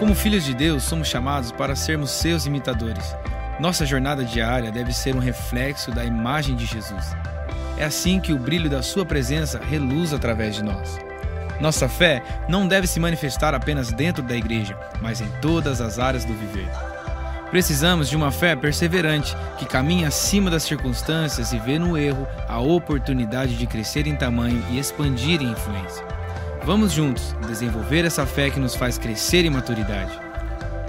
Como 0.00 0.14
filhos 0.14 0.46
de 0.46 0.54
Deus, 0.54 0.84
somos 0.84 1.08
chamados 1.08 1.52
para 1.52 1.76
sermos 1.76 2.10
seus 2.10 2.46
imitadores. 2.46 3.14
Nossa 3.60 3.84
jornada 3.84 4.24
diária 4.24 4.72
deve 4.72 4.94
ser 4.94 5.14
um 5.14 5.18
reflexo 5.18 5.90
da 5.90 6.02
imagem 6.02 6.56
de 6.56 6.64
Jesus. 6.64 7.14
É 7.76 7.84
assim 7.84 8.18
que 8.18 8.32
o 8.32 8.38
brilho 8.38 8.70
da 8.70 8.82
Sua 8.82 9.04
presença 9.04 9.60
reluz 9.60 10.14
através 10.14 10.54
de 10.54 10.64
nós. 10.64 10.98
Nossa 11.60 11.86
fé 11.86 12.22
não 12.48 12.66
deve 12.66 12.86
se 12.86 12.98
manifestar 12.98 13.54
apenas 13.54 13.92
dentro 13.92 14.22
da 14.22 14.34
igreja, 14.34 14.74
mas 15.02 15.20
em 15.20 15.28
todas 15.42 15.82
as 15.82 15.98
áreas 15.98 16.24
do 16.24 16.32
viver. 16.32 16.70
Precisamos 17.50 18.08
de 18.08 18.16
uma 18.16 18.32
fé 18.32 18.56
perseverante, 18.56 19.36
que 19.58 19.66
caminha 19.66 20.08
acima 20.08 20.50
das 20.50 20.62
circunstâncias 20.62 21.52
e 21.52 21.58
vê 21.58 21.78
no 21.78 21.98
erro 21.98 22.26
a 22.48 22.58
oportunidade 22.58 23.54
de 23.54 23.66
crescer 23.66 24.06
em 24.06 24.16
tamanho 24.16 24.64
e 24.70 24.78
expandir 24.78 25.42
em 25.42 25.50
influência. 25.50 26.19
Vamos 26.64 26.92
juntos 26.92 27.34
desenvolver 27.46 28.04
essa 28.04 28.26
fé 28.26 28.50
que 28.50 28.60
nos 28.60 28.74
faz 28.74 28.98
crescer 28.98 29.44
em 29.44 29.50
maturidade. 29.50 30.12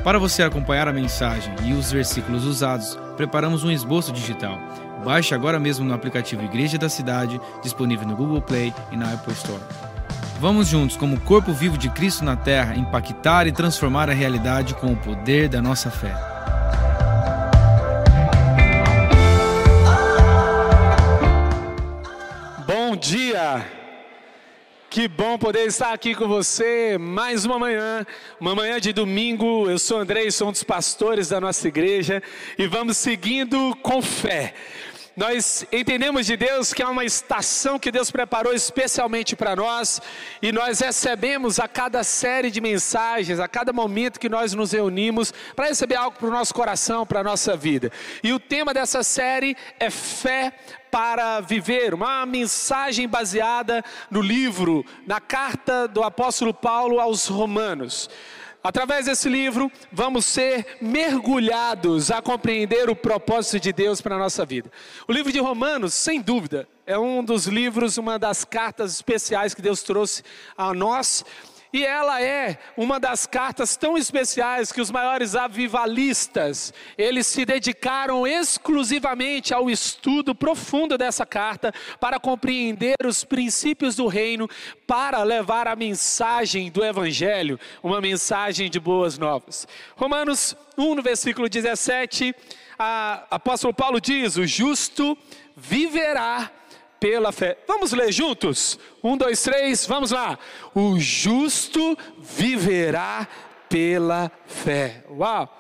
Para 0.03 0.19
você 0.19 0.43
acompanhar 0.43 0.87
a 0.87 0.93
mensagem 0.93 1.53
e 1.63 1.73
os 1.73 1.91
versículos 1.91 2.45
usados, 2.45 2.97
preparamos 3.15 3.63
um 3.63 3.71
esboço 3.71 4.11
digital. 4.11 4.59
Baixe 5.03 5.33
agora 5.33 5.59
mesmo 5.59 5.85
no 5.85 5.93
aplicativo 5.93 6.43
Igreja 6.43 6.77
da 6.77 6.89
Cidade, 6.89 7.39
disponível 7.63 8.07
no 8.07 8.15
Google 8.15 8.41
Play 8.41 8.73
e 8.91 8.97
na 8.97 9.13
Apple 9.13 9.33
Store. 9.33 9.61
Vamos 10.39 10.67
juntos, 10.67 10.97
como 10.97 11.19
corpo 11.21 11.53
vivo 11.53 11.77
de 11.77 11.89
Cristo 11.89 12.25
na 12.25 12.35
Terra, 12.35 12.75
impactar 12.75 13.47
e 13.47 13.51
transformar 13.51 14.09
a 14.09 14.13
realidade 14.13 14.73
com 14.75 14.91
o 14.91 14.97
poder 14.97 15.47
da 15.47 15.61
nossa 15.61 15.89
fé. 15.89 16.13
Bom 22.67 22.95
dia! 22.95 23.80
Que 24.91 25.07
bom 25.07 25.37
poder 25.37 25.67
estar 25.67 25.93
aqui 25.93 26.13
com 26.13 26.27
você 26.27 26.97
mais 26.97 27.45
uma 27.45 27.57
manhã, 27.57 28.05
uma 28.41 28.53
manhã 28.53 28.77
de 28.77 28.91
domingo. 28.91 29.69
Eu 29.69 29.79
sou 29.79 29.99
André, 29.99 30.29
sou 30.31 30.49
um 30.49 30.51
dos 30.51 30.63
pastores 30.63 31.29
da 31.29 31.39
nossa 31.39 31.65
igreja 31.65 32.21
e 32.57 32.67
vamos 32.67 32.97
seguindo 32.97 33.73
com 33.81 34.01
fé. 34.01 34.53
Nós 35.21 35.67
entendemos 35.71 36.25
de 36.25 36.35
Deus 36.35 36.73
que 36.73 36.81
é 36.81 36.87
uma 36.87 37.05
estação 37.05 37.77
que 37.77 37.91
Deus 37.91 38.09
preparou 38.09 38.55
especialmente 38.55 39.35
para 39.35 39.55
nós, 39.55 40.01
e 40.41 40.51
nós 40.51 40.79
recebemos 40.79 41.59
a 41.59 41.67
cada 41.67 42.03
série 42.03 42.49
de 42.49 42.59
mensagens, 42.59 43.39
a 43.39 43.47
cada 43.47 43.71
momento 43.71 44.19
que 44.19 44.27
nós 44.27 44.55
nos 44.55 44.71
reunimos, 44.71 45.31
para 45.55 45.67
receber 45.67 45.93
algo 45.93 46.17
para 46.17 46.27
o 46.27 46.31
nosso 46.31 46.55
coração, 46.55 47.05
para 47.05 47.19
a 47.19 47.23
nossa 47.23 47.55
vida. 47.55 47.91
E 48.23 48.33
o 48.33 48.39
tema 48.39 48.73
dessa 48.73 49.03
série 49.03 49.55
é 49.79 49.91
fé 49.91 50.53
para 50.89 51.39
viver, 51.39 51.93
uma 51.93 52.25
mensagem 52.25 53.07
baseada 53.07 53.85
no 54.09 54.21
livro, 54.21 54.83
na 55.05 55.21
carta 55.21 55.87
do 55.87 56.01
apóstolo 56.01 56.51
Paulo 56.51 56.99
aos 56.99 57.27
Romanos. 57.27 58.09
Através 58.63 59.05
desse 59.05 59.27
livro, 59.27 59.71
vamos 59.91 60.23
ser 60.23 60.77
mergulhados 60.79 62.11
a 62.11 62.21
compreender 62.21 62.91
o 62.91 62.95
propósito 62.95 63.59
de 63.59 63.73
Deus 63.73 64.01
para 64.01 64.15
a 64.15 64.19
nossa 64.19 64.45
vida. 64.45 64.71
O 65.07 65.11
livro 65.11 65.31
de 65.31 65.39
Romanos, 65.39 65.95
sem 65.95 66.21
dúvida, 66.21 66.67
é 66.85 66.97
um 66.97 67.23
dos 67.23 67.47
livros, 67.47 67.97
uma 67.97 68.19
das 68.19 68.45
cartas 68.45 68.93
especiais 68.93 69.55
que 69.55 69.63
Deus 69.63 69.81
trouxe 69.81 70.21
a 70.55 70.75
nós 70.75 71.25
e 71.73 71.85
ela 71.85 72.21
é 72.21 72.57
uma 72.75 72.99
das 72.99 73.25
cartas 73.25 73.77
tão 73.77 73.97
especiais 73.97 74.71
que 74.71 74.81
os 74.81 74.91
maiores 74.91 75.35
avivalistas, 75.35 76.73
eles 76.97 77.27
se 77.27 77.45
dedicaram 77.45 78.27
exclusivamente 78.27 79.53
ao 79.53 79.69
estudo 79.69 80.35
profundo 80.35 80.97
dessa 80.97 81.25
carta 81.25 81.73
para 81.99 82.19
compreender 82.19 82.97
os 83.05 83.23
princípios 83.23 83.95
do 83.95 84.07
reino, 84.07 84.49
para 84.85 85.23
levar 85.23 85.67
a 85.67 85.75
mensagem 85.75 86.69
do 86.69 86.83
evangelho, 86.83 87.59
uma 87.81 88.01
mensagem 88.01 88.69
de 88.69 88.79
boas 88.79 89.17
novas. 89.17 89.67
Romanos 89.95 90.55
1 90.77 90.95
no 90.95 91.01
versículo 91.01 91.47
17, 91.47 92.35
a 92.77 93.25
apóstolo 93.29 93.73
Paulo 93.73 94.01
diz: 94.01 94.35
"O 94.35 94.45
justo 94.45 95.17
viverá 95.55 96.51
pela 97.01 97.31
fé. 97.31 97.57
Vamos 97.67 97.91
ler 97.93 98.11
juntos? 98.11 98.77
Um, 99.03 99.17
dois, 99.17 99.41
três, 99.41 99.87
vamos 99.87 100.11
lá. 100.11 100.37
O 100.75 100.99
justo 100.99 101.97
viverá 102.19 103.27
pela 103.67 104.31
fé. 104.45 105.03
Uau! 105.09 105.57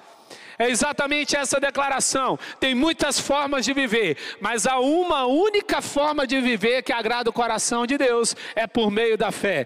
É 0.59 0.69
exatamente 0.69 1.35
essa 1.35 1.59
declaração. 1.59 2.37
Tem 2.59 2.75
muitas 2.75 3.19
formas 3.19 3.65
de 3.65 3.73
viver, 3.73 4.15
mas 4.39 4.67
há 4.67 4.77
uma 4.77 5.25
única 5.25 5.81
forma 5.81 6.27
de 6.27 6.39
viver 6.39 6.83
que 6.83 6.93
agrada 6.93 7.31
o 7.31 7.33
coração 7.33 7.87
de 7.87 7.97
Deus, 7.97 8.35
é 8.55 8.67
por 8.67 8.91
meio 8.91 9.17
da 9.17 9.31
fé. 9.31 9.65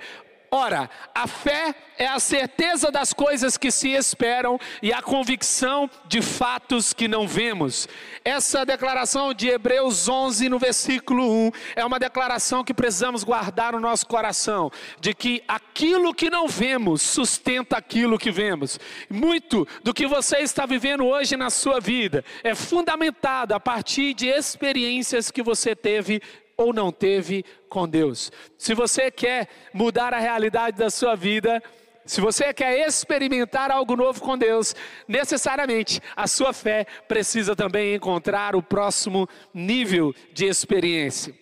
Ora, 0.58 0.90
a 1.14 1.28
fé 1.28 1.76
é 1.98 2.08
a 2.08 2.18
certeza 2.18 2.90
das 2.90 3.12
coisas 3.12 3.58
que 3.58 3.70
se 3.70 3.90
esperam 3.90 4.58
e 4.82 4.94
a 4.94 5.02
convicção 5.02 5.90
de 6.08 6.22
fatos 6.22 6.94
que 6.94 7.10
não 7.10 7.28
vemos. 7.28 7.90
Essa 8.24 8.66
declaração 8.66 9.34
de 9.34 9.50
Hebreus 9.50 10.08
11, 10.08 10.48
no 10.48 10.58
versículo 10.58 11.30
1, 11.48 11.52
é 11.76 11.84
uma 11.84 12.00
declaração 12.00 12.64
que 12.64 12.74
precisamos 12.74 13.26
guardar 13.26 13.74
no 13.74 13.82
nosso 13.82 14.08
coração: 14.08 14.72
de 15.02 15.14
que 15.14 15.44
aquilo 15.46 16.14
que 16.14 16.30
não 16.30 16.48
vemos 16.48 17.02
sustenta 17.02 17.76
aquilo 17.76 18.18
que 18.18 18.32
vemos. 18.32 18.80
Muito 19.10 19.68
do 19.84 19.94
que 19.94 20.08
você 20.08 20.38
está 20.38 20.66
vivendo 20.66 21.06
hoje 21.06 21.36
na 21.36 21.50
sua 21.50 21.82
vida 21.82 22.24
é 22.46 22.56
fundamentado 22.56 23.54
a 23.54 23.60
partir 23.60 24.14
de 24.14 24.28
experiências 24.28 25.30
que 25.30 25.44
você 25.44 25.76
teve 25.76 26.22
ou 26.58 26.74
não 26.74 26.92
teve 26.92 27.44
com 27.70 27.88
Deus. 27.88 28.32
Se 28.58 28.74
você 28.74 29.12
quer 29.12 29.48
mudar 29.74 30.14
a 30.14 30.20
realidade 30.20 30.78
da 30.78 30.90
sua 30.90 31.16
vida, 31.16 31.62
se 32.06 32.22
você 32.22 32.54
quer 32.54 32.88
experimentar 32.88 33.72
algo 33.72 33.96
novo 33.96 34.22
com 34.22 34.38
Deus, 34.38 34.76
necessariamente 35.08 36.00
a 36.16 36.28
sua 36.28 36.54
fé 36.54 36.86
precisa 37.08 37.56
também 37.56 37.96
encontrar 37.96 38.56
o 38.56 38.62
próximo 38.62 39.28
nível 39.54 40.14
de 40.32 40.46
experiência. 40.46 41.34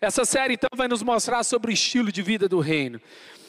Essa 0.00 0.24
série 0.24 0.54
então 0.54 0.70
vai 0.76 0.88
nos 0.88 1.02
mostrar 1.02 1.42
sobre 1.42 1.70
o 1.70 1.74
estilo 1.74 2.12
de 2.12 2.22
vida 2.22 2.48
do 2.48 2.60
reino. 2.60 3.00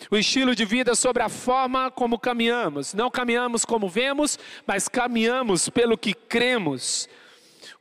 O 0.10 0.18
estilo 0.18 0.56
de 0.56 0.66
vida 0.66 0.96
sobre 0.96 1.22
a 1.22 1.30
forma 1.30 1.92
como 1.92 2.18
caminhamos. 2.18 2.94
Não 2.94 3.12
caminhamos 3.12 3.64
como 3.64 3.88
vemos, 3.88 4.40
mas 4.66 4.88
caminhamos 4.88 5.70
pelo 5.70 5.98
que 5.98 6.14
cremos. 6.14 7.08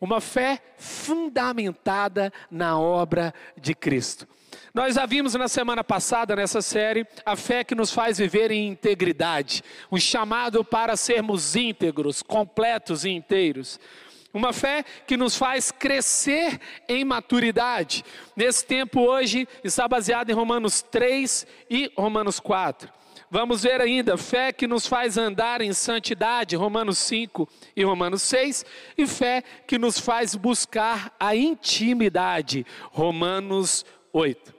Uma 0.01 0.21
fé 0.21 0.61
fundamentada 0.79 2.33
na 2.51 2.79
obra 2.79 3.35
de 3.57 3.75
Cristo. 3.75 4.27
Nós 4.73 4.95
já 4.95 5.05
vimos 5.05 5.35
na 5.35 5.49
semana 5.49 5.83
passada, 5.83 6.35
nessa 6.37 6.63
série, 6.63 7.07
a 7.27 7.37
fé 7.37 7.65
que 7.65 7.75
nos 7.75 7.93
faz 7.93 8.19
viver 8.19 8.51
em 8.51 8.69
integridade, 8.69 9.63
um 9.91 9.99
chamado 9.99 10.65
para 10.65 10.97
sermos 10.97 11.57
íntegros, 11.57 12.23
completos 12.23 13.05
e 13.05 13.11
inteiros. 13.11 13.81
Uma 14.33 14.53
fé 14.53 14.85
que 15.07 15.17
nos 15.17 15.37
faz 15.37 15.73
crescer 15.73 16.61
em 16.89 17.05
maturidade. 17.05 18.05
Nesse 18.37 18.65
tempo 18.65 19.01
hoje 19.01 19.47
está 19.65 19.89
baseado 19.89 20.31
em 20.31 20.35
Romanos 20.35 20.83
3 20.83 21.47
e 21.69 21.93
Romanos 21.97 22.39
4. 22.39 23.00
Vamos 23.33 23.63
ver 23.63 23.81
ainda, 23.81 24.17
fé 24.17 24.53
que 24.53 24.67
nos 24.67 24.89
faz 24.89 25.17
andar 25.17 25.61
em 25.61 25.73
santidade, 25.73 26.57
Romanos 26.57 26.99
5 26.99 27.49
e 27.77 27.85
Romanos 27.85 28.23
6, 28.23 28.67
e 28.99 29.07
fé 29.07 29.45
que 29.69 29.79
nos 29.79 30.01
faz 30.01 30.35
buscar 30.35 31.15
a 31.19 31.37
intimidade, 31.37 32.67
Romanos 32.91 33.87
8. 34.13 34.53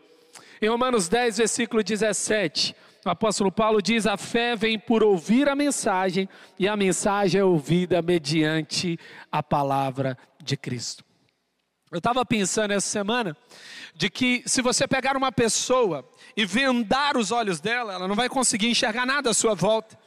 Em 0.61 0.69
Romanos 0.69 1.09
10, 1.09 1.39
versículo 1.39 1.83
17, 1.83 2.73
o 3.05 3.09
apóstolo 3.09 3.51
Paulo 3.51 3.81
diz: 3.81 4.07
A 4.07 4.15
fé 4.15 4.55
vem 4.55 4.79
por 4.79 5.03
ouvir 5.03 5.49
a 5.49 5.55
mensagem, 5.55 6.29
e 6.57 6.65
a 6.65 6.77
mensagem 6.77 7.41
é 7.41 7.43
ouvida 7.43 8.01
mediante 8.01 8.97
a 9.29 9.43
palavra 9.43 10.17
de 10.41 10.55
Cristo. 10.55 11.10
Eu 11.91 11.97
estava 11.97 12.25
pensando 12.25 12.71
essa 12.71 12.87
semana 12.87 13.35
de 13.93 14.09
que 14.09 14.43
se 14.45 14.61
você 14.61 14.87
pegar 14.87 15.17
uma 15.17 15.29
pessoa 15.29 16.09
e 16.37 16.45
vendar 16.45 17.17
os 17.17 17.31
olhos 17.31 17.59
dela, 17.59 17.93
ela 17.93 18.07
não 18.07 18.15
vai 18.15 18.29
conseguir 18.29 18.69
enxergar 18.69 19.05
nada 19.05 19.31
à 19.31 19.33
sua 19.33 19.53
volta. 19.53 19.99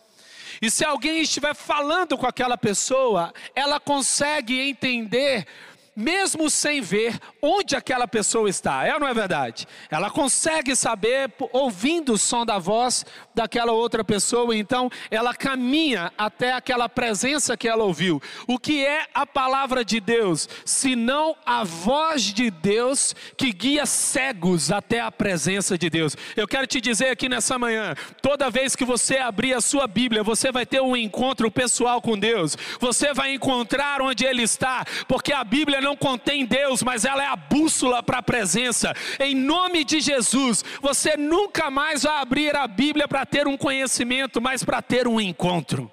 E 0.63 0.71
se 0.71 0.83
alguém 0.83 1.21
estiver 1.21 1.55
falando 1.55 2.17
com 2.17 2.27
aquela 2.27 2.57
pessoa, 2.57 3.35
ela 3.55 3.79
consegue 3.79 4.59
entender 4.59 5.47
mesmo 5.97 6.51
sem 6.51 6.81
ver 6.81 7.19
onde 7.41 7.77
aquela 7.77 8.09
pessoa 8.09 8.49
está. 8.49 8.85
É 8.85 8.95
ou 8.95 9.01
não 9.01 9.09
é 9.09 9.15
verdade? 9.15 9.67
Ela 9.91 10.11
consegue 10.11 10.75
saber, 10.75 11.33
ouvindo 11.53 12.15
o 12.15 12.19
som 12.19 12.45
da 12.45 12.59
voz 12.59 13.05
daquela 13.35 13.73
outra 13.73 14.05
pessoa, 14.05 14.57
então 14.57 14.91
ela 15.11 15.35
caminha 15.35 16.13
até 16.17 16.53
aquela 16.53 16.89
presença 16.89 17.57
que 17.57 17.69
ela 17.69 17.85
ouviu. 17.85 18.21
O 18.47 18.59
que 18.59 18.85
é 18.85 19.07
a 19.15 19.27
palavra 19.27 19.85
de 19.85 20.01
Deus? 20.01 20.49
Senão 20.65 21.37
a 21.45 21.65
voz 21.65 22.23
de 22.23 22.51
Deus 22.51 23.15
que 23.37 23.53
guia 23.53 23.87
cegos 23.87 24.73
até 24.73 25.01
a 25.01 25.13
presença 25.13 25.77
de 25.79 25.89
Deus. 25.91 26.17
Eu 26.37 26.49
quero 26.49 26.67
te 26.67 26.81
dizer 26.81 27.09
aqui 27.09 27.29
nessa 27.29 27.59
manhã: 27.59 27.95
toda 28.23 28.51
vez 28.51 28.75
que 28.75 28.85
você 28.85 29.19
abrir 29.19 29.55
a 29.55 29.61
sua 29.61 29.87
Bíblia, 29.87 30.23
você 30.23 30.51
vai 30.51 30.67
ter 30.67 30.81
um 30.81 30.97
encontro 30.97 31.51
pessoal 31.51 32.01
com 32.01 32.19
Deus. 32.19 32.57
Você 32.81 33.13
vai 33.13 33.35
encontrar 33.35 34.01
onde 34.01 34.25
Ele 34.25 34.43
está, 34.43 34.85
porque 35.07 35.33
a 35.33 35.45
Bíblia 35.45 35.81
não 35.85 35.97
contém 35.97 36.45
Deus, 36.45 36.83
mas 36.83 37.05
ela 37.05 37.23
é 37.23 37.27
a 37.27 37.37
bússola 37.37 38.03
para 38.03 38.19
a 38.19 38.23
presença. 38.23 38.95
Em 39.21 39.35
nome 39.35 39.85
de 39.85 40.01
Jesus, 40.01 40.65
você 40.81 41.17
nunca 41.17 41.71
mais 41.71 42.03
vai 42.03 42.17
abrir 42.17 42.57
a 42.57 42.67
Bíblia 42.67 43.07
para 43.07 43.25
ter 43.25 43.47
um 43.47 43.57
conhecimento, 43.57 44.41
mas 44.41 44.65
para 44.65 44.83
ter 44.83 45.07
um 45.07 45.21
encontro. 45.21 45.91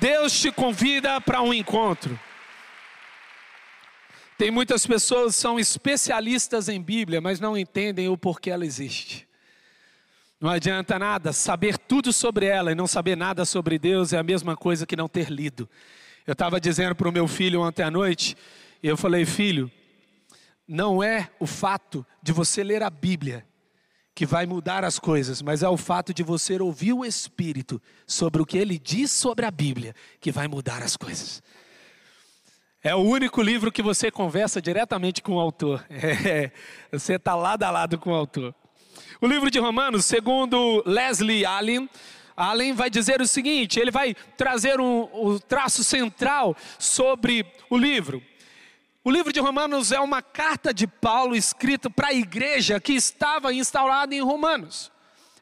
Deus 0.00 0.38
te 0.40 0.50
convida 0.50 1.20
para 1.20 1.42
um 1.42 1.52
encontro. 1.52 2.18
Tem 4.36 4.50
muitas 4.50 4.86
pessoas 4.86 5.34
que 5.34 5.40
são 5.40 5.58
especialistas 5.58 6.68
em 6.68 6.80
Bíblia, 6.80 7.20
mas 7.20 7.40
não 7.40 7.56
entendem 7.56 8.08
o 8.08 8.16
porquê 8.16 8.50
ela 8.50 8.64
existe. 8.64 9.26
Não 10.40 10.48
adianta 10.48 10.96
nada 10.98 11.32
saber 11.32 11.76
tudo 11.76 12.12
sobre 12.12 12.46
ela 12.46 12.70
e 12.70 12.74
não 12.74 12.86
saber 12.86 13.16
nada 13.16 13.44
sobre 13.44 13.78
Deus, 13.78 14.12
é 14.12 14.18
a 14.18 14.22
mesma 14.22 14.56
coisa 14.56 14.86
que 14.86 14.94
não 14.94 15.08
ter 15.08 15.28
lido. 15.28 15.68
Eu 16.28 16.32
estava 16.32 16.60
dizendo 16.60 16.94
para 16.94 17.08
o 17.08 17.12
meu 17.12 17.26
filho 17.26 17.62
ontem 17.62 17.82
à 17.82 17.90
noite, 17.90 18.36
e 18.82 18.86
eu 18.86 18.98
falei, 18.98 19.24
filho, 19.24 19.72
não 20.68 21.02
é 21.02 21.30
o 21.40 21.46
fato 21.46 22.04
de 22.22 22.32
você 22.32 22.62
ler 22.62 22.82
a 22.82 22.90
Bíblia 22.90 23.46
que 24.14 24.26
vai 24.26 24.44
mudar 24.44 24.84
as 24.84 24.98
coisas, 24.98 25.40
mas 25.40 25.62
é 25.62 25.68
o 25.70 25.78
fato 25.78 26.12
de 26.12 26.22
você 26.22 26.60
ouvir 26.60 26.92
o 26.92 27.02
Espírito 27.02 27.80
sobre 28.06 28.42
o 28.42 28.44
que 28.44 28.58
ele 28.58 28.78
diz 28.78 29.10
sobre 29.10 29.46
a 29.46 29.50
Bíblia 29.50 29.94
que 30.20 30.30
vai 30.30 30.46
mudar 30.46 30.82
as 30.82 30.98
coisas. 30.98 31.42
É 32.84 32.94
o 32.94 32.98
único 32.98 33.40
livro 33.40 33.72
que 33.72 33.80
você 33.80 34.10
conversa 34.10 34.60
diretamente 34.60 35.22
com 35.22 35.36
o 35.36 35.40
autor. 35.40 35.82
É, 35.90 36.52
você 36.92 37.14
está 37.14 37.34
lado 37.34 37.62
a 37.62 37.70
lado 37.70 37.96
com 37.96 38.10
o 38.10 38.14
autor. 38.14 38.54
O 39.18 39.26
livro 39.26 39.50
de 39.50 39.58
Romanos, 39.58 40.04
segundo 40.04 40.82
Leslie 40.84 41.46
Allen, 41.46 41.88
Allen 42.38 42.72
vai 42.72 42.88
dizer 42.88 43.20
o 43.20 43.26
seguinte: 43.26 43.80
ele 43.80 43.90
vai 43.90 44.14
trazer 44.36 44.80
um, 44.80 45.08
um 45.12 45.38
traço 45.38 45.82
central 45.82 46.56
sobre 46.78 47.44
o 47.68 47.76
livro. 47.76 48.22
O 49.02 49.10
livro 49.10 49.32
de 49.32 49.40
Romanos 49.40 49.90
é 49.90 49.98
uma 49.98 50.22
carta 50.22 50.72
de 50.72 50.86
Paulo 50.86 51.34
escrita 51.34 51.90
para 51.90 52.08
a 52.08 52.14
igreja 52.14 52.78
que 52.78 52.92
estava 52.92 53.52
instalada 53.52 54.14
em 54.14 54.20
Romanos, 54.20 54.92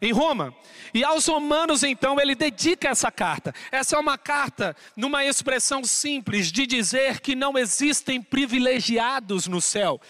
em 0.00 0.12
Roma. 0.12 0.54
E 0.94 1.04
aos 1.04 1.26
romanos, 1.26 1.82
então, 1.82 2.18
ele 2.18 2.34
dedica 2.34 2.88
essa 2.88 3.10
carta. 3.10 3.52
Essa 3.70 3.96
é 3.96 3.98
uma 3.98 4.16
carta 4.16 4.74
numa 4.96 5.24
expressão 5.24 5.84
simples 5.84 6.50
de 6.50 6.66
dizer 6.66 7.20
que 7.20 7.34
não 7.34 7.58
existem 7.58 8.22
privilegiados 8.22 9.46
no 9.46 9.60
céu. 9.60 10.00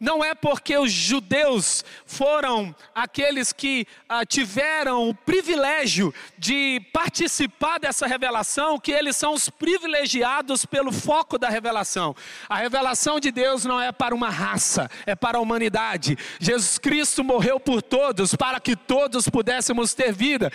Não 0.00 0.24
é 0.24 0.34
porque 0.34 0.78
os 0.78 0.90
judeus 0.90 1.84
foram 2.06 2.74
aqueles 2.94 3.52
que 3.52 3.86
ah, 4.08 4.24
tiveram 4.24 5.10
o 5.10 5.14
privilégio 5.14 6.14
de 6.38 6.80
participar 6.90 7.78
dessa 7.78 8.06
revelação 8.06 8.80
que 8.80 8.92
eles 8.92 9.14
são 9.14 9.34
os 9.34 9.50
privilegiados 9.50 10.64
pelo 10.64 10.90
foco 10.90 11.36
da 11.36 11.50
revelação. 11.50 12.16
A 12.48 12.56
revelação 12.56 13.20
de 13.20 13.30
Deus 13.30 13.66
não 13.66 13.78
é 13.78 13.92
para 13.92 14.14
uma 14.14 14.30
raça, 14.30 14.90
é 15.04 15.14
para 15.14 15.36
a 15.36 15.40
humanidade. 15.42 16.16
Jesus 16.40 16.78
Cristo 16.78 17.22
morreu 17.22 17.60
por 17.60 17.82
todos, 17.82 18.34
para 18.34 18.58
que 18.58 18.74
todos 18.74 19.28
pudéssemos 19.28 19.92
ter 19.92 20.14
vida. 20.14 20.50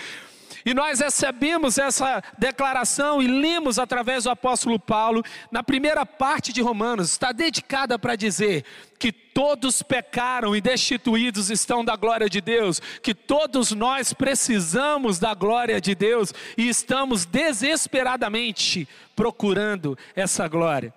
E 0.65 0.73
nós 0.73 0.99
recebemos 0.99 1.77
essa 1.77 2.23
declaração 2.39 3.21
e 3.21 3.27
lemos 3.27 3.77
através 3.77 4.23
do 4.23 4.31
apóstolo 4.31 4.79
Paulo, 4.79 5.23
na 5.51 5.61
primeira 5.61 6.03
parte 6.07 6.51
de 6.51 6.59
Romanos, 6.59 7.11
está 7.11 7.31
dedicada 7.31 7.99
para 7.99 8.15
dizer 8.15 8.65
que 8.97 9.11
todos 9.11 9.83
pecaram 9.83 10.55
e 10.55 10.61
destituídos 10.61 11.51
estão 11.51 11.85
da 11.85 11.95
glória 11.95 12.27
de 12.27 12.41
Deus, 12.41 12.81
que 13.03 13.13
todos 13.13 13.73
nós 13.73 14.11
precisamos 14.11 15.19
da 15.19 15.35
glória 15.35 15.79
de 15.79 15.93
Deus 15.93 16.33
e 16.57 16.67
estamos 16.67 17.25
desesperadamente 17.25 18.87
procurando 19.15 19.95
essa 20.15 20.47
glória. 20.47 20.91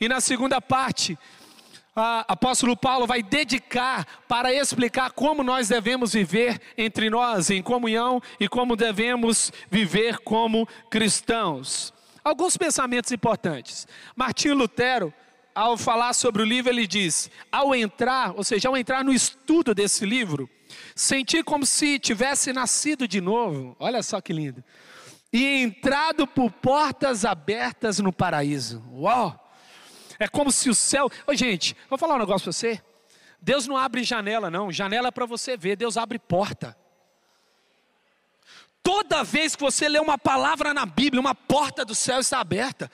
E 0.00 0.08
na 0.08 0.20
segunda 0.20 0.60
parte, 0.60 1.18
apóstolo 1.98 2.76
Paulo 2.76 3.06
vai 3.06 3.22
dedicar 3.22 4.06
para 4.26 4.52
explicar 4.52 5.12
como 5.12 5.42
nós 5.42 5.68
devemos 5.68 6.12
viver 6.12 6.60
entre 6.76 7.10
nós 7.10 7.50
em 7.50 7.62
comunhão 7.62 8.22
e 8.38 8.48
como 8.48 8.76
devemos 8.76 9.52
viver 9.70 10.18
como 10.18 10.66
cristãos. 10.90 11.92
Alguns 12.22 12.56
pensamentos 12.56 13.10
importantes. 13.10 13.86
Martinho 14.14 14.54
Lutero, 14.54 15.12
ao 15.54 15.76
falar 15.76 16.12
sobre 16.12 16.42
o 16.42 16.44
livro, 16.44 16.70
ele 16.70 16.86
diz: 16.86 17.30
ao 17.50 17.74
entrar, 17.74 18.32
ou 18.36 18.44
seja, 18.44 18.68
ao 18.68 18.76
entrar 18.76 19.02
no 19.02 19.12
estudo 19.12 19.74
desse 19.74 20.04
livro, 20.04 20.48
senti 20.94 21.42
como 21.42 21.64
se 21.64 21.98
tivesse 21.98 22.52
nascido 22.52 23.08
de 23.08 23.20
novo. 23.20 23.74
Olha 23.78 24.02
só 24.02 24.20
que 24.20 24.32
lindo. 24.32 24.62
E 25.32 25.62
entrado 25.62 26.26
por 26.26 26.50
portas 26.50 27.24
abertas 27.24 27.98
no 27.98 28.12
paraíso. 28.12 28.82
Uau! 28.92 29.47
É 30.18 30.26
como 30.26 30.50
se 30.50 30.68
o 30.68 30.74
céu. 30.74 31.10
Ô, 31.26 31.34
gente, 31.34 31.76
vou 31.88 31.98
falar 31.98 32.16
um 32.16 32.18
negócio 32.18 32.44
para 32.44 32.52
você. 32.52 32.82
Deus 33.40 33.66
não 33.66 33.76
abre 33.76 34.02
janela, 34.02 34.50
não. 34.50 34.72
Janela 34.72 35.08
é 35.08 35.10
para 35.12 35.26
você 35.26 35.56
ver, 35.56 35.76
Deus 35.76 35.96
abre 35.96 36.18
porta. 36.18 36.76
Toda 38.82 39.22
vez 39.22 39.54
que 39.54 39.62
você 39.62 39.88
lê 39.88 39.98
uma 39.98 40.18
palavra 40.18 40.72
na 40.72 40.86
Bíblia, 40.86 41.20
uma 41.20 41.34
porta 41.34 41.84
do 41.84 41.94
céu 41.94 42.20
está 42.20 42.40
aberta. 42.40 42.90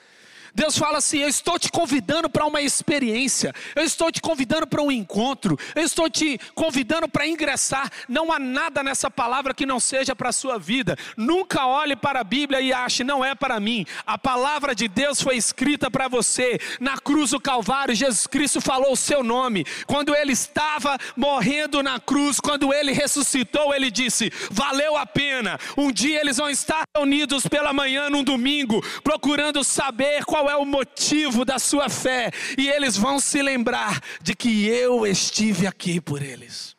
Deus 0.55 0.77
fala 0.77 0.99
assim: 0.99 1.19
Eu 1.19 1.27
estou 1.27 1.59
te 1.59 1.69
convidando 1.69 2.29
para 2.29 2.45
uma 2.45 2.61
experiência, 2.61 3.53
eu 3.75 3.83
estou 3.83 4.09
te 4.09 4.21
convidando 4.21 4.65
para 4.65 4.81
um 4.81 4.91
encontro, 4.91 5.59
eu 5.75 5.83
estou 5.83 6.09
te 6.09 6.39
convidando 6.55 7.09
para 7.09 7.27
ingressar. 7.27 7.91
Não 8.07 8.31
há 8.31 8.39
nada 8.39 8.81
nessa 8.81 9.11
palavra 9.11 9.53
que 9.53 9.65
não 9.65 9.79
seja 9.79 10.15
para 10.15 10.29
a 10.29 10.33
sua 10.33 10.57
vida. 10.57 10.97
Nunca 11.17 11.67
olhe 11.67 11.95
para 11.95 12.21
a 12.21 12.23
Bíblia 12.23 12.61
e 12.61 12.71
ache, 12.71 13.03
não 13.03 13.23
é 13.23 13.35
para 13.35 13.59
mim. 13.59 13.85
A 14.05 14.17
palavra 14.17 14.73
de 14.73 14.87
Deus 14.87 15.21
foi 15.21 15.35
escrita 15.35 15.91
para 15.91 16.07
você. 16.07 16.57
Na 16.79 16.97
cruz 16.97 17.31
do 17.31 17.39
Calvário, 17.39 17.93
Jesus 17.93 18.25
Cristo 18.25 18.61
falou 18.61 18.93
o 18.93 18.97
seu 18.97 19.21
nome. 19.21 19.65
Quando 19.85 20.15
ele 20.15 20.31
estava 20.31 20.97
morrendo 21.17 21.83
na 21.83 21.99
cruz, 21.99 22.39
quando 22.39 22.73
ele 22.73 22.93
ressuscitou, 22.93 23.75
ele 23.75 23.91
disse: 23.91 24.31
Valeu 24.49 24.95
a 24.95 25.05
pena. 25.05 25.59
Um 25.75 25.91
dia 25.91 26.21
eles 26.21 26.37
vão 26.37 26.49
estar 26.49 26.83
reunidos 26.95 27.45
pela 27.45 27.73
manhã, 27.73 28.09
num 28.09 28.23
domingo, 28.23 28.81
procurando 29.03 29.61
saber 29.61 30.23
qual 30.23 30.44
qual 30.45 30.49
é 30.49 30.55
o 30.55 30.65
motivo 30.65 31.43
da 31.43 31.57
sua 31.57 31.89
fé, 31.89 32.29
e 32.55 32.69
eles 32.69 32.95
vão 32.95 33.19
se 33.19 33.41
lembrar 33.41 33.99
de 34.21 34.35
que 34.35 34.67
eu 34.67 35.07
estive 35.07 35.65
aqui 35.65 35.99
por 35.99 36.21
eles. 36.21 36.75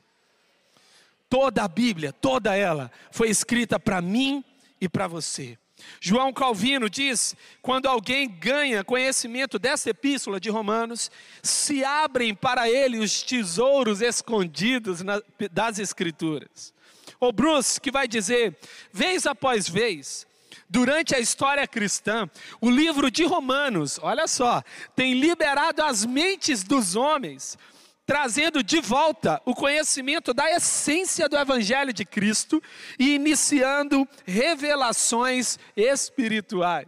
Toda 1.29 1.65
a 1.65 1.69
Bíblia, 1.69 2.13
toda 2.13 2.55
ela, 2.55 2.93
foi 3.11 3.29
escrita 3.29 3.81
para 3.81 4.01
mim 4.01 4.45
e 4.81 4.89
para 4.89 5.09
você. 5.09 5.59
João 6.01 6.33
Calvino 6.33 6.89
diz: 6.89 7.35
quando 7.61 7.87
alguém 7.87 8.29
ganha 8.29 8.85
conhecimento 8.85 9.59
dessa 9.59 9.91
epístola 9.91 10.39
de 10.39 10.49
Romanos, 10.49 11.11
se 11.43 11.85
abrem 11.85 12.37
para 12.37 12.71
ele 12.71 13.01
os 13.01 13.21
tesouros 13.21 14.01
escondidos 14.01 15.03
na, 15.03 15.21
das 15.51 15.81
Escrituras. 15.81 16.73
O 17.19 17.33
Bruce, 17.33 17.81
que 17.81 17.91
vai 17.91 18.07
dizer, 18.07 18.57
vez 18.93 19.27
após 19.27 19.69
vez, 19.69 20.25
Durante 20.69 21.15
a 21.15 21.21
história 21.21 21.67
cristã, 21.67 22.29
o 22.61 22.69
livro 22.69 23.11
de 23.11 23.25
Romanos, 23.25 23.99
olha 24.03 24.27
só, 24.27 24.63
tem 24.95 25.15
liberado 25.15 25.83
as 25.83 26.05
mentes 26.05 26.65
dos 26.65 26.97
homens, 26.97 27.57
trazendo 28.05 28.63
de 28.63 28.81
volta 28.81 29.41
o 29.45 29.55
conhecimento 29.55 30.35
da 30.35 30.51
essência 30.51 31.29
do 31.29 31.37
Evangelho 31.37 31.93
de 31.93 32.05
Cristo 32.05 32.63
e 32.99 33.15
iniciando 33.15 34.09
revelações 34.25 35.59
espirituais. 35.77 36.87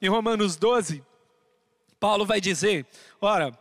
Em 0.00 0.08
Romanos 0.08 0.56
12, 0.56 1.02
Paulo 1.98 2.24
vai 2.24 2.40
dizer: 2.40 2.86
ora, 3.20 3.52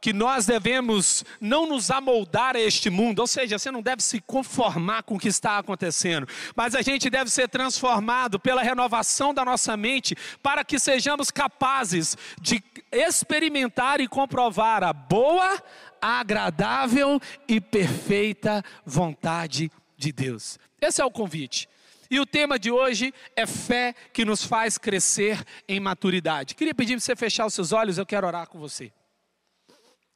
que 0.00 0.12
nós 0.12 0.46
devemos 0.46 1.24
não 1.40 1.66
nos 1.66 1.90
amoldar 1.90 2.56
a 2.56 2.60
este 2.60 2.88
mundo, 2.88 3.20
ou 3.20 3.26
seja, 3.26 3.58
você 3.58 3.70
não 3.70 3.82
deve 3.82 4.02
se 4.02 4.20
conformar 4.20 5.02
com 5.02 5.16
o 5.16 5.18
que 5.18 5.28
está 5.28 5.58
acontecendo, 5.58 6.26
mas 6.56 6.74
a 6.74 6.82
gente 6.82 7.10
deve 7.10 7.30
ser 7.30 7.48
transformado 7.48 8.40
pela 8.40 8.62
renovação 8.62 9.34
da 9.34 9.44
nossa 9.44 9.76
mente 9.76 10.16
para 10.42 10.64
que 10.64 10.78
sejamos 10.78 11.30
capazes 11.30 12.16
de 12.40 12.62
experimentar 12.90 14.00
e 14.00 14.08
comprovar 14.08 14.82
a 14.82 14.92
boa, 14.92 15.62
agradável 16.00 17.20
e 17.46 17.60
perfeita 17.60 18.64
vontade 18.86 19.70
de 19.96 20.12
Deus. 20.12 20.58
Esse 20.80 21.02
é 21.02 21.04
o 21.04 21.10
convite. 21.10 21.68
E 22.10 22.18
o 22.18 22.26
tema 22.26 22.58
de 22.58 22.72
hoje 22.72 23.14
é 23.36 23.46
fé 23.46 23.94
que 24.12 24.24
nos 24.24 24.42
faz 24.42 24.76
crescer 24.76 25.44
em 25.68 25.78
maturidade. 25.78 26.56
Queria 26.56 26.74
pedir 26.74 26.94
para 26.94 27.00
você 27.00 27.14
fechar 27.14 27.46
os 27.46 27.54
seus 27.54 27.70
olhos, 27.70 27.98
eu 27.98 28.06
quero 28.06 28.26
orar 28.26 28.48
com 28.48 28.58
você. 28.58 28.90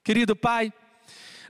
Querido 0.05 0.37
Pai, 0.37 0.71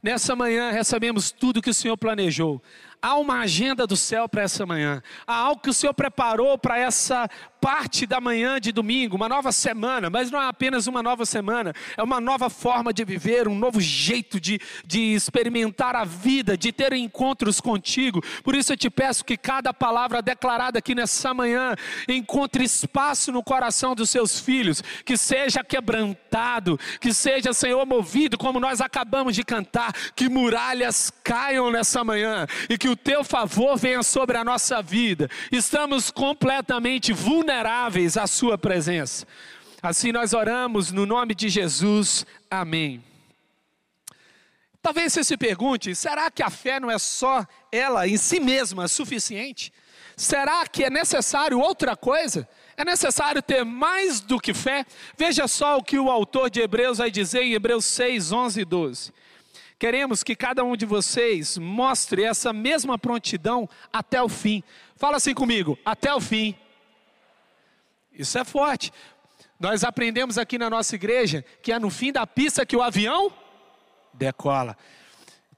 nessa 0.00 0.36
manhã 0.36 0.70
recebemos 0.70 1.32
tudo 1.32 1.60
que 1.60 1.70
o 1.70 1.74
Senhor 1.74 1.96
planejou. 1.96 2.62
Há 3.04 3.16
uma 3.16 3.40
agenda 3.40 3.86
do 3.86 3.98
céu 3.98 4.26
para 4.26 4.40
essa 4.40 4.64
manhã. 4.64 5.02
Há 5.26 5.34
algo 5.34 5.60
que 5.60 5.68
o 5.68 5.74
Senhor 5.74 5.92
preparou 5.92 6.56
para 6.56 6.78
essa 6.78 7.28
parte 7.64 8.06
da 8.06 8.20
manhã 8.20 8.60
de 8.60 8.72
domingo, 8.72 9.16
uma 9.16 9.26
nova 9.26 9.50
semana, 9.50 10.10
mas 10.10 10.30
não 10.30 10.40
é 10.40 10.46
apenas 10.46 10.86
uma 10.86 11.02
nova 11.02 11.24
semana, 11.24 11.72
é 11.96 12.02
uma 12.02 12.20
nova 12.20 12.50
forma 12.50 12.92
de 12.92 13.02
viver, 13.06 13.48
um 13.48 13.54
novo 13.54 13.80
jeito 13.80 14.38
de, 14.38 14.60
de 14.86 15.14
experimentar 15.14 15.96
a 15.96 16.04
vida, 16.04 16.58
de 16.58 16.70
ter 16.72 16.92
encontros 16.92 17.62
contigo. 17.62 18.22
Por 18.42 18.54
isso 18.54 18.74
eu 18.74 18.76
te 18.76 18.90
peço 18.90 19.24
que 19.24 19.38
cada 19.38 19.72
palavra 19.72 20.20
declarada 20.20 20.78
aqui 20.78 20.94
nessa 20.94 21.32
manhã 21.32 21.74
encontre 22.06 22.64
espaço 22.64 23.32
no 23.32 23.42
coração 23.42 23.94
dos 23.94 24.10
seus 24.10 24.38
filhos, 24.38 24.82
que 25.02 25.16
seja 25.16 25.64
quebrantado, 25.64 26.78
que 27.00 27.14
seja, 27.14 27.54
Senhor, 27.54 27.86
movido, 27.86 28.36
como 28.36 28.60
nós 28.60 28.82
acabamos 28.82 29.34
de 29.34 29.42
cantar, 29.42 29.90
que 30.14 30.28
muralhas 30.28 31.10
caiam 31.22 31.70
nessa 31.70 32.04
manhã 32.04 32.46
e 32.68 32.76
que 32.76 32.90
o 32.90 32.93
teu 32.96 33.24
favor 33.24 33.76
venha 33.76 34.02
sobre 34.02 34.36
a 34.36 34.44
nossa 34.44 34.82
vida. 34.82 35.30
Estamos 35.50 36.10
completamente 36.10 37.12
vulneráveis 37.12 38.16
à 38.16 38.26
Sua 38.26 38.58
presença. 38.58 39.26
Assim 39.82 40.12
nós 40.12 40.32
oramos 40.32 40.90
no 40.90 41.04
nome 41.04 41.34
de 41.34 41.48
Jesus. 41.48 42.24
Amém. 42.50 43.02
Talvez 44.80 45.12
você 45.12 45.24
se 45.24 45.36
pergunte: 45.36 45.94
será 45.94 46.30
que 46.30 46.42
a 46.42 46.50
fé 46.50 46.78
não 46.78 46.90
é 46.90 46.98
só 46.98 47.46
ela 47.72 48.06
em 48.06 48.16
si 48.16 48.38
mesma 48.38 48.86
suficiente? 48.86 49.72
Será 50.16 50.66
que 50.66 50.84
é 50.84 50.90
necessário 50.90 51.58
outra 51.58 51.96
coisa? 51.96 52.48
É 52.76 52.84
necessário 52.84 53.42
ter 53.42 53.64
mais 53.64 54.20
do 54.20 54.38
que 54.38 54.52
fé? 54.52 54.84
Veja 55.16 55.48
só 55.48 55.78
o 55.78 55.82
que 55.82 55.98
o 55.98 56.10
autor 56.10 56.50
de 56.50 56.60
Hebreus 56.60 56.98
vai 56.98 57.10
dizer 57.10 57.42
em 57.42 57.54
Hebreus 57.54 57.84
6, 57.86 58.32
11 58.32 58.60
e 58.60 58.64
12. 58.64 59.12
Queremos 59.78 60.22
que 60.22 60.36
cada 60.36 60.62
um 60.64 60.76
de 60.76 60.86
vocês 60.86 61.58
mostre 61.58 62.22
essa 62.22 62.52
mesma 62.52 62.98
prontidão 62.98 63.68
até 63.92 64.22
o 64.22 64.28
fim. 64.28 64.62
Fala 64.96 65.16
assim 65.16 65.34
comigo, 65.34 65.78
até 65.84 66.14
o 66.14 66.20
fim. 66.20 66.54
Isso 68.12 68.38
é 68.38 68.44
forte. 68.44 68.92
Nós 69.58 69.82
aprendemos 69.82 70.38
aqui 70.38 70.58
na 70.58 70.70
nossa 70.70 70.94
igreja 70.94 71.44
que 71.62 71.72
é 71.72 71.78
no 71.78 71.90
fim 71.90 72.12
da 72.12 72.26
pista 72.26 72.64
que 72.64 72.76
o 72.76 72.82
avião 72.82 73.32
decola. 74.12 74.76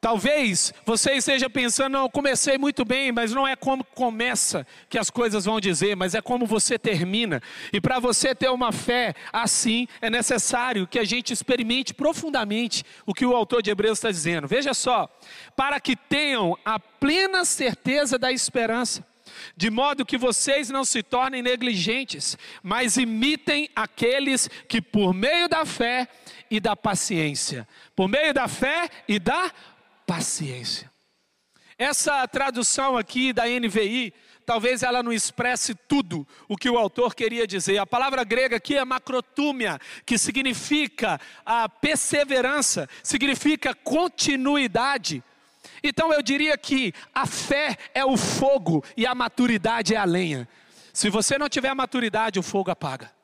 Talvez 0.07 0.73
você 0.85 1.15
esteja 1.15 1.51
pensando, 1.51 1.95
não, 1.95 2.09
comecei 2.09 2.57
muito 2.57 2.85
bem, 2.85 3.11
mas 3.11 3.33
não 3.33 3.45
é 3.45 3.57
como 3.57 3.83
começa 3.83 4.65
que 4.89 4.97
as 4.97 5.11
coisas 5.11 5.47
vão 5.47 5.59
dizer, 5.59 5.97
mas 5.97 6.15
é 6.15 6.23
como 6.23 6.47
você 6.47 6.79
termina. 6.79 7.43
E 7.73 7.81
para 7.81 7.99
você 7.99 8.33
ter 8.33 8.49
uma 8.49 8.71
fé 8.71 9.17
assim, 9.33 9.89
é 10.01 10.09
necessário 10.09 10.87
que 10.87 11.01
a 11.01 11.05
gente 11.05 11.33
experimente 11.33 11.93
profundamente 11.93 12.85
o 13.05 13.13
que 13.13 13.27
o 13.27 13.35
autor 13.35 13.63
de 13.63 13.71
Hebreus 13.71 13.99
está 13.99 14.09
dizendo. 14.09 14.47
Veja 14.47 14.73
só, 14.75 15.09
para 15.57 15.81
que 15.81 15.97
tenham 15.97 16.57
a 16.65 16.79
plena 16.79 17.45
certeza 17.45 18.17
da 18.17 18.31
esperança 18.31 19.05
de 19.57 19.71
modo 19.71 20.07
que 20.07 20.17
vocês 20.17 20.71
não 20.71 20.85
se 20.85 21.03
tornem 21.03 21.43
negligentes, 21.43 22.39
mas 22.63 22.97
imitem 22.97 23.69
aqueles 23.75 24.49
que, 24.69 24.81
por 24.81 25.13
meio 25.13 25.49
da 25.49 25.67
fé 25.67 26.09
e 26.49 26.61
da 26.61 26.77
paciência, 26.77 27.67
por 27.95 28.09
meio 28.09 28.33
da 28.33 28.47
fé 28.47 28.89
e 29.09 29.19
da 29.19 29.35
paciência. 29.35 29.76
Essa 31.79 32.27
tradução 32.27 32.97
aqui 32.97 33.35
da 33.35 33.45
NVI, 33.47 34.15
talvez 34.47 34.83
ela 34.83 35.03
não 35.03 35.13
expresse 35.13 35.75
tudo 35.75 36.27
o 36.49 36.57
que 36.57 36.71
o 36.71 36.79
autor 36.79 37.15
queria 37.15 37.47
dizer. 37.47 37.77
A 37.79 37.87
palavra 37.87 38.25
grega 38.25 38.57
aqui 38.57 38.77
é 38.77 38.85
macrotúmia, 38.85 39.79
que 40.07 40.17
significa 40.17 41.21
a 41.45 41.69
perseverança, 41.69 42.89
significa 43.03 43.75
continuidade. 43.75 45.23
Então 45.83 46.13
eu 46.13 46.23
diria 46.23 46.57
que 46.57 46.95
a 47.15 47.27
fé 47.27 47.77
é 47.93 48.05
o 48.05 48.17
fogo 48.17 48.83
e 48.97 49.07
a 49.07 49.15
maturidade 49.15 49.95
é 49.95 49.99
a 49.99 50.05
lenha. 50.05 50.49
Se 50.95 51.11
você 51.11 51.37
não 51.37 51.49
tiver 51.49 51.75
maturidade, 51.75 52.39
o 52.39 52.43
fogo 52.43 52.71
apaga. 52.71 53.16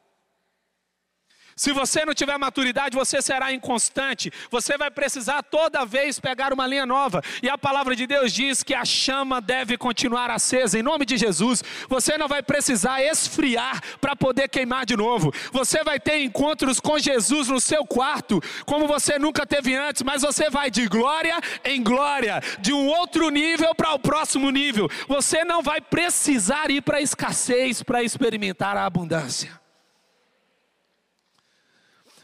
Se 1.57 1.73
você 1.73 2.05
não 2.05 2.15
tiver 2.15 2.39
maturidade, 2.39 2.97
você 2.97 3.21
será 3.21 3.53
inconstante. 3.53 4.33
Você 4.51 4.77
vai 4.77 4.91
precisar 4.91 5.43
toda 5.43 5.85
vez 5.85 6.19
pegar 6.19 6.53
uma 6.53 6.67
linha 6.67 6.87
nova. 6.87 7.23
E 7.43 7.49
a 7.49 7.59
palavra 7.59 7.95
de 7.95 8.07
Deus 8.07 8.33
diz 8.33 8.63
que 8.63 8.75
a 8.75 8.85
chama 8.85 9.41
deve 9.41 9.77
continuar 9.77 10.31
acesa. 10.31 10.79
Em 10.79 10.83
nome 10.83 11.05
de 11.05 11.17
Jesus, 11.17 11.63
você 11.89 12.17
não 12.17 12.29
vai 12.29 12.43
precisar 12.43 13.03
esfriar 13.03 13.81
para 14.01 14.17
poder 14.17 14.49
queimar 14.49 14.87
de 14.87 14.97
novo. 14.97 15.33
Você 15.53 15.83
vai 15.85 16.01
ter 16.01 16.21
encontros 16.23 16.81
com 16.81 16.99
Jesus 16.99 17.49
no 17.49 17.61
seu 17.61 17.85
quarto, 17.85 18.41
como 18.65 18.87
você 18.87 19.19
nunca 19.19 19.47
teve 19.47 19.75
antes, 19.75 20.03
mas 20.03 20.23
você 20.23 20.51
vai 20.51 20.71
de 20.71 20.87
glória 20.87 21.39
em 21.65 21.83
glória, 21.83 22.41
de 22.61 22.73
um 22.73 22.87
outro 22.87 23.29
nível 23.31 23.75
para 23.75 23.95
o 23.95 23.99
próximo 23.99 24.51
nível. 24.51 24.89
Você 25.09 25.45
não 25.45 25.63
vai 25.63 25.81
precisar 25.81 26.71
ir 26.71 26.83
para 26.83 26.99
a 26.99 27.03
escassez 27.03 27.83
para 27.83 28.03
experimentar 28.03 28.77
a 28.77 28.87
abundância. 28.87 29.62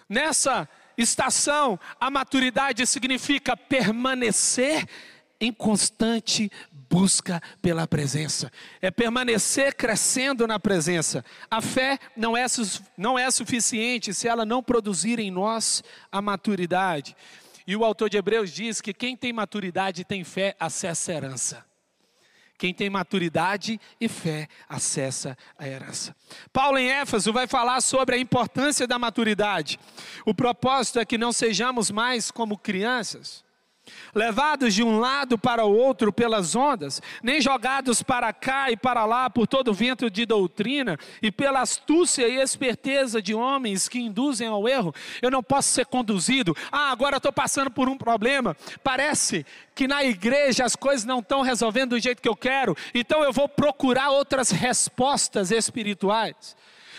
Nessa 0.09 0.69
estação, 0.97 1.79
a 2.01 2.11
maturidade 2.11 2.87
significa 2.87 3.57
permanecer 3.57 4.87
em 5.41 5.53
constante 5.53 6.51
busca 6.91 7.41
pela 7.61 7.87
presença, 7.87 8.51
é 8.81 8.91
permanecer 8.91 9.75
crescendo 9.75 10.47
na 10.47 10.59
presença. 10.59 11.25
A 11.51 11.61
fé 11.61 11.99
não 12.17 12.37
é, 12.37 12.47
não 12.97 13.19
é 13.19 13.31
suficiente 13.31 14.15
se 14.15 14.27
ela 14.27 14.45
não 14.45 14.63
produzir 14.63 15.19
em 15.19 15.31
nós 15.31 15.85
a 16.11 16.23
maturidade. 16.23 17.15
E 17.67 17.77
o 17.77 17.85
autor 17.85 18.09
de 18.09 18.17
Hebreus 18.17 18.51
diz 18.51 18.81
que 18.81 18.95
quem 18.95 19.15
tem 19.15 19.33
maturidade 19.33 20.03
tem 20.03 20.25
fé, 20.25 20.57
acessa 20.59 21.13
a 21.13 21.15
herança. 21.15 21.67
Quem 22.59 22.75
tem 22.75 22.91
maturidade 22.91 23.81
e 24.01 24.09
fé 24.09 24.49
acessa 24.69 25.39
a 25.57 25.67
herança. 25.67 26.15
Paulo 26.53 26.77
em 26.77 26.91
Éfeso 26.91 27.33
vai 27.33 27.47
falar 27.47 27.81
sobre 27.81 28.17
a 28.17 28.19
importância 28.19 28.87
da 28.87 28.99
maturidade. 28.99 29.79
O 30.27 30.35
propósito 30.35 30.99
é 30.99 31.05
que 31.05 31.17
não 31.17 31.33
sejamos 31.33 31.91
mais 31.91 32.31
como 32.31 32.59
crianças 32.59 33.48
levados 34.15 34.75
de 34.75 34.83
um 34.83 34.99
lado 34.99 35.39
para 35.39 35.65
o 35.65 35.77
outro 35.77 36.13
pelas 36.13 36.55
ondas, 36.55 37.01
nem 37.23 37.41
jogados 37.41 38.03
para 38.03 38.33
cá 38.33 38.71
e 38.71 38.77
para 38.77 39.05
lá 39.05 39.29
por 39.31 39.47
todo 39.47 39.75
vento 39.75 40.11
de 40.11 40.25
doutrina 40.27 40.99
e 41.23 41.31
pela 41.31 41.61
astúcia 41.61 42.29
e 42.29 42.41
esperteza 42.41 43.21
de 43.21 43.35
homens 43.35 43.89
que 43.89 43.99
induzem 43.99 44.49
ao 44.49 44.69
erro, 44.69 44.95
eu 45.23 45.31
não 45.31 45.43
posso 45.43 45.69
ser 45.69 45.87
conduzido. 45.87 46.57
Ah, 46.71 46.91
agora 46.91 47.17
estou 47.19 47.33
passando 47.33 47.71
por 47.71 47.89
um 47.89 47.97
problema. 47.97 48.57
Parece 48.83 49.45
que 49.75 49.87
na 49.87 50.05
igreja 50.05 50.65
as 50.65 50.75
coisas 50.75 51.05
não 51.05 51.21
estão 51.21 51.43
resolvendo 51.43 51.91
do 51.91 52.01
jeito 52.01 52.23
que 52.23 52.29
eu 52.29 52.37
quero, 52.37 52.77
então 52.95 53.23
eu 53.23 53.33
vou 53.33 53.49
procurar 53.49 54.11
outras 54.11 54.51
respostas 54.51 55.51
espirituais. 55.51 56.57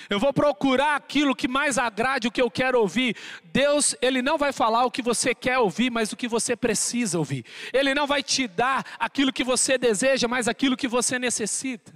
Eu 0.09 0.19
vou 0.19 0.33
procurar 0.33 0.95
aquilo 0.95 1.35
que 1.35 1.47
mais 1.47 1.77
agrade 1.77 2.27
o 2.27 2.31
que 2.31 2.41
eu 2.41 2.49
quero 2.49 2.79
ouvir. 2.79 3.15
Deus, 3.43 3.95
Ele 4.01 4.23
não 4.23 4.39
vai 4.39 4.51
falar 4.51 4.83
o 4.83 4.91
que 4.91 5.03
você 5.03 5.35
quer 5.35 5.59
ouvir, 5.59 5.91
mas 5.91 6.11
o 6.11 6.17
que 6.17 6.27
você 6.27 6.55
precisa 6.55 7.19
ouvir. 7.19 7.45
Ele 7.71 7.93
não 7.93 8.07
vai 8.07 8.23
te 8.23 8.47
dar 8.47 8.83
aquilo 8.97 9.31
que 9.31 9.43
você 9.43 9.77
deseja, 9.77 10.27
mas 10.27 10.47
aquilo 10.47 10.75
que 10.75 10.87
você 10.87 11.19
necessita. 11.19 11.93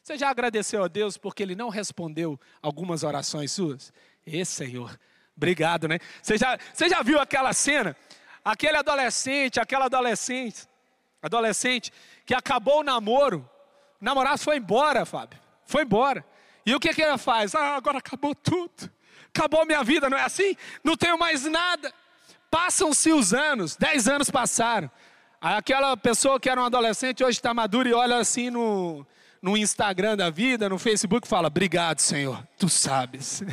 Você 0.00 0.16
já 0.16 0.30
agradeceu 0.30 0.84
a 0.84 0.88
Deus 0.88 1.16
porque 1.16 1.42
Ele 1.42 1.56
não 1.56 1.70
respondeu 1.70 2.38
algumas 2.62 3.02
orações 3.02 3.50
suas? 3.50 3.92
Esse 4.24 4.52
Senhor, 4.52 4.96
obrigado, 5.36 5.88
né? 5.88 5.98
Você 6.22 6.38
já, 6.38 6.56
você 6.72 6.88
já 6.88 7.02
viu 7.02 7.18
aquela 7.18 7.52
cena? 7.52 7.96
Aquele 8.44 8.76
adolescente, 8.76 9.58
aquela 9.58 9.86
adolescente, 9.86 10.68
adolescente 11.20 11.92
que 12.24 12.34
acabou 12.34 12.80
o 12.80 12.84
namoro, 12.84 13.48
o 14.00 14.04
namorado 14.04 14.38
foi 14.38 14.58
embora, 14.58 15.04
Fábio, 15.04 15.40
foi 15.64 15.82
embora. 15.82 16.24
E 16.66 16.74
o 16.74 16.80
que, 16.80 16.94
que 16.94 17.02
ela 17.02 17.18
faz? 17.18 17.54
Ah, 17.54 17.76
agora 17.76 17.98
acabou 17.98 18.34
tudo. 18.34 18.90
Acabou 19.28 19.66
minha 19.66 19.82
vida, 19.82 20.08
não 20.08 20.16
é 20.16 20.22
assim? 20.22 20.56
Não 20.82 20.96
tenho 20.96 21.18
mais 21.18 21.44
nada. 21.44 21.92
Passam-se 22.50 23.12
os 23.12 23.34
anos, 23.34 23.76
dez 23.76 24.08
anos 24.08 24.30
passaram. 24.30 24.90
Aquela 25.40 25.96
pessoa 25.96 26.40
que 26.40 26.48
era 26.48 26.60
um 26.60 26.64
adolescente 26.64 27.22
hoje 27.22 27.38
está 27.38 27.52
madura 27.52 27.88
e 27.88 27.92
olha 27.92 28.16
assim 28.16 28.48
no, 28.48 29.04
no 29.42 29.56
Instagram 29.56 30.16
da 30.16 30.30
vida, 30.30 30.68
no 30.68 30.78
Facebook, 30.78 31.28
fala: 31.28 31.48
Obrigado, 31.48 31.98
Senhor, 31.98 32.42
tu 32.56 32.68
sabes. 32.68 33.42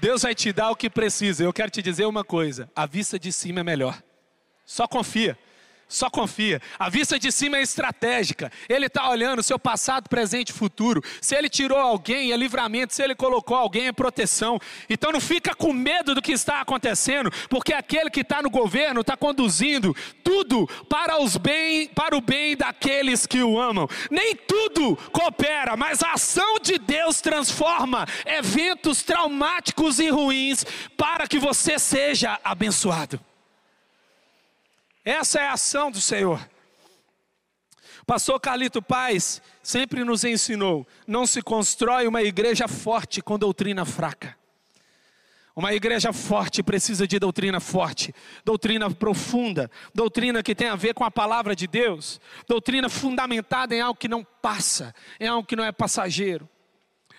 Deus 0.00 0.22
vai 0.22 0.32
te 0.32 0.52
dar 0.52 0.70
o 0.70 0.76
que 0.76 0.88
precisa. 0.88 1.42
Eu 1.42 1.52
quero 1.52 1.70
te 1.70 1.82
dizer 1.82 2.06
uma 2.06 2.22
coisa: 2.22 2.70
a 2.76 2.86
vista 2.86 3.18
de 3.18 3.32
cima 3.32 3.60
é 3.60 3.64
melhor. 3.64 4.00
Só 4.68 4.86
confia. 4.86 5.36
Só 5.88 6.10
confia. 6.10 6.60
A 6.78 6.90
vista 6.90 7.18
de 7.18 7.32
cima 7.32 7.56
é 7.56 7.62
estratégica. 7.62 8.52
Ele 8.68 8.84
está 8.84 9.08
olhando 9.08 9.42
seu 9.42 9.58
passado, 9.58 10.10
presente 10.10 10.50
e 10.50 10.52
futuro. 10.52 11.02
Se 11.22 11.34
ele 11.34 11.48
tirou 11.48 11.78
alguém, 11.78 12.32
é 12.32 12.36
livramento. 12.36 12.92
Se 12.92 13.02
ele 13.02 13.14
colocou 13.14 13.56
alguém, 13.56 13.86
é 13.86 13.92
proteção. 13.92 14.60
Então 14.90 15.10
não 15.10 15.22
fica 15.22 15.54
com 15.54 15.72
medo 15.72 16.14
do 16.14 16.20
que 16.20 16.32
está 16.32 16.60
acontecendo, 16.60 17.32
porque 17.48 17.72
aquele 17.72 18.10
que 18.10 18.20
está 18.20 18.42
no 18.42 18.50
governo 18.50 19.00
está 19.00 19.16
conduzindo 19.16 19.96
tudo 20.22 20.66
para, 20.86 21.18
os 21.18 21.38
bem, 21.38 21.88
para 21.88 22.14
o 22.14 22.20
bem 22.20 22.54
daqueles 22.54 23.24
que 23.24 23.42
o 23.42 23.58
amam. 23.58 23.88
Nem 24.10 24.36
tudo 24.36 24.96
coopera, 25.10 25.78
mas 25.78 26.02
a 26.02 26.12
ação 26.12 26.58
de 26.60 26.78
Deus 26.78 27.22
transforma 27.22 28.06
eventos 28.26 29.02
traumáticos 29.02 29.98
e 29.98 30.10
ruins 30.10 30.66
para 30.94 31.26
que 31.26 31.38
você 31.38 31.78
seja 31.78 32.38
abençoado. 32.44 33.18
Essa 35.08 35.40
é 35.40 35.46
a 35.48 35.54
ação 35.54 35.90
do 35.90 36.02
Senhor. 36.02 36.38
Pastor 38.06 38.38
Carlito 38.38 38.82
Paz 38.82 39.40
sempre 39.62 40.04
nos 40.04 40.22
ensinou: 40.22 40.86
não 41.06 41.26
se 41.26 41.40
constrói 41.40 42.06
uma 42.06 42.22
igreja 42.22 42.68
forte 42.68 43.22
com 43.22 43.38
doutrina 43.38 43.86
fraca. 43.86 44.36
Uma 45.56 45.72
igreja 45.72 46.12
forte 46.12 46.62
precisa 46.62 47.08
de 47.08 47.18
doutrina 47.18 47.58
forte, 47.58 48.14
doutrina 48.44 48.90
profunda, 48.90 49.70
doutrina 49.94 50.42
que 50.42 50.54
tem 50.54 50.68
a 50.68 50.76
ver 50.76 50.92
com 50.92 51.04
a 51.04 51.10
palavra 51.10 51.56
de 51.56 51.66
Deus, 51.66 52.20
doutrina 52.46 52.90
fundamentada 52.90 53.74
em 53.74 53.80
algo 53.80 53.98
que 53.98 54.08
não 54.08 54.22
passa, 54.22 54.94
em 55.18 55.26
algo 55.26 55.48
que 55.48 55.56
não 55.56 55.64
é 55.64 55.72
passageiro. 55.72 56.46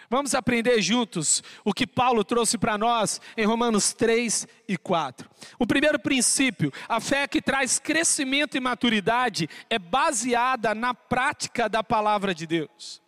Vamos 0.10 0.34
aprender 0.34 0.82
juntos 0.82 1.44
o 1.64 1.72
que 1.72 1.86
Paulo 1.86 2.24
trouxe 2.24 2.58
para 2.58 2.78
nós 2.78 3.22
em 3.38 3.46
Romanos 3.46 3.94
3 3.94 4.48
e 4.68 4.76
4. 4.76 5.30
O 5.60 5.68
primeiro 5.68 6.00
princípio, 6.00 6.74
a 6.88 7.00
fé 7.00 7.28
que 7.28 7.42
traz 7.42 7.78
crescimento 7.78 8.58
e 8.58 8.60
maturidade, 8.60 9.48
é 9.70 9.78
baseada 9.78 10.74
na 10.74 10.96
prática 10.96 11.70
da 11.70 11.84
palavra 11.84 12.34
de 12.34 12.48
Deus. 12.48 13.02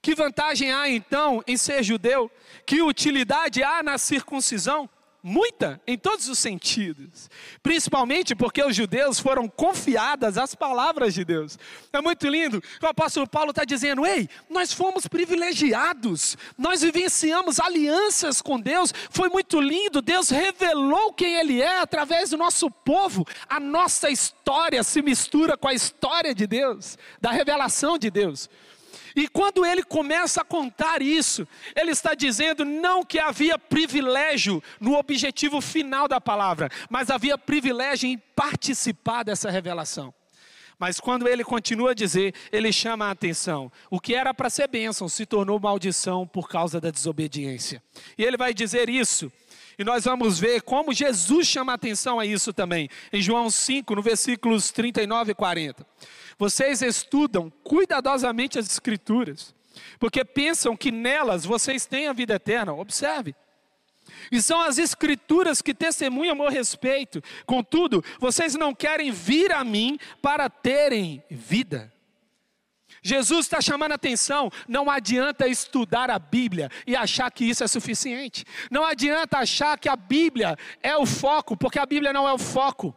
Que 0.00 0.14
vantagem 0.14 0.72
há 0.72 0.88
então 0.88 1.42
em 1.46 1.56
ser 1.56 1.82
judeu? 1.82 2.30
Que 2.64 2.80
utilidade 2.80 3.62
há 3.62 3.82
na 3.82 3.98
circuncisão? 3.98 4.88
Muita, 5.26 5.80
em 5.86 5.96
todos 5.96 6.28
os 6.28 6.38
sentidos, 6.38 7.30
principalmente 7.62 8.34
porque 8.34 8.62
os 8.62 8.76
judeus 8.76 9.18
foram 9.18 9.48
confiadas 9.48 10.36
as 10.36 10.54
palavras 10.54 11.14
de 11.14 11.24
Deus. 11.24 11.58
É 11.94 12.00
muito 12.02 12.28
lindo, 12.28 12.62
o 12.82 12.86
apóstolo 12.86 13.26
Paulo 13.26 13.48
está 13.48 13.64
dizendo: 13.64 14.04
ei, 14.04 14.28
nós 14.50 14.70
fomos 14.70 15.06
privilegiados, 15.06 16.36
nós 16.58 16.82
vivenciamos 16.82 17.58
alianças 17.58 18.42
com 18.42 18.60
Deus, 18.60 18.92
foi 19.08 19.30
muito 19.30 19.58
lindo, 19.62 20.02
Deus 20.02 20.28
revelou 20.28 21.14
quem 21.14 21.36
Ele 21.36 21.62
é 21.62 21.78
através 21.80 22.28
do 22.30 22.36
nosso 22.36 22.70
povo, 22.70 23.26
a 23.48 23.58
nossa 23.58 24.10
história 24.10 24.82
se 24.82 25.00
mistura 25.00 25.56
com 25.56 25.68
a 25.68 25.72
história 25.72 26.34
de 26.34 26.46
Deus, 26.46 26.98
da 27.18 27.30
revelação 27.30 27.96
de 27.96 28.10
Deus. 28.10 28.50
E 29.16 29.28
quando 29.28 29.64
ele 29.64 29.82
começa 29.82 30.40
a 30.40 30.44
contar 30.44 31.00
isso, 31.00 31.46
ele 31.76 31.92
está 31.92 32.14
dizendo 32.14 32.64
não 32.64 33.04
que 33.04 33.18
havia 33.18 33.58
privilégio 33.58 34.62
no 34.80 34.96
objetivo 34.96 35.60
final 35.60 36.08
da 36.08 36.20
palavra, 36.20 36.68
mas 36.90 37.10
havia 37.10 37.38
privilégio 37.38 38.08
em 38.08 38.18
participar 38.34 39.22
dessa 39.22 39.50
revelação. 39.50 40.12
Mas 40.78 40.98
quando 40.98 41.28
ele 41.28 41.44
continua 41.44 41.92
a 41.92 41.94
dizer, 41.94 42.34
ele 42.50 42.72
chama 42.72 43.06
a 43.06 43.10
atenção. 43.10 43.70
O 43.88 44.00
que 44.00 44.14
era 44.14 44.34
para 44.34 44.50
ser 44.50 44.68
bênção 44.68 45.08
se 45.08 45.24
tornou 45.24 45.60
maldição 45.60 46.26
por 46.26 46.48
causa 46.48 46.80
da 46.80 46.90
desobediência. 46.90 47.82
E 48.18 48.24
ele 48.24 48.36
vai 48.36 48.52
dizer 48.52 48.90
isso. 48.90 49.30
E 49.78 49.84
nós 49.84 50.04
vamos 50.04 50.38
ver 50.38 50.62
como 50.62 50.92
Jesus 50.92 51.46
chama 51.46 51.72
atenção 51.72 52.20
a 52.20 52.26
isso 52.26 52.52
também. 52.52 52.88
Em 53.12 53.20
João 53.20 53.50
5, 53.50 53.94
no 53.94 54.02
versículos 54.02 54.70
39 54.70 55.32
e 55.32 55.34
40. 55.34 55.86
Vocês 56.38 56.82
estudam 56.82 57.50
cuidadosamente 57.62 58.58
as 58.58 58.66
Escrituras, 58.66 59.54
porque 59.98 60.24
pensam 60.24 60.76
que 60.76 60.92
nelas 60.92 61.44
vocês 61.44 61.86
têm 61.86 62.08
a 62.08 62.12
vida 62.12 62.34
eterna. 62.34 62.72
Observe. 62.72 63.34
E 64.30 64.40
são 64.40 64.60
as 64.60 64.78
Escrituras 64.78 65.62
que 65.62 65.74
testemunham 65.74 66.36
meu 66.36 66.48
respeito. 66.48 67.22
Contudo, 67.46 68.04
vocês 68.18 68.54
não 68.54 68.74
querem 68.74 69.10
vir 69.10 69.52
a 69.52 69.64
mim 69.64 69.98
para 70.20 70.48
terem 70.48 71.22
vida. 71.30 71.92
Jesus 73.02 73.46
está 73.46 73.60
chamando 73.60 73.92
a 73.92 73.96
atenção. 73.96 74.50
Não 74.68 74.90
adianta 74.90 75.46
estudar 75.46 76.10
a 76.10 76.18
Bíblia 76.18 76.70
e 76.86 76.96
achar 76.96 77.30
que 77.30 77.44
isso 77.44 77.64
é 77.64 77.68
suficiente. 77.68 78.44
Não 78.70 78.84
adianta 78.84 79.38
achar 79.38 79.78
que 79.78 79.88
a 79.88 79.96
Bíblia 79.96 80.56
é 80.82 80.96
o 80.96 81.06
foco, 81.06 81.56
porque 81.56 81.78
a 81.78 81.86
Bíblia 81.86 82.12
não 82.12 82.28
é 82.28 82.32
o 82.32 82.38
foco. 82.38 82.96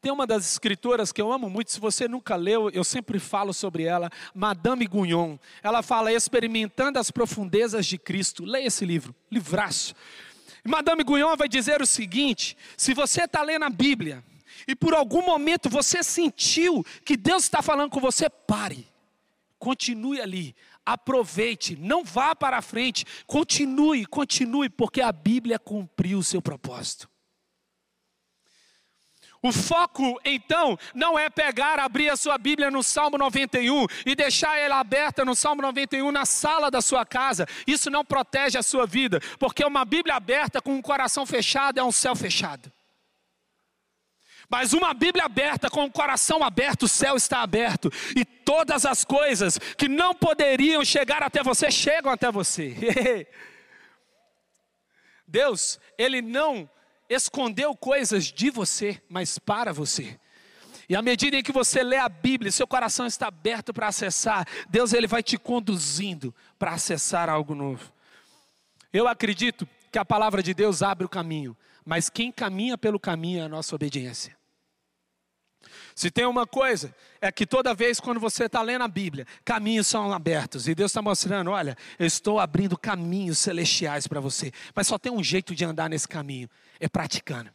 Tem 0.00 0.10
uma 0.10 0.26
das 0.26 0.50
escritoras 0.52 1.12
que 1.12 1.20
eu 1.20 1.30
amo 1.30 1.50
muito, 1.50 1.70
se 1.70 1.78
você 1.78 2.08
nunca 2.08 2.34
leu, 2.34 2.70
eu 2.70 2.82
sempre 2.82 3.18
falo 3.18 3.52
sobre 3.52 3.82
ela, 3.82 4.10
Madame 4.34 4.86
Guignon. 4.86 5.36
Ela 5.62 5.82
fala 5.82 6.10
experimentando 6.10 6.98
as 6.98 7.10
profundezas 7.10 7.84
de 7.84 7.98
Cristo. 7.98 8.44
Leia 8.44 8.66
esse 8.66 8.86
livro, 8.86 9.14
livraço. 9.30 9.94
Madame 10.64 11.04
Guignon 11.04 11.36
vai 11.36 11.48
dizer 11.48 11.82
o 11.82 11.86
seguinte: 11.86 12.56
se 12.78 12.94
você 12.94 13.24
está 13.24 13.42
lendo 13.42 13.64
a 13.64 13.70
Bíblia 13.70 14.24
e 14.66 14.74
por 14.74 14.94
algum 14.94 15.24
momento 15.24 15.68
você 15.68 16.02
sentiu 16.02 16.84
que 17.04 17.16
Deus 17.16 17.44
está 17.44 17.62
falando 17.62 17.90
com 17.90 18.00
você, 18.00 18.28
pare, 18.28 18.86
continue 19.58 20.20
ali, 20.20 20.54
aproveite, 20.84 21.76
não 21.76 22.04
vá 22.04 22.34
para 22.34 22.62
frente, 22.62 23.04
continue, 23.26 24.06
continue, 24.06 24.68
porque 24.68 25.00
a 25.00 25.12
Bíblia 25.12 25.58
cumpriu 25.58 26.18
o 26.18 26.24
seu 26.24 26.40
propósito. 26.40 27.08
O 29.42 29.52
foco, 29.52 30.20
então, 30.22 30.78
não 30.94 31.18
é 31.18 31.30
pegar, 31.30 31.78
abrir 31.78 32.10
a 32.10 32.16
sua 32.16 32.36
Bíblia 32.36 32.70
no 32.70 32.82
Salmo 32.82 33.16
91 33.16 33.86
e 34.04 34.14
deixar 34.14 34.58
ela 34.58 34.78
aberta 34.78 35.24
no 35.24 35.34
Salmo 35.34 35.62
91 35.62 36.10
na 36.12 36.26
sala 36.26 36.70
da 36.70 36.82
sua 36.82 37.06
casa. 37.06 37.46
Isso 37.66 37.90
não 37.90 38.04
protege 38.04 38.58
a 38.58 38.62
sua 38.62 38.86
vida, 38.86 39.18
porque 39.38 39.64
uma 39.64 39.84
Bíblia 39.86 40.16
aberta 40.16 40.60
com 40.60 40.74
um 40.74 40.82
coração 40.82 41.24
fechado 41.24 41.80
é 41.80 41.82
um 41.82 41.92
céu 41.92 42.14
fechado. 42.14 42.70
Mas 44.50 44.72
uma 44.72 44.92
Bíblia 44.92 45.26
aberta, 45.26 45.70
com 45.70 45.84
o 45.84 45.90
coração 45.90 46.42
aberto, 46.42 46.82
o 46.82 46.88
céu 46.88 47.14
está 47.14 47.40
aberto. 47.40 47.88
E 48.16 48.24
todas 48.24 48.84
as 48.84 49.04
coisas 49.04 49.56
que 49.78 49.88
não 49.88 50.12
poderiam 50.12 50.84
chegar 50.84 51.22
até 51.22 51.40
você, 51.40 51.70
chegam 51.70 52.10
até 52.10 52.32
você. 52.32 53.28
Deus, 55.24 55.78
Ele 55.96 56.20
não 56.20 56.68
escondeu 57.08 57.76
coisas 57.76 58.24
de 58.24 58.50
você, 58.50 59.00
mas 59.08 59.38
para 59.38 59.72
você. 59.72 60.18
E 60.88 60.96
à 60.96 61.02
medida 61.02 61.36
em 61.36 61.42
que 61.44 61.52
você 61.52 61.84
lê 61.84 61.98
a 61.98 62.08
Bíblia, 62.08 62.50
seu 62.50 62.66
coração 62.66 63.06
está 63.06 63.28
aberto 63.28 63.72
para 63.72 63.86
acessar, 63.86 64.44
Deus 64.68 64.92
ele 64.92 65.06
vai 65.06 65.22
te 65.22 65.38
conduzindo 65.38 66.34
para 66.58 66.72
acessar 66.72 67.30
algo 67.30 67.54
novo. 67.54 67.92
Eu 68.92 69.06
acredito 69.06 69.68
que 69.92 69.98
a 70.00 70.04
palavra 70.04 70.42
de 70.42 70.52
Deus 70.52 70.82
abre 70.82 71.06
o 71.06 71.08
caminho, 71.08 71.56
mas 71.84 72.10
quem 72.10 72.32
caminha 72.32 72.76
pelo 72.76 72.98
caminho 72.98 73.40
é 73.40 73.44
a 73.44 73.48
nossa 73.48 73.76
obediência. 73.76 74.39
Se 76.00 76.10
tem 76.10 76.24
uma 76.24 76.46
coisa, 76.46 76.94
é 77.20 77.30
que 77.30 77.44
toda 77.44 77.74
vez 77.74 78.00
quando 78.00 78.18
você 78.18 78.44
está 78.44 78.62
lendo 78.62 78.80
a 78.84 78.88
Bíblia, 78.88 79.26
caminhos 79.44 79.86
são 79.86 80.10
abertos. 80.14 80.66
E 80.66 80.74
Deus 80.74 80.92
está 80.92 81.02
mostrando: 81.02 81.50
olha, 81.50 81.76
eu 81.98 82.06
estou 82.06 82.40
abrindo 82.40 82.74
caminhos 82.78 83.38
celestiais 83.38 84.06
para 84.06 84.18
você. 84.18 84.50
Mas 84.74 84.86
só 84.86 84.96
tem 84.96 85.12
um 85.12 85.22
jeito 85.22 85.54
de 85.54 85.62
andar 85.62 85.90
nesse 85.90 86.08
caminho: 86.08 86.48
é 86.80 86.88
praticando. 86.88 87.50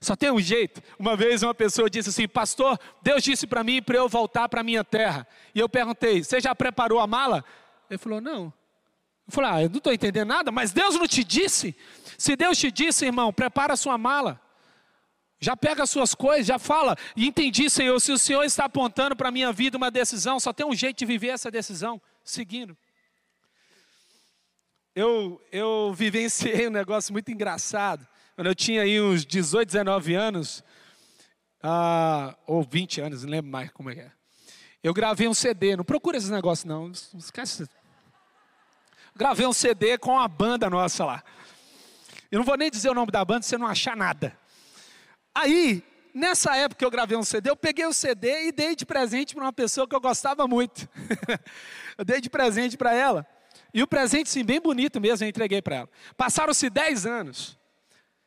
Só 0.00 0.16
tem 0.16 0.32
um 0.32 0.40
jeito. 0.40 0.82
Uma 0.98 1.14
vez 1.14 1.42
uma 1.42 1.52
pessoa 1.52 1.90
disse 1.90 2.08
assim: 2.08 2.26
Pastor, 2.26 2.80
Deus 3.02 3.22
disse 3.22 3.46
para 3.46 3.62
mim 3.62 3.82
para 3.82 3.98
eu 3.98 4.08
voltar 4.08 4.48
para 4.48 4.62
minha 4.62 4.82
terra. 4.82 5.28
E 5.54 5.60
eu 5.60 5.68
perguntei: 5.68 6.24
Você 6.24 6.40
já 6.40 6.54
preparou 6.54 6.98
a 6.98 7.06
mala? 7.06 7.44
Ele 7.90 7.98
falou: 7.98 8.22
Não. 8.22 8.44
Eu 8.44 9.32
falei: 9.32 9.50
Ah, 9.50 9.62
eu 9.64 9.68
não 9.68 9.76
estou 9.76 9.92
entendendo 9.92 10.28
nada, 10.28 10.50
mas 10.50 10.72
Deus 10.72 10.94
não 10.94 11.06
te 11.06 11.22
disse. 11.22 11.76
Se 12.16 12.36
Deus 12.36 12.56
te 12.56 12.70
disse, 12.70 13.04
irmão, 13.04 13.34
prepara 13.34 13.74
a 13.74 13.76
sua 13.76 13.98
mala. 13.98 14.40
Já 15.42 15.56
pega 15.56 15.82
as 15.82 15.90
suas 15.90 16.14
coisas, 16.14 16.46
já 16.46 16.56
fala. 16.56 16.96
E 17.16 17.26
entendi, 17.26 17.68
Senhor, 17.68 17.98
se 17.98 18.12
o 18.12 18.18
Senhor 18.18 18.44
está 18.44 18.66
apontando 18.66 19.16
para 19.16 19.28
a 19.28 19.32
minha 19.32 19.52
vida 19.52 19.76
uma 19.76 19.90
decisão, 19.90 20.38
só 20.38 20.52
tem 20.52 20.64
um 20.64 20.72
jeito 20.72 20.98
de 20.98 21.04
viver 21.04 21.30
essa 21.30 21.50
decisão, 21.50 22.00
seguindo. 22.24 22.76
Eu, 24.94 25.44
eu 25.50 25.92
vivenciei 25.96 26.68
um 26.68 26.70
negócio 26.70 27.12
muito 27.12 27.32
engraçado. 27.32 28.06
Quando 28.36 28.46
eu 28.46 28.54
tinha 28.54 28.82
aí 28.82 29.00
uns 29.00 29.26
18, 29.26 29.66
19 29.66 30.14
anos, 30.14 30.62
ah, 31.60 32.36
ou 32.46 32.62
20 32.62 33.00
anos, 33.00 33.24
não 33.24 33.30
lembro 33.30 33.50
mais 33.50 33.68
como 33.72 33.90
é 33.90 33.94
que 33.96 34.00
é. 34.00 34.12
Eu 34.80 34.94
gravei 34.94 35.26
um 35.26 35.34
CD, 35.34 35.74
não 35.74 35.84
procura 35.84 36.18
esse 36.18 36.30
negócio 36.30 36.68
não, 36.68 36.92
esquece. 36.92 37.68
Gravei 39.12 39.46
um 39.48 39.52
CD 39.52 39.98
com 39.98 40.16
a 40.20 40.28
banda 40.28 40.70
nossa 40.70 41.04
lá. 41.04 41.24
Eu 42.30 42.38
não 42.38 42.46
vou 42.46 42.56
nem 42.56 42.70
dizer 42.70 42.90
o 42.90 42.94
nome 42.94 43.10
da 43.10 43.24
banda, 43.24 43.42
se 43.42 43.48
você 43.48 43.58
não 43.58 43.66
achar 43.66 43.96
nada. 43.96 44.40
Aí, 45.34 45.82
nessa 46.14 46.56
época 46.56 46.78
que 46.78 46.84
eu 46.84 46.90
gravei 46.90 47.16
um 47.16 47.22
CD, 47.22 47.50
eu 47.50 47.56
peguei 47.56 47.86
o 47.86 47.92
CD 47.92 48.48
e 48.48 48.52
dei 48.52 48.76
de 48.76 48.84
presente 48.84 49.34
para 49.34 49.44
uma 49.44 49.52
pessoa 49.52 49.88
que 49.88 49.94
eu 49.94 50.00
gostava 50.00 50.46
muito. 50.46 50.88
eu 51.96 52.04
dei 52.04 52.20
de 52.20 52.28
presente 52.28 52.76
para 52.76 52.94
ela. 52.94 53.26
E 53.74 53.82
o 53.82 53.86
presente, 53.86 54.28
sim, 54.28 54.44
bem 54.44 54.60
bonito 54.60 55.00
mesmo, 55.00 55.24
eu 55.24 55.28
entreguei 55.28 55.62
para 55.62 55.76
ela. 55.76 55.88
Passaram-se 56.16 56.68
10 56.68 57.06
anos. 57.06 57.58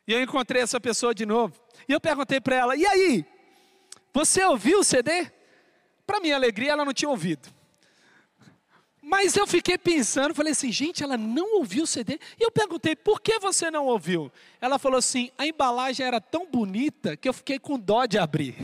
E 0.07 0.13
eu 0.13 0.21
encontrei 0.21 0.61
essa 0.61 0.79
pessoa 0.79 1.13
de 1.13 1.25
novo. 1.25 1.53
E 1.87 1.93
eu 1.93 1.99
perguntei 1.99 2.41
para 2.41 2.55
ela: 2.55 2.75
e 2.75 2.85
aí? 2.85 3.25
Você 4.13 4.43
ouviu 4.43 4.79
o 4.79 4.83
CD? 4.83 5.31
Para 6.05 6.19
minha 6.19 6.35
alegria, 6.35 6.71
ela 6.71 6.85
não 6.85 6.93
tinha 6.93 7.09
ouvido. 7.09 7.49
Mas 9.07 9.35
eu 9.35 9.45
fiquei 9.45 9.77
pensando, 9.77 10.33
falei 10.33 10.51
assim, 10.51 10.71
gente, 10.71 11.03
ela 11.03 11.15
não 11.15 11.57
ouviu 11.57 11.83
o 11.83 11.87
CD. 11.87 12.19
E 12.39 12.43
eu 12.43 12.49
perguntei, 12.49 12.95
por 12.95 13.21
que 13.21 13.37
você 13.37 13.69
não 13.69 13.85
ouviu? 13.85 14.31
Ela 14.59 14.79
falou 14.79 14.97
assim, 14.97 15.29
a 15.37 15.45
embalagem 15.45 16.03
era 16.03 16.19
tão 16.19 16.47
bonita 16.47 17.15
que 17.15 17.29
eu 17.29 17.33
fiquei 17.33 17.59
com 17.59 17.77
dó 17.77 18.07
de 18.07 18.17
abrir. 18.17 18.55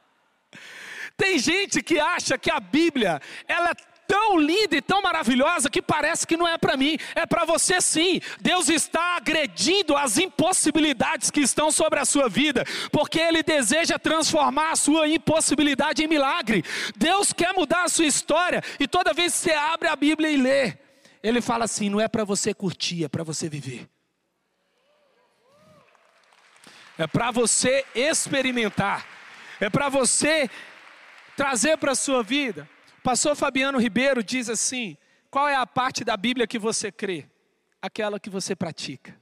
Tem 1.16 1.38
gente 1.38 1.82
que 1.82 1.98
acha 1.98 2.36
que 2.36 2.50
a 2.50 2.60
Bíblia, 2.60 3.18
ela 3.48 3.70
é 3.70 3.74
tão 4.10 4.40
linda 4.40 4.76
e 4.76 4.82
tão 4.82 5.00
maravilhosa 5.00 5.70
que 5.70 5.80
parece 5.80 6.26
que 6.26 6.36
não 6.36 6.48
é 6.48 6.58
para 6.58 6.76
mim, 6.76 6.98
é 7.14 7.24
para 7.24 7.44
você 7.44 7.80
sim. 7.80 8.20
Deus 8.40 8.68
está 8.68 9.16
agredindo 9.16 9.96
as 9.96 10.18
impossibilidades 10.18 11.30
que 11.30 11.38
estão 11.38 11.70
sobre 11.70 12.00
a 12.00 12.04
sua 12.04 12.28
vida, 12.28 12.64
porque 12.90 13.20
Ele 13.20 13.40
deseja 13.40 14.00
transformar 14.00 14.72
a 14.72 14.76
sua 14.76 15.06
impossibilidade 15.06 16.02
em 16.02 16.08
milagre. 16.08 16.64
Deus 16.96 17.32
quer 17.32 17.54
mudar 17.54 17.84
a 17.84 17.88
sua 17.88 18.04
história, 18.04 18.60
e 18.80 18.88
toda 18.88 19.14
vez 19.14 19.32
que 19.32 19.38
você 19.38 19.52
abre 19.52 19.86
a 19.86 19.94
Bíblia 19.94 20.28
e 20.28 20.36
lê, 20.36 20.74
Ele 21.22 21.40
fala 21.40 21.66
assim: 21.66 21.88
não 21.88 22.00
é 22.00 22.08
para 22.08 22.24
você 22.24 22.52
curtir, 22.52 23.04
é 23.04 23.08
para 23.08 23.22
você 23.22 23.48
viver. 23.48 23.88
É 26.98 27.06
para 27.06 27.30
você 27.30 27.86
experimentar, 27.94 29.06
é 29.60 29.70
para 29.70 29.88
você 29.88 30.50
trazer 31.36 31.76
para 31.78 31.92
a 31.92 31.94
sua 31.94 32.24
vida. 32.24 32.68
Pastor 33.02 33.34
Fabiano 33.34 33.78
Ribeiro 33.78 34.22
diz 34.22 34.48
assim: 34.48 34.96
qual 35.30 35.48
é 35.48 35.54
a 35.54 35.66
parte 35.66 36.04
da 36.04 36.16
Bíblia 36.16 36.46
que 36.46 36.58
você 36.58 36.90
crê? 36.90 37.26
Aquela 37.80 38.18
que 38.20 38.28
você 38.28 38.54
pratica. 38.54 39.18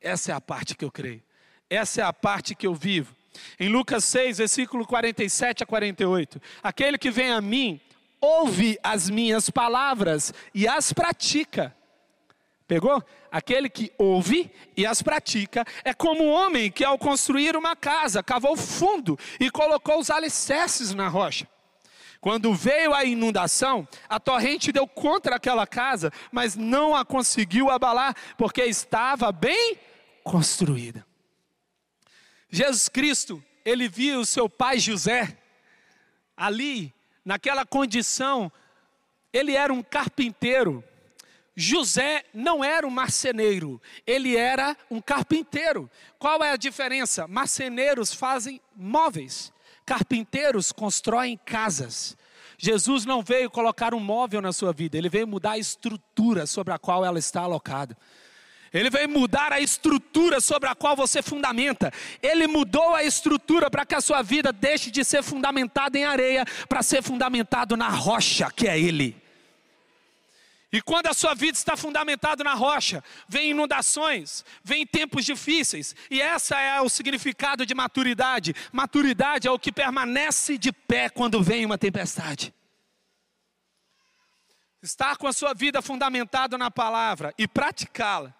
Essa 0.00 0.32
é 0.32 0.34
a 0.34 0.40
parte 0.40 0.74
que 0.74 0.84
eu 0.84 0.90
creio. 0.90 1.22
Essa 1.68 2.00
é 2.00 2.04
a 2.04 2.12
parte 2.12 2.54
que 2.54 2.66
eu 2.66 2.74
vivo. 2.74 3.14
Em 3.58 3.68
Lucas 3.68 4.04
6, 4.04 4.38
versículo 4.38 4.86
47 4.86 5.62
a 5.62 5.66
48. 5.66 6.40
Aquele 6.62 6.98
que 6.98 7.10
vem 7.10 7.32
a 7.32 7.40
mim, 7.40 7.80
ouve 8.20 8.78
as 8.82 9.10
minhas 9.10 9.50
palavras 9.50 10.32
e 10.54 10.66
as 10.66 10.92
pratica. 10.92 11.74
Pegou? 12.66 13.02
Aquele 13.30 13.68
que 13.68 13.92
ouve 13.98 14.50
e 14.76 14.86
as 14.86 15.02
pratica 15.02 15.64
é 15.84 15.92
como 15.92 16.24
um 16.24 16.30
homem 16.30 16.70
que, 16.70 16.84
ao 16.84 16.98
construir 16.98 17.56
uma 17.56 17.76
casa, 17.76 18.22
cavou 18.22 18.56
fundo 18.56 19.18
e 19.38 19.50
colocou 19.50 19.98
os 19.98 20.10
alicerces 20.10 20.94
na 20.94 21.08
rocha. 21.08 21.46
Quando 22.24 22.54
veio 22.54 22.94
a 22.94 23.04
inundação, 23.04 23.86
a 24.08 24.18
torrente 24.18 24.72
deu 24.72 24.88
contra 24.88 25.36
aquela 25.36 25.66
casa, 25.66 26.10
mas 26.32 26.56
não 26.56 26.96
a 26.96 27.04
conseguiu 27.04 27.68
abalar, 27.68 28.16
porque 28.38 28.62
estava 28.62 29.30
bem 29.30 29.78
construída. 30.22 31.06
Jesus 32.48 32.88
Cristo, 32.88 33.44
ele 33.62 33.90
viu 33.90 34.20
o 34.20 34.24
seu 34.24 34.48
pai 34.48 34.78
José 34.78 35.36
ali, 36.34 36.94
naquela 37.22 37.66
condição, 37.66 38.50
ele 39.30 39.54
era 39.54 39.70
um 39.70 39.82
carpinteiro. 39.82 40.82
José 41.54 42.24
não 42.32 42.64
era 42.64 42.86
um 42.86 42.90
marceneiro, 42.90 43.78
ele 44.06 44.34
era 44.34 44.74
um 44.90 44.98
carpinteiro. 44.98 45.90
Qual 46.18 46.42
é 46.42 46.52
a 46.52 46.56
diferença? 46.56 47.28
Marceneiros 47.28 48.14
fazem 48.14 48.62
móveis, 48.74 49.52
Carpinteiros 49.84 50.72
constroem 50.72 51.38
casas. 51.44 52.16
Jesus 52.56 53.04
não 53.04 53.22
veio 53.22 53.50
colocar 53.50 53.94
um 53.94 54.00
móvel 54.00 54.40
na 54.40 54.52
sua 54.52 54.72
vida, 54.72 54.96
ele 54.96 55.08
veio 55.08 55.26
mudar 55.26 55.52
a 55.52 55.58
estrutura 55.58 56.46
sobre 56.46 56.72
a 56.72 56.78
qual 56.78 57.04
ela 57.04 57.18
está 57.18 57.42
alocada. 57.42 57.96
Ele 58.72 58.90
veio 58.90 59.08
mudar 59.08 59.52
a 59.52 59.60
estrutura 59.60 60.40
sobre 60.40 60.68
a 60.68 60.74
qual 60.74 60.96
você 60.96 61.22
fundamenta. 61.22 61.92
Ele 62.20 62.48
mudou 62.48 62.92
a 62.92 63.04
estrutura 63.04 63.70
para 63.70 63.86
que 63.86 63.94
a 63.94 64.00
sua 64.00 64.20
vida 64.20 64.52
deixe 64.52 64.90
de 64.90 65.04
ser 65.04 65.22
fundamentada 65.22 65.96
em 65.96 66.04
areia 66.04 66.44
para 66.68 66.82
ser 66.82 67.00
fundamentado 67.00 67.76
na 67.76 67.88
rocha, 67.88 68.50
que 68.50 68.66
é 68.66 68.76
Ele. 68.76 69.23
E 70.74 70.82
quando 70.82 71.06
a 71.06 71.14
sua 71.14 71.36
vida 71.36 71.56
está 71.56 71.76
fundamentada 71.76 72.42
na 72.42 72.52
rocha, 72.52 73.00
vem 73.28 73.50
inundações, 73.50 74.44
vem 74.64 74.84
tempos 74.84 75.24
difíceis, 75.24 75.94
e 76.10 76.20
essa 76.20 76.58
é 76.58 76.80
o 76.80 76.88
significado 76.88 77.64
de 77.64 77.72
maturidade. 77.76 78.56
Maturidade 78.72 79.46
é 79.46 79.50
o 79.52 79.58
que 79.58 79.70
permanece 79.70 80.58
de 80.58 80.72
pé 80.72 81.08
quando 81.08 81.40
vem 81.40 81.64
uma 81.64 81.78
tempestade. 81.78 82.52
Estar 84.82 85.16
com 85.16 85.28
a 85.28 85.32
sua 85.32 85.54
vida 85.54 85.80
fundamentada 85.80 86.58
na 86.58 86.72
palavra 86.72 87.32
e 87.38 87.46
praticá-la 87.46 88.34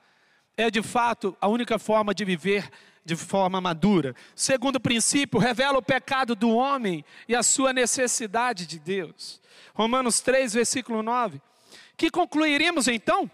é 0.57 0.73
de 0.73 0.83
fato 0.83 1.37
a 1.40 1.47
única 1.47 1.79
forma 1.79 2.12
de 2.12 2.25
viver 2.25 2.68
de 3.05 3.14
forma 3.14 3.61
madura. 3.61 4.12
Segundo 4.35 4.81
princípio, 4.81 5.38
revela 5.38 5.79
o 5.79 5.83
pecado 5.83 6.35
do 6.35 6.51
homem 6.51 7.05
e 7.29 7.37
a 7.37 7.44
sua 7.44 7.73
necessidade 7.73 8.66
de 8.66 8.81
Deus. 8.81 9.40
Romanos 9.73 10.20
3, 10.20 10.55
versículo 10.55 11.01
9. 11.01 11.40
Que 11.97 12.11
concluiríamos 12.11 12.89
então? 12.89 13.31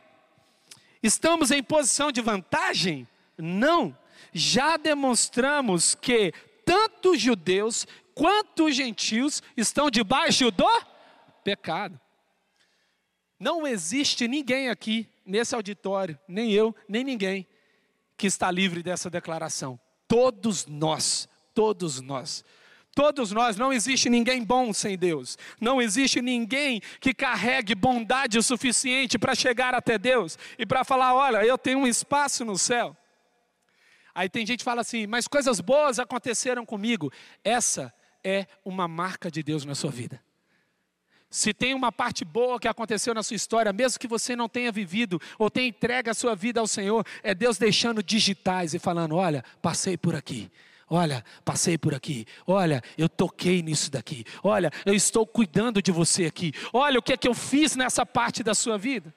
Estamos 1.02 1.50
em 1.50 1.62
posição 1.62 2.12
de 2.12 2.20
vantagem? 2.20 3.08
Não. 3.36 3.96
Já 4.32 4.76
demonstramos 4.76 5.94
que 5.94 6.32
tanto 6.64 7.12
os 7.12 7.20
judeus 7.20 7.86
quanto 8.14 8.66
os 8.66 8.76
gentios 8.76 9.42
estão 9.56 9.90
debaixo 9.90 10.50
do 10.50 10.68
pecado. 11.42 11.98
Não 13.38 13.66
existe 13.66 14.28
ninguém 14.28 14.68
aqui 14.68 15.08
nesse 15.24 15.54
auditório, 15.54 16.18
nem 16.28 16.52
eu, 16.52 16.74
nem 16.86 17.02
ninguém, 17.02 17.46
que 18.16 18.26
está 18.26 18.50
livre 18.50 18.82
dessa 18.82 19.08
declaração. 19.08 19.80
Todos 20.06 20.66
nós, 20.66 21.26
todos 21.54 22.00
nós. 22.00 22.44
Todos 22.92 23.30
nós, 23.30 23.56
não 23.56 23.72
existe 23.72 24.10
ninguém 24.10 24.42
bom 24.42 24.72
sem 24.72 24.98
Deus. 24.98 25.38
Não 25.60 25.80
existe 25.80 26.20
ninguém 26.20 26.82
que 27.00 27.14
carregue 27.14 27.74
bondade 27.74 28.36
o 28.36 28.42
suficiente 28.42 29.18
para 29.18 29.34
chegar 29.34 29.74
até 29.74 29.96
Deus 29.96 30.36
e 30.58 30.66
para 30.66 30.82
falar: 30.82 31.14
olha, 31.14 31.44
eu 31.44 31.56
tenho 31.56 31.78
um 31.78 31.86
espaço 31.86 32.44
no 32.44 32.58
céu. 32.58 32.96
Aí 34.12 34.28
tem 34.28 34.44
gente 34.44 34.58
que 34.58 34.64
fala 34.64 34.80
assim, 34.80 35.06
mas 35.06 35.28
coisas 35.28 35.60
boas 35.60 36.00
aconteceram 36.00 36.66
comigo. 36.66 37.12
Essa 37.44 37.94
é 38.24 38.46
uma 38.64 38.88
marca 38.88 39.30
de 39.30 39.40
Deus 39.40 39.64
na 39.64 39.76
sua 39.76 39.90
vida. 39.90 40.20
Se 41.30 41.54
tem 41.54 41.74
uma 41.74 41.92
parte 41.92 42.24
boa 42.24 42.58
que 42.58 42.66
aconteceu 42.66 43.14
na 43.14 43.22
sua 43.22 43.36
história, 43.36 43.72
mesmo 43.72 44.00
que 44.00 44.08
você 44.08 44.34
não 44.34 44.48
tenha 44.48 44.72
vivido 44.72 45.22
ou 45.38 45.48
tenha 45.48 45.68
entregue 45.68 46.10
a 46.10 46.14
sua 46.14 46.34
vida 46.34 46.58
ao 46.58 46.66
Senhor, 46.66 47.06
é 47.22 47.32
Deus 47.36 47.56
deixando 47.56 48.02
digitais 48.02 48.74
e 48.74 48.80
falando: 48.80 49.14
olha, 49.14 49.44
passei 49.62 49.96
por 49.96 50.16
aqui 50.16 50.50
Olha, 50.92 51.24
passei 51.44 51.78
por 51.78 51.94
aqui. 51.94 52.26
Olha, 52.44 52.82
eu 52.98 53.08
toquei 53.08 53.62
nisso 53.62 53.92
daqui. 53.92 54.24
Olha, 54.42 54.72
eu 54.84 54.92
estou 54.92 55.24
cuidando 55.24 55.80
de 55.80 55.92
você 55.92 56.26
aqui. 56.26 56.52
Olha 56.72 56.98
o 56.98 57.02
que 57.02 57.12
é 57.12 57.16
que 57.16 57.28
eu 57.28 57.34
fiz 57.34 57.76
nessa 57.76 58.04
parte 58.04 58.42
da 58.42 58.56
sua 58.56 58.76
vida. 58.76 59.14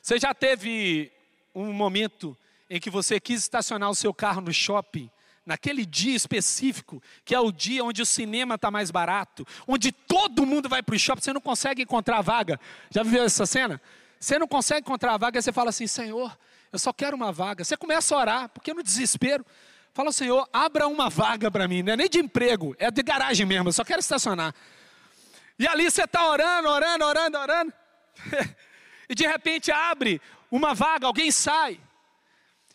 Você 0.00 0.20
já 0.20 0.32
teve 0.32 1.10
um 1.52 1.72
momento 1.72 2.36
em 2.70 2.78
que 2.78 2.88
você 2.88 3.18
quis 3.18 3.40
estacionar 3.42 3.90
o 3.90 3.94
seu 3.94 4.14
carro 4.14 4.40
no 4.40 4.52
shopping, 4.52 5.10
naquele 5.44 5.84
dia 5.84 6.14
específico, 6.14 7.02
que 7.24 7.34
é 7.34 7.40
o 7.40 7.50
dia 7.50 7.82
onde 7.82 8.00
o 8.00 8.06
cinema 8.06 8.54
está 8.54 8.70
mais 8.70 8.92
barato, 8.92 9.44
onde 9.66 9.90
todo 9.90 10.46
mundo 10.46 10.68
vai 10.68 10.80
para 10.80 10.94
o 10.94 10.98
shopping, 10.98 11.22
você 11.22 11.32
não 11.32 11.40
consegue 11.40 11.82
encontrar 11.82 12.20
vaga. 12.20 12.60
Já 12.88 13.02
viveu 13.02 13.24
essa 13.24 13.44
cena? 13.44 13.82
Você 14.20 14.38
não 14.38 14.46
consegue 14.46 14.82
encontrar 14.82 15.14
a 15.14 15.16
vaga, 15.16 15.42
você 15.42 15.50
fala 15.50 15.70
assim: 15.70 15.88
Senhor, 15.88 16.38
eu 16.72 16.78
só 16.78 16.92
quero 16.92 17.16
uma 17.16 17.32
vaga. 17.32 17.64
Você 17.64 17.76
começa 17.76 18.14
a 18.14 18.18
orar, 18.18 18.48
porque 18.50 18.72
no 18.72 18.82
desespero. 18.82 19.44
Fala, 19.92 20.12
Senhor, 20.12 20.48
abra 20.52 20.86
uma 20.86 21.10
vaga 21.10 21.50
para 21.50 21.66
mim, 21.66 21.82
não 21.82 21.92
é 21.92 21.96
nem 21.96 22.08
de 22.08 22.18
emprego, 22.18 22.74
é 22.78 22.90
de 22.90 23.02
garagem 23.02 23.44
mesmo, 23.44 23.68
eu 23.68 23.72
só 23.72 23.84
quero 23.84 24.00
estacionar. 24.00 24.54
E 25.58 25.66
ali 25.66 25.90
você 25.90 26.04
está 26.04 26.28
orando, 26.28 26.68
orando, 26.68 27.04
orando, 27.04 27.38
orando. 27.38 27.72
e 29.08 29.14
de 29.14 29.26
repente 29.26 29.70
abre 29.70 30.20
uma 30.50 30.74
vaga, 30.74 31.06
alguém 31.06 31.30
sai. 31.30 31.80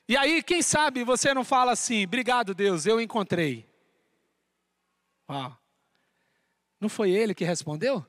E 0.08 0.15
aí, 0.15 0.43
quem 0.43 0.62
sabe 0.62 1.04
você 1.04 1.34
não 1.34 1.43
fala 1.43 1.71
assim, 1.71 2.04
obrigado 2.06 2.54
Deus, 2.54 2.86
eu 2.86 3.01
encontrei. 3.01 3.67
Uau. 5.28 5.58
Não 6.80 6.89
foi 6.89 7.10
ele 7.10 7.34
que 7.34 7.43
respondeu? 7.43 8.06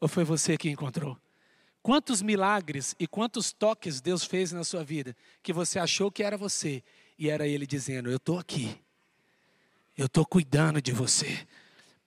Ou 0.00 0.06
foi 0.06 0.22
você 0.22 0.56
que 0.56 0.70
encontrou? 0.70 1.18
Quantos 1.82 2.22
milagres 2.22 2.94
e 2.98 3.06
quantos 3.06 3.52
toques 3.52 4.00
Deus 4.00 4.24
fez 4.24 4.52
na 4.52 4.62
sua 4.62 4.84
vida 4.84 5.16
que 5.42 5.52
você 5.52 5.78
achou 5.78 6.10
que 6.10 6.22
era 6.22 6.36
você 6.36 6.84
e 7.20 7.28
era 7.28 7.46
ele 7.46 7.66
dizendo: 7.66 8.10
Eu 8.10 8.16
estou 8.16 8.38
aqui, 8.38 8.74
eu 9.96 10.06
estou 10.06 10.24
cuidando 10.24 10.80
de 10.80 10.90
você. 10.90 11.46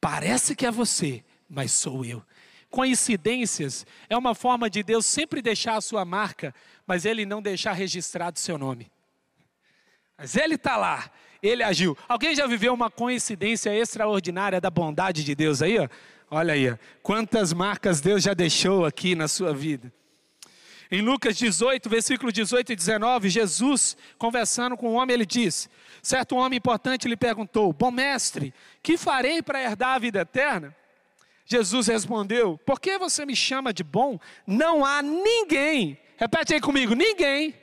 Parece 0.01 0.55
que 0.55 0.65
é 0.65 0.71
você, 0.71 1.23
mas 1.47 1.71
sou 1.71 2.03
eu. 2.03 2.21
Coincidências 2.69 3.85
é 4.09 4.17
uma 4.17 4.33
forma 4.33 4.67
de 4.67 4.81
Deus 4.81 5.05
sempre 5.05 5.43
deixar 5.43 5.77
a 5.77 5.81
sua 5.81 6.03
marca, 6.03 6.53
mas 6.87 7.05
ele 7.05 7.23
não 7.23 7.39
deixar 7.39 7.73
registrado 7.73 8.37
o 8.37 8.41
seu 8.41 8.57
nome. 8.57 8.91
Mas 10.17 10.35
ele 10.35 10.55
está 10.55 10.75
lá, 10.75 11.09
ele 11.41 11.61
agiu. 11.61 11.95
Alguém 12.07 12.35
já 12.35 12.47
viveu 12.47 12.73
uma 12.73 12.89
coincidência 12.89 13.69
extraordinária 13.73 14.59
da 14.59 14.71
bondade 14.71 15.23
de 15.23 15.35
Deus 15.35 15.61
aí? 15.61 15.77
Ó? 15.77 15.87
Olha 16.31 16.55
aí, 16.55 16.71
ó. 16.71 16.77
quantas 17.03 17.53
marcas 17.53 18.01
Deus 18.01 18.23
já 18.23 18.33
deixou 18.33 18.85
aqui 18.85 19.13
na 19.13 19.27
sua 19.27 19.53
vida. 19.53 19.93
Em 20.91 21.01
Lucas 21.01 21.37
18, 21.37 21.89
versículo 21.89 22.31
18 22.31 22.71
e 22.73 22.75
19, 22.75 23.29
Jesus, 23.29 23.97
conversando 24.17 24.77
com 24.77 24.91
um 24.91 24.95
homem, 24.95 25.13
ele 25.13 25.25
diz: 25.25 25.69
Certo 26.01 26.35
homem 26.35 26.57
importante 26.57 27.07
lhe 27.07 27.17
perguntou: 27.17 27.71
Bom 27.73 27.91
mestre, 27.91 28.53
que 28.81 28.97
farei 28.97 29.41
para 29.41 29.61
herdar 29.61 29.95
a 29.95 29.99
vida 29.99 30.21
eterna? 30.21 30.75
Jesus 31.45 31.87
respondeu: 31.87 32.57
Por 32.65 32.79
que 32.79 32.97
você 32.97 33.25
me 33.25 33.35
chama 33.35 33.73
de 33.73 33.83
bom? 33.83 34.19
Não 34.45 34.85
há 34.85 35.01
ninguém, 35.01 35.97
repete 36.17 36.53
aí 36.53 36.61
comigo: 36.61 36.93
ninguém 36.93 37.55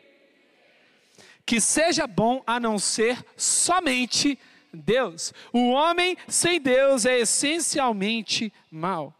que 1.50 1.61
seja 1.61 2.06
bom 2.06 2.44
a 2.46 2.61
não 2.61 2.78
ser 2.78 3.24
somente 3.37 4.38
Deus. 4.72 5.35
O 5.52 5.70
homem 5.70 6.16
sem 6.28 6.61
Deus 6.61 7.04
é 7.04 7.18
essencialmente 7.18 8.52
mau. 8.70 9.12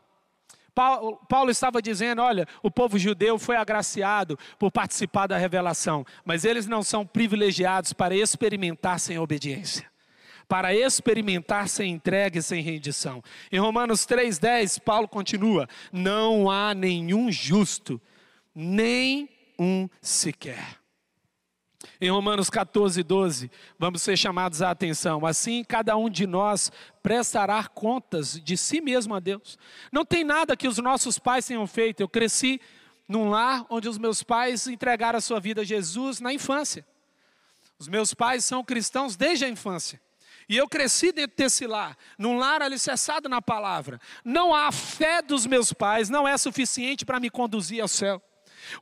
Paulo, 0.81 1.21
Paulo 1.29 1.51
estava 1.51 1.83
dizendo: 1.83 2.23
olha, 2.23 2.49
o 2.63 2.71
povo 2.71 2.99
judeu 2.99 3.39
foi 3.39 3.55
agraciado 3.55 4.39
por 4.59 4.73
participar 4.73 5.27
da 5.27 5.37
revelação, 5.37 6.07
mas 6.25 6.43
eles 6.43 6.67
não 6.67 6.83
são 6.83 7.05
privilegiados 7.05 7.93
para 7.93 8.17
experimentar 8.17 8.99
sem 8.99 9.19
obediência 9.19 9.91
para 10.49 10.75
experimentar 10.75 11.69
sem 11.69 11.93
entrega 11.93 12.41
e 12.41 12.43
sem 12.43 12.61
rendição. 12.61 13.23
Em 13.53 13.61
Romanos 13.61 14.01
3,10, 14.01 14.81
Paulo 14.81 15.07
continua: 15.07 15.69
Não 15.93 16.51
há 16.51 16.75
nenhum 16.75 17.31
justo, 17.31 18.01
nem 18.53 19.29
um 19.57 19.89
sequer. 20.01 20.80
Em 22.03 22.11
Romanos 22.11 22.49
14, 22.49 23.03
12, 23.03 23.51
vamos 23.79 24.01
ser 24.01 24.17
chamados 24.17 24.63
à 24.63 24.71
atenção. 24.71 25.27
Assim, 25.27 25.63
cada 25.63 25.95
um 25.99 26.09
de 26.09 26.27
nós 26.27 26.73
prestará 27.03 27.63
contas 27.69 28.41
de 28.41 28.57
si 28.57 28.81
mesmo 28.81 29.15
a 29.15 29.21
Deus. 29.21 29.59
Não 29.93 30.03
tem 30.03 30.25
nada 30.25 30.57
que 30.57 30.67
os 30.67 30.79
nossos 30.79 31.19
pais 31.19 31.47
tenham 31.47 31.67
feito. 31.67 32.01
Eu 32.01 32.09
cresci 32.09 32.59
num 33.07 33.29
lar 33.29 33.67
onde 33.69 33.87
os 33.87 33.99
meus 33.99 34.23
pais 34.23 34.67
entregaram 34.67 35.19
a 35.19 35.21
sua 35.21 35.39
vida 35.41 35.61
a 35.61 35.65
Jesus 35.65 36.21
na 36.21 36.33
infância. 36.33 36.87
Os 37.79 37.87
meus 37.87 38.15
pais 38.15 38.47
são 38.47 38.65
cristãos 38.65 39.15
desde 39.15 39.45
a 39.45 39.49
infância. 39.49 40.01
E 40.49 40.57
eu 40.57 40.67
cresci 40.67 41.13
dentro 41.13 41.37
desse 41.37 41.67
lar, 41.67 41.97
num 42.19 42.39
lar 42.39 42.63
alicerçado 42.63 43.29
na 43.29 43.43
palavra. 43.43 44.01
Não 44.25 44.55
há 44.55 44.73
fé 44.73 45.21
dos 45.21 45.47
meus 45.47 45.71
pais, 45.71 46.09
não 46.09 46.27
é 46.27 46.37
suficiente 46.39 47.05
para 47.05 47.21
me 47.21 47.29
conduzir 47.29 47.83
ao 47.83 47.89
céu. 47.89 48.23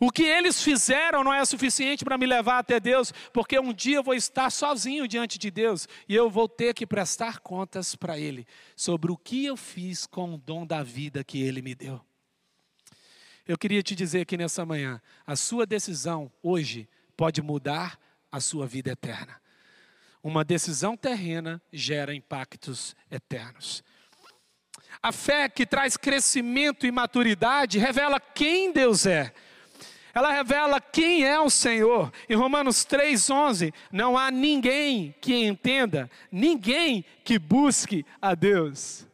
O 0.01 0.11
que 0.11 0.23
eles 0.23 0.63
fizeram 0.63 1.25
não 1.25 1.33
é 1.33 1.45
suficiente 1.45 2.05
para 2.05 2.19
me 2.19 2.27
levar 2.27 2.59
até 2.59 2.79
Deus, 2.81 3.13
porque 3.33 3.59
um 3.59 3.73
dia 3.73 3.97
eu 3.97 4.03
vou 4.03 4.15
estar 4.15 4.51
sozinho 4.51 5.09
diante 5.09 5.39
de 5.39 5.51
Deus 5.51 5.89
e 6.09 6.15
eu 6.15 6.29
vou 6.29 6.49
ter 6.49 6.75
que 6.75 6.87
prestar 6.87 7.41
contas 7.41 7.95
para 7.95 8.19
Ele 8.19 8.47
sobre 8.77 9.11
o 9.11 9.17
que 9.17 9.45
eu 9.45 9.57
fiz 9.57 10.07
com 10.07 10.35
o 10.35 10.39
dom 10.39 10.67
da 10.67 10.83
vida 10.83 11.25
que 11.25 11.43
Ele 11.43 11.63
me 11.63 11.75
deu. 11.75 12.01
Eu 13.47 13.57
queria 13.57 13.83
te 13.83 13.95
dizer 13.95 14.21
aqui 14.21 14.37
nessa 14.37 14.67
manhã: 14.67 15.01
a 15.27 15.35
sua 15.35 15.65
decisão 15.65 16.31
hoje 16.43 16.89
pode 17.17 17.41
mudar 17.41 17.99
a 18.31 18.41
sua 18.41 18.67
vida 18.67 18.91
eterna. 18.91 19.41
Uma 20.23 20.45
decisão 20.45 20.97
terrena 20.97 21.63
gera 21.73 22.15
impactos 22.15 22.95
eternos. 23.11 23.83
A 25.03 25.13
fé 25.13 25.49
que 25.49 25.65
traz 25.65 25.97
crescimento 25.97 26.87
e 26.87 26.91
maturidade 26.91 27.79
revela 27.79 28.19
quem 28.19 28.73
Deus 28.73 29.07
é 29.07 29.33
ela 30.15 30.33
revela 30.33 30.81
quem 30.81 31.25
é 31.25 31.39
o 31.39 31.51
Senhor. 31.51 32.13
Em 32.29 32.35
Romanos 32.35 32.85
3,11, 32.85 33.73
não 33.93 34.17
há 34.17 34.31
ninguém 34.31 35.15
que 35.21 35.35
entenda, 35.45 36.11
ninguém 36.31 37.05
que 37.25 37.39
busque 37.39 38.05
a 38.21 38.35
Deus. 38.35 39.07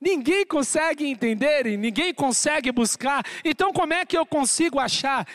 Ninguém 0.00 0.44
consegue 0.44 1.06
entender 1.06 1.66
e 1.66 1.76
ninguém 1.76 2.12
consegue 2.12 2.72
buscar. 2.72 3.24
Então, 3.44 3.72
como 3.72 3.94
é 3.94 4.04
que 4.04 4.18
eu 4.18 4.26
consigo 4.26 4.80
achar? 4.80 5.26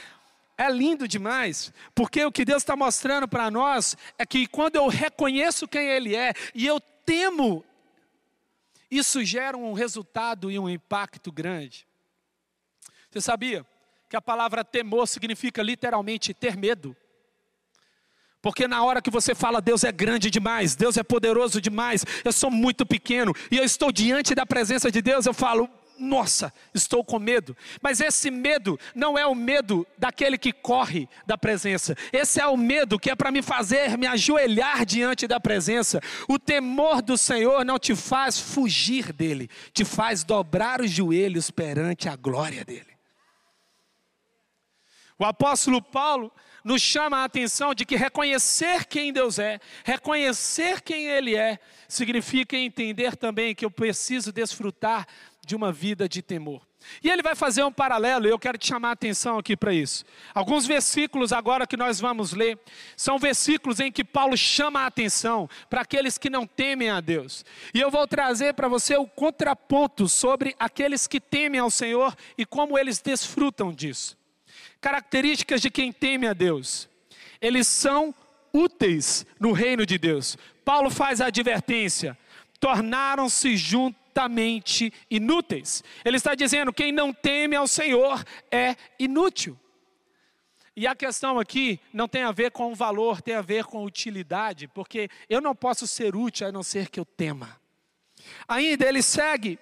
É 0.57 0.69
lindo 0.69 1.07
demais, 1.07 1.71
porque 1.93 2.25
o 2.25 2.31
que 2.31 2.43
Deus 2.43 2.63
está 2.63 2.75
mostrando 2.75 3.27
para 3.27 3.51
nós 3.51 3.95
é 4.17 4.25
que 4.25 4.47
quando 4.47 4.75
eu 4.75 4.87
reconheço 4.87 5.67
quem 5.67 5.87
Ele 5.87 6.15
é 6.15 6.33
e 6.53 6.65
eu 6.65 6.79
temo, 6.79 7.63
isso 8.89 9.23
gera 9.23 9.55
um 9.55 9.73
resultado 9.73 10.49
e 10.49 10.57
um 10.57 10.67
impacto 10.67 11.31
grande. 11.31 11.87
Você 13.09 13.21
sabia? 13.21 13.65
Que 14.09 14.15
a 14.15 14.21
palavra 14.21 14.63
temor 14.63 15.07
significa 15.07 15.61
literalmente 15.61 16.33
ter 16.33 16.55
medo. 16.55 16.95
Porque 18.41 18.67
na 18.67 18.83
hora 18.83 19.01
que 19.01 19.09
você 19.09 19.35
fala, 19.35 19.59
Deus 19.59 19.83
é 19.83 19.91
grande 19.91 20.29
demais, 20.29 20.75
Deus 20.75 20.95
é 20.95 21.03
poderoso 21.03 21.59
demais, 21.59 22.05
eu 22.23 22.31
sou 22.31 22.49
muito 22.49 22.85
pequeno, 22.85 23.33
e 23.51 23.57
eu 23.57 23.63
estou 23.63 23.91
diante 23.91 24.33
da 24.33 24.45
presença 24.45 24.91
de 24.91 25.01
Deus, 25.01 25.25
eu 25.25 25.33
falo, 25.33 25.69
nossa, 25.99 26.53
estou 26.73 27.03
com 27.03 27.17
medo. 27.17 27.57
Mas 27.81 27.99
esse 27.99 28.29
medo 28.29 28.79
não 28.93 29.17
é 29.17 29.25
o 29.25 29.33
medo 29.33 29.85
daquele 29.97 30.37
que 30.37 30.53
corre 30.53 31.09
da 31.25 31.37
presença. 31.37 31.95
Esse 32.13 32.39
é 32.39 32.45
o 32.45 32.55
medo 32.55 32.99
que 32.99 33.09
é 33.09 33.15
para 33.15 33.31
me 33.31 33.41
fazer 33.41 33.97
me 33.97 34.05
ajoelhar 34.05 34.85
diante 34.85 35.27
da 35.27 35.39
presença. 35.39 35.99
O 36.27 36.37
temor 36.37 37.01
do 37.01 37.17
Senhor 37.17 37.65
não 37.65 37.79
te 37.79 37.95
faz 37.95 38.39
fugir 38.39 39.11
dele, 39.11 39.49
te 39.73 39.83
faz 39.83 40.23
dobrar 40.23 40.81
os 40.81 40.91
joelhos 40.91 41.49
perante 41.49 42.07
a 42.07 42.15
glória 42.15 42.63
dele. 42.63 42.86
O 45.19 45.25
apóstolo 45.25 45.81
Paulo 45.81 46.31
nos 46.63 46.81
chama 46.81 47.17
a 47.17 47.23
atenção 47.23 47.73
de 47.73 47.85
que 47.85 47.95
reconhecer 47.95 48.85
quem 48.85 49.13
Deus 49.13 49.39
é, 49.39 49.59
reconhecer 49.83 50.81
quem 50.81 51.07
Ele 51.07 51.35
é, 51.35 51.59
significa 51.87 52.57
entender 52.57 53.15
também 53.15 53.55
que 53.55 53.63
eu 53.63 53.71
preciso 53.71 54.31
desfrutar 54.31 55.07
de 55.45 55.55
uma 55.55 55.71
vida 55.71 56.09
de 56.09 56.21
temor. 56.21 56.61
E 57.01 57.09
ele 57.09 57.23
vai 57.23 57.35
fazer 57.35 57.63
um 57.63 57.71
paralelo, 57.71 58.27
e 58.27 58.29
eu 58.29 58.39
quero 58.39 58.57
te 58.57 58.67
chamar 58.67 58.89
a 58.89 58.91
atenção 58.91 59.37
aqui 59.37 59.55
para 59.55 59.73
isso. 59.73 60.03
Alguns 60.33 60.65
versículos 60.65 61.31
agora 61.31 61.65
que 61.65 61.77
nós 61.77 61.99
vamos 61.99 62.33
ler, 62.33 62.59
são 62.95 63.17
versículos 63.17 63.79
em 63.79 63.91
que 63.91 64.03
Paulo 64.03 64.37
chama 64.37 64.81
a 64.81 64.85
atenção 64.87 65.49
para 65.69 65.81
aqueles 65.81 66.17
que 66.17 66.29
não 66.29 66.45
temem 66.45 66.89
a 66.89 66.99
Deus. 66.99 67.45
E 67.73 67.79
eu 67.79 67.89
vou 67.89 68.05
trazer 68.07 68.53
para 68.53 68.67
você 68.67 68.95
o 68.97 69.07
contraponto 69.07 70.07
sobre 70.07 70.55
aqueles 70.59 71.07
que 71.07 71.19
temem 71.19 71.59
ao 71.59 71.71
Senhor 71.71 72.15
e 72.37 72.45
como 72.45 72.77
eles 72.77 72.99
desfrutam 72.99 73.73
disso. 73.73 74.16
Características 74.81 75.61
de 75.61 75.69
quem 75.69 75.91
teme 75.91 76.27
a 76.27 76.33
Deus. 76.33 76.87
Eles 77.41 77.67
são 77.67 78.13
úteis 78.53 79.25
no 79.39 79.51
reino 79.51 79.85
de 79.85 79.97
Deus. 79.97 80.37
Paulo 80.63 80.89
faz 80.89 81.21
a 81.21 81.27
advertência: 81.27 82.17
tornaram-se 82.59 83.55
juntamente 83.55 84.91
inúteis. 85.09 85.83
Ele 86.03 86.17
está 86.17 86.35
dizendo: 86.35 86.73
quem 86.73 86.91
não 86.91 87.13
teme 87.13 87.55
ao 87.55 87.67
Senhor 87.67 88.23
é 88.51 88.75
inútil. 88.99 89.57
E 90.75 90.85
a 90.85 90.95
questão 90.95 91.39
aqui 91.39 91.79
não 91.91 92.07
tem 92.07 92.21
a 92.21 92.31
ver 92.31 92.51
com 92.51 92.75
valor, 92.75 93.19
tem 93.19 93.33
a 93.33 93.41
ver 93.41 93.65
com 93.65 93.83
utilidade, 93.83 94.67
porque 94.67 95.09
eu 95.27 95.41
não 95.41 95.55
posso 95.55 95.87
ser 95.87 96.15
útil 96.15 96.47
a 96.47 96.51
não 96.51 96.61
ser 96.61 96.89
que 96.89 96.99
eu 96.99 97.05
tema. 97.05 97.59
Ainda 98.47 98.87
ele 98.87 99.01
segue: 99.01 99.57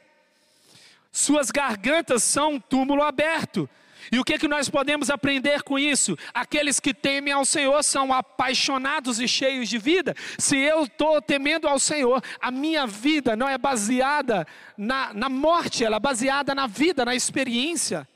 suas 1.12 1.51
gargantas 1.51 2.23
são 2.23 2.56
um 2.56 2.60
túmulo 2.60 3.01
aberto 3.01 3.69
e 4.11 4.19
o 4.19 4.23
que, 4.23 4.37
que 4.37 4.47
nós 4.47 4.69
podemos 4.69 5.09
aprender 5.09 5.63
com 5.63 5.77
isso? 5.77 6.17
Aqueles 6.33 6.79
que 6.79 6.93
temem 6.93 7.33
ao 7.33 7.45
Senhor 7.45 7.83
são 7.83 8.13
apaixonados 8.13 9.19
e 9.19 9.27
cheios 9.27 9.69
de 9.69 9.77
vida. 9.77 10.15
Se 10.37 10.57
eu 10.57 10.83
estou 10.83 11.21
temendo 11.21 11.67
ao 11.67 11.79
Senhor, 11.79 12.23
a 12.39 12.51
minha 12.51 12.85
vida 12.85 13.35
não 13.35 13.47
é 13.47 13.57
baseada 13.57 14.45
na, 14.77 15.13
na 15.13 15.29
morte, 15.29 15.83
ela 15.83 15.97
é 15.97 15.99
baseada 15.99 16.53
na 16.53 16.67
vida, 16.67 17.05
na 17.05 17.15
experiência. 17.15 18.07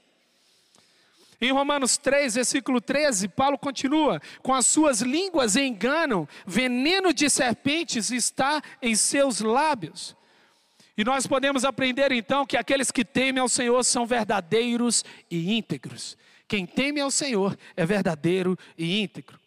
Em 1.41 1.53
Romanos 1.53 1.97
3, 1.97 2.35
versículo 2.35 2.81
13, 2.81 3.29
Paulo 3.29 3.57
continua: 3.57 4.21
Com 4.43 4.53
as 4.53 4.67
suas 4.67 5.01
línguas 5.01 5.55
enganam, 5.55 6.27
veneno 6.45 7.13
de 7.13 7.29
serpentes 7.29 8.11
está 8.11 8.61
em 8.81 8.93
seus 8.93 9.39
lábios. 9.39 10.18
E 10.99 11.03
nós 11.05 11.25
podemos 11.25 11.63
aprender 11.63 12.11
então 12.11 12.45
que 12.45 12.57
aqueles 12.57 12.91
que 12.91 13.05
temem 13.05 13.39
ao 13.39 13.47
Senhor 13.47 13.81
são 13.85 14.05
verdadeiros 14.05 15.05
e 15.31 15.53
íntegros. 15.53 16.17
Quem 16.45 16.65
teme 16.65 16.99
ao 16.99 17.09
Senhor 17.09 17.57
é 17.77 17.85
verdadeiro 17.85 18.59
e 18.77 18.99
íntegro. 18.99 19.39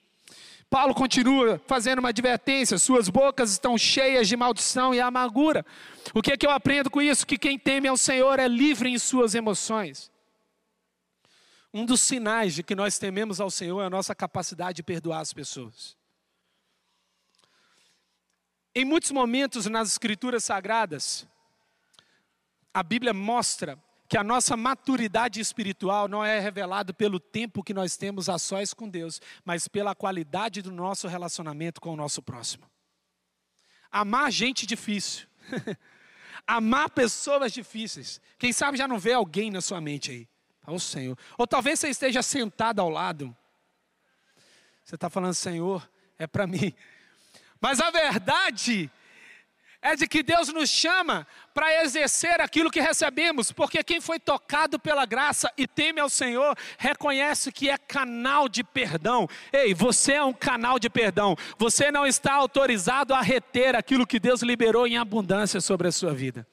Paulo 0.70 0.94
continua 0.94 1.60
fazendo 1.66 1.98
uma 1.98 2.08
advertência: 2.08 2.78
suas 2.78 3.10
bocas 3.10 3.50
estão 3.50 3.76
cheias 3.76 4.28
de 4.28 4.34
maldição 4.34 4.94
e 4.94 5.00
amargura. 5.00 5.62
O 6.14 6.22
que 6.22 6.32
é 6.32 6.38
que 6.38 6.46
eu 6.46 6.50
aprendo 6.50 6.88
com 6.88 7.02
isso? 7.02 7.26
Que 7.26 7.36
quem 7.36 7.58
teme 7.58 7.86
ao 7.86 7.98
Senhor 7.98 8.38
é 8.38 8.48
livre 8.48 8.88
em 8.88 8.98
suas 8.98 9.34
emoções. 9.34 10.10
Um 11.70 11.84
dos 11.84 12.00
sinais 12.00 12.54
de 12.54 12.62
que 12.62 12.74
nós 12.74 12.98
tememos 12.98 13.42
ao 13.42 13.50
Senhor 13.50 13.82
é 13.82 13.84
a 13.84 13.90
nossa 13.90 14.14
capacidade 14.14 14.76
de 14.76 14.82
perdoar 14.82 15.20
as 15.20 15.34
pessoas. 15.34 15.98
Em 18.74 18.86
muitos 18.86 19.10
momentos 19.10 19.66
nas 19.66 19.90
Escrituras 19.90 20.44
Sagradas, 20.44 21.30
a 22.72 22.82
Bíblia 22.82 23.12
mostra 23.12 23.78
que 24.08 24.18
a 24.18 24.22
nossa 24.22 24.56
maturidade 24.56 25.40
espiritual 25.40 26.06
não 26.06 26.22
é 26.22 26.38
revelada 26.38 26.92
pelo 26.92 27.18
tempo 27.18 27.62
que 27.62 27.72
nós 27.72 27.96
temos 27.96 28.28
a 28.28 28.38
sós 28.38 28.74
com 28.74 28.88
Deus, 28.88 29.20
mas 29.44 29.66
pela 29.66 29.94
qualidade 29.94 30.60
do 30.60 30.70
nosso 30.70 31.08
relacionamento 31.08 31.80
com 31.80 31.92
o 31.92 31.96
nosso 31.96 32.20
próximo. 32.20 32.70
Amar 33.90 34.30
gente 34.30 34.66
difícil. 34.66 35.26
Amar 36.46 36.90
pessoas 36.90 37.52
difíceis. 37.52 38.20
Quem 38.38 38.52
sabe 38.52 38.76
já 38.76 38.86
não 38.86 38.98
vê 38.98 39.12
alguém 39.12 39.50
na 39.50 39.60
sua 39.60 39.80
mente 39.80 40.10
aí. 40.10 40.28
Ó 40.66 40.74
oh, 40.74 40.78
Senhor. 40.78 41.16
Ou 41.38 41.46
talvez 41.46 41.78
você 41.78 41.88
esteja 41.88 42.22
sentado 42.22 42.80
ao 42.80 42.90
lado. 42.90 43.34
Você 44.84 44.94
está 44.94 45.08
falando, 45.08 45.34
Senhor, 45.34 45.88
é 46.18 46.26
para 46.26 46.46
mim. 46.46 46.74
Mas 47.60 47.80
a 47.80 47.90
verdade 47.90 48.90
é 49.82 49.96
de 49.96 50.06
que 50.06 50.22
Deus 50.22 50.48
nos 50.48 50.70
chama 50.70 51.26
para 51.52 51.82
exercer 51.82 52.40
aquilo 52.40 52.70
que 52.70 52.80
recebemos, 52.80 53.50
porque 53.50 53.82
quem 53.82 54.00
foi 54.00 54.20
tocado 54.20 54.78
pela 54.78 55.04
graça 55.04 55.52
e 55.58 55.66
teme 55.66 56.00
ao 56.00 56.08
Senhor, 56.08 56.56
reconhece 56.78 57.50
que 57.50 57.68
é 57.68 57.76
canal 57.76 58.48
de 58.48 58.62
perdão. 58.62 59.28
Ei, 59.52 59.74
você 59.74 60.12
é 60.12 60.24
um 60.24 60.32
canal 60.32 60.78
de 60.78 60.88
perdão. 60.88 61.36
Você 61.58 61.90
não 61.90 62.06
está 62.06 62.34
autorizado 62.34 63.12
a 63.12 63.20
reter 63.20 63.74
aquilo 63.74 64.06
que 64.06 64.20
Deus 64.20 64.40
liberou 64.40 64.86
em 64.86 64.96
abundância 64.96 65.60
sobre 65.60 65.88
a 65.88 65.92
sua 65.92 66.14
vida. 66.14 66.46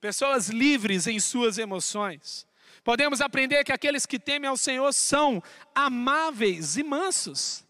Pessoas 0.00 0.48
livres 0.48 1.08
em 1.08 1.18
suas 1.18 1.58
emoções. 1.58 2.46
Podemos 2.84 3.20
aprender 3.20 3.64
que 3.64 3.72
aqueles 3.72 4.06
que 4.06 4.18
temem 4.18 4.48
ao 4.48 4.56
Senhor 4.56 4.92
são 4.92 5.42
amáveis 5.74 6.76
e 6.76 6.84
mansos. 6.84 7.63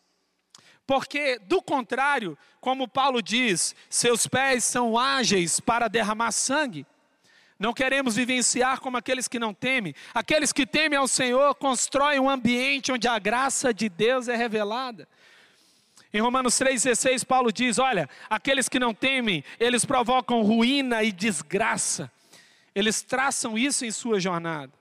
Porque, 0.87 1.39
do 1.39 1.63
contrário, 1.63 2.37
como 2.61 2.89
Paulo 2.89 3.23
diz, 3.23 3.75
seus 3.89 4.27
pés 4.27 4.65
são 4.65 4.99
ágeis 4.99 5.61
para 5.61 5.89
derramar 5.89 6.33
sangue. 6.33 6.87
Não 7.59 7.73
queremos 7.73 8.17
vivenciar 8.17 8.81
como 8.81 8.97
aqueles 8.97 9.29
que 9.29 9.39
não 9.39 9.55
temem. 9.55 9.95
Aqueles 10.13 10.53
que 10.53 10.67
temem 10.67 10.99
ao 10.99 11.09
Senhor 11.09 11.55
constroem 11.55 12.21
um 12.21 12.29
ambiente 12.29 12.93
onde 12.93 13.09
a 13.09 13.19
graça 13.19 13.73
de 13.73 13.89
Deus 13.89 14.29
é 14.29 14.37
revelada. 14.37 15.09
Em 16.13 16.21
Romanos 16.21 16.55
3,16, 16.55 17.25
Paulo 17.25 17.53
diz: 17.53 17.79
Olha, 17.79 18.09
aqueles 18.29 18.69
que 18.69 18.79
não 18.79 18.93
temem, 18.93 19.43
eles 19.59 19.85
provocam 19.85 20.43
ruína 20.43 21.03
e 21.03 21.11
desgraça. 21.11 22.11
Eles 22.75 23.03
traçam 23.03 23.57
isso 23.57 23.85
em 23.85 23.91
sua 23.91 24.21
jornada. 24.21 24.73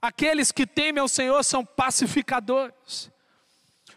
Aqueles 0.00 0.50
que 0.50 0.66
temem 0.66 1.00
ao 1.00 1.08
Senhor 1.08 1.44
são 1.44 1.64
pacificadores. 1.64 3.10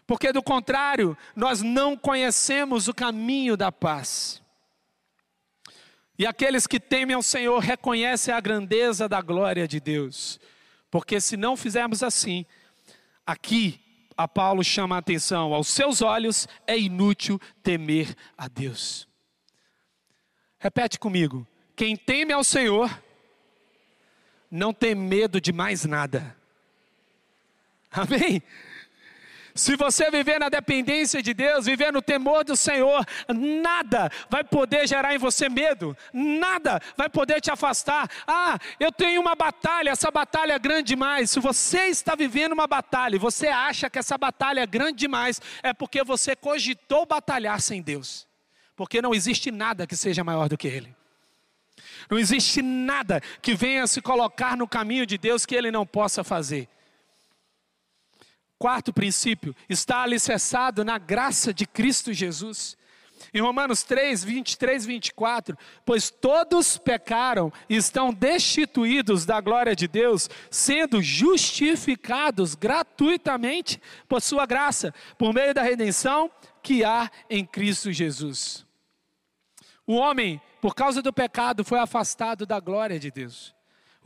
Porque 0.06 0.32
do 0.32 0.42
contrário, 0.42 1.16
nós 1.34 1.62
não 1.62 1.96
conhecemos 1.96 2.86
o 2.86 2.94
caminho 2.94 3.56
da 3.56 3.72
paz. 3.72 4.42
E 6.18 6.26
aqueles 6.26 6.66
que 6.66 6.80
temem 6.80 7.14
ao 7.14 7.22
Senhor 7.22 7.58
reconhecem 7.58 8.32
a 8.32 8.40
grandeza 8.40 9.08
da 9.08 9.20
glória 9.20 9.66
de 9.66 9.80
Deus. 9.80 10.40
Porque 10.90 11.20
se 11.20 11.36
não 11.36 11.56
fizermos 11.56 12.02
assim, 12.02 12.46
aqui 13.26 13.80
a 14.16 14.26
Paulo 14.26 14.64
chama 14.64 14.96
a 14.96 15.00
atenção, 15.00 15.52
aos 15.52 15.68
seus 15.68 16.00
olhos 16.00 16.48
é 16.66 16.78
inútil 16.78 17.38
temer 17.62 18.16
a 18.38 18.48
Deus. 18.48 19.06
Repete 20.58 20.98
comigo: 20.98 21.46
quem 21.74 21.96
teme 21.96 22.32
ao 22.32 22.42
Senhor, 22.42 23.02
não 24.50 24.72
tem 24.72 24.94
medo 24.94 25.40
de 25.40 25.52
mais 25.52 25.84
nada. 25.84 26.34
Amém? 27.90 28.42
Se 29.56 29.74
você 29.74 30.10
viver 30.10 30.38
na 30.38 30.50
dependência 30.50 31.22
de 31.22 31.32
Deus, 31.32 31.64
viver 31.64 31.90
no 31.90 32.02
temor 32.02 32.44
do 32.44 32.54
Senhor, 32.54 33.04
nada 33.28 34.10
vai 34.28 34.44
poder 34.44 34.86
gerar 34.86 35.14
em 35.14 35.18
você 35.18 35.48
medo, 35.48 35.96
nada 36.12 36.80
vai 36.96 37.08
poder 37.08 37.40
te 37.40 37.50
afastar. 37.50 38.08
Ah, 38.26 38.58
eu 38.78 38.92
tenho 38.92 39.20
uma 39.20 39.34
batalha, 39.34 39.90
essa 39.90 40.10
batalha 40.10 40.52
é 40.52 40.58
grande 40.58 40.88
demais. 40.88 41.30
Se 41.30 41.40
você 41.40 41.86
está 41.86 42.14
vivendo 42.14 42.52
uma 42.52 42.66
batalha 42.66 43.16
e 43.16 43.18
você 43.18 43.48
acha 43.48 43.88
que 43.88 43.98
essa 43.98 44.18
batalha 44.18 44.60
é 44.60 44.66
grande 44.66 44.98
demais, 44.98 45.40
é 45.62 45.72
porque 45.72 46.04
você 46.04 46.36
cogitou 46.36 47.06
batalhar 47.06 47.60
sem 47.60 47.80
Deus, 47.80 48.26
porque 48.76 49.00
não 49.00 49.14
existe 49.14 49.50
nada 49.50 49.86
que 49.86 49.96
seja 49.96 50.22
maior 50.22 50.50
do 50.50 50.58
que 50.58 50.68
Ele. 50.68 50.94
Não 52.10 52.18
existe 52.18 52.60
nada 52.60 53.22
que 53.40 53.54
venha 53.54 53.86
se 53.86 54.02
colocar 54.02 54.56
no 54.56 54.68
caminho 54.68 55.06
de 55.06 55.16
Deus 55.16 55.46
que 55.46 55.54
Ele 55.54 55.70
não 55.70 55.86
possa 55.86 56.22
fazer. 56.22 56.68
Quarto 58.58 58.92
princípio, 58.92 59.54
está 59.68 60.02
alicerçado 60.02 60.84
na 60.84 60.96
graça 60.96 61.52
de 61.52 61.66
Cristo 61.66 62.12
Jesus. 62.12 62.76
Em 63.32 63.40
Romanos 63.40 63.82
3, 63.82 64.22
23, 64.24 64.86
24, 64.86 65.56
pois 65.84 66.10
todos 66.10 66.78
pecaram 66.78 67.52
e 67.68 67.76
estão 67.76 68.12
destituídos 68.12 69.24
da 69.24 69.40
glória 69.40 69.74
de 69.74 69.88
Deus, 69.88 70.28
sendo 70.50 71.02
justificados 71.02 72.54
gratuitamente 72.54 73.80
por 74.08 74.20
sua 74.20 74.46
graça, 74.46 74.94
por 75.18 75.32
meio 75.32 75.54
da 75.54 75.62
redenção 75.62 76.30
que 76.62 76.84
há 76.84 77.10
em 77.28 77.44
Cristo 77.44 77.92
Jesus. 77.92 78.66
O 79.86 79.94
homem, 79.94 80.40
por 80.60 80.74
causa 80.74 81.00
do 81.00 81.12
pecado, 81.12 81.64
foi 81.64 81.78
afastado 81.78 82.44
da 82.44 82.60
glória 82.60 82.98
de 82.98 83.10
Deus. 83.10 83.55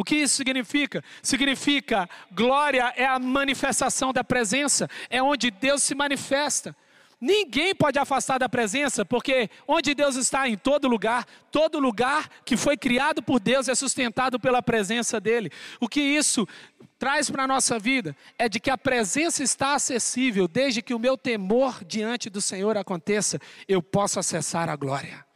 O 0.00 0.02
que 0.02 0.16
isso 0.16 0.34
significa? 0.34 1.04
Significa 1.22 2.08
glória 2.32 2.90
é 2.96 3.04
a 3.04 3.18
manifestação 3.18 4.14
da 4.14 4.24
presença, 4.24 4.88
é 5.10 5.22
onde 5.22 5.50
Deus 5.50 5.82
se 5.82 5.94
manifesta. 5.94 6.74
Ninguém 7.20 7.74
pode 7.74 7.98
afastar 7.98 8.38
da 8.38 8.48
presença, 8.48 9.04
porque 9.04 9.50
onde 9.68 9.94
Deus 9.94 10.16
está 10.16 10.48
em 10.48 10.56
todo 10.56 10.88
lugar, 10.88 11.26
todo 11.52 11.78
lugar 11.78 12.30
que 12.46 12.56
foi 12.56 12.78
criado 12.78 13.22
por 13.22 13.38
Deus 13.38 13.68
é 13.68 13.74
sustentado 13.74 14.40
pela 14.40 14.62
presença 14.62 15.20
dele. 15.20 15.52
O 15.78 15.86
que 15.86 16.00
isso 16.00 16.48
traz 16.98 17.28
para 17.28 17.44
a 17.44 17.46
nossa 17.46 17.78
vida 17.78 18.16
é 18.38 18.48
de 18.48 18.58
que 18.58 18.70
a 18.70 18.78
presença 18.78 19.42
está 19.42 19.74
acessível, 19.74 20.48
desde 20.48 20.80
que 20.80 20.94
o 20.94 20.98
meu 20.98 21.18
temor 21.18 21.84
diante 21.84 22.30
do 22.30 22.40
Senhor 22.40 22.74
aconteça, 22.74 23.38
eu 23.68 23.82
posso 23.82 24.18
acessar 24.18 24.70
a 24.70 24.76
glória. 24.76 25.29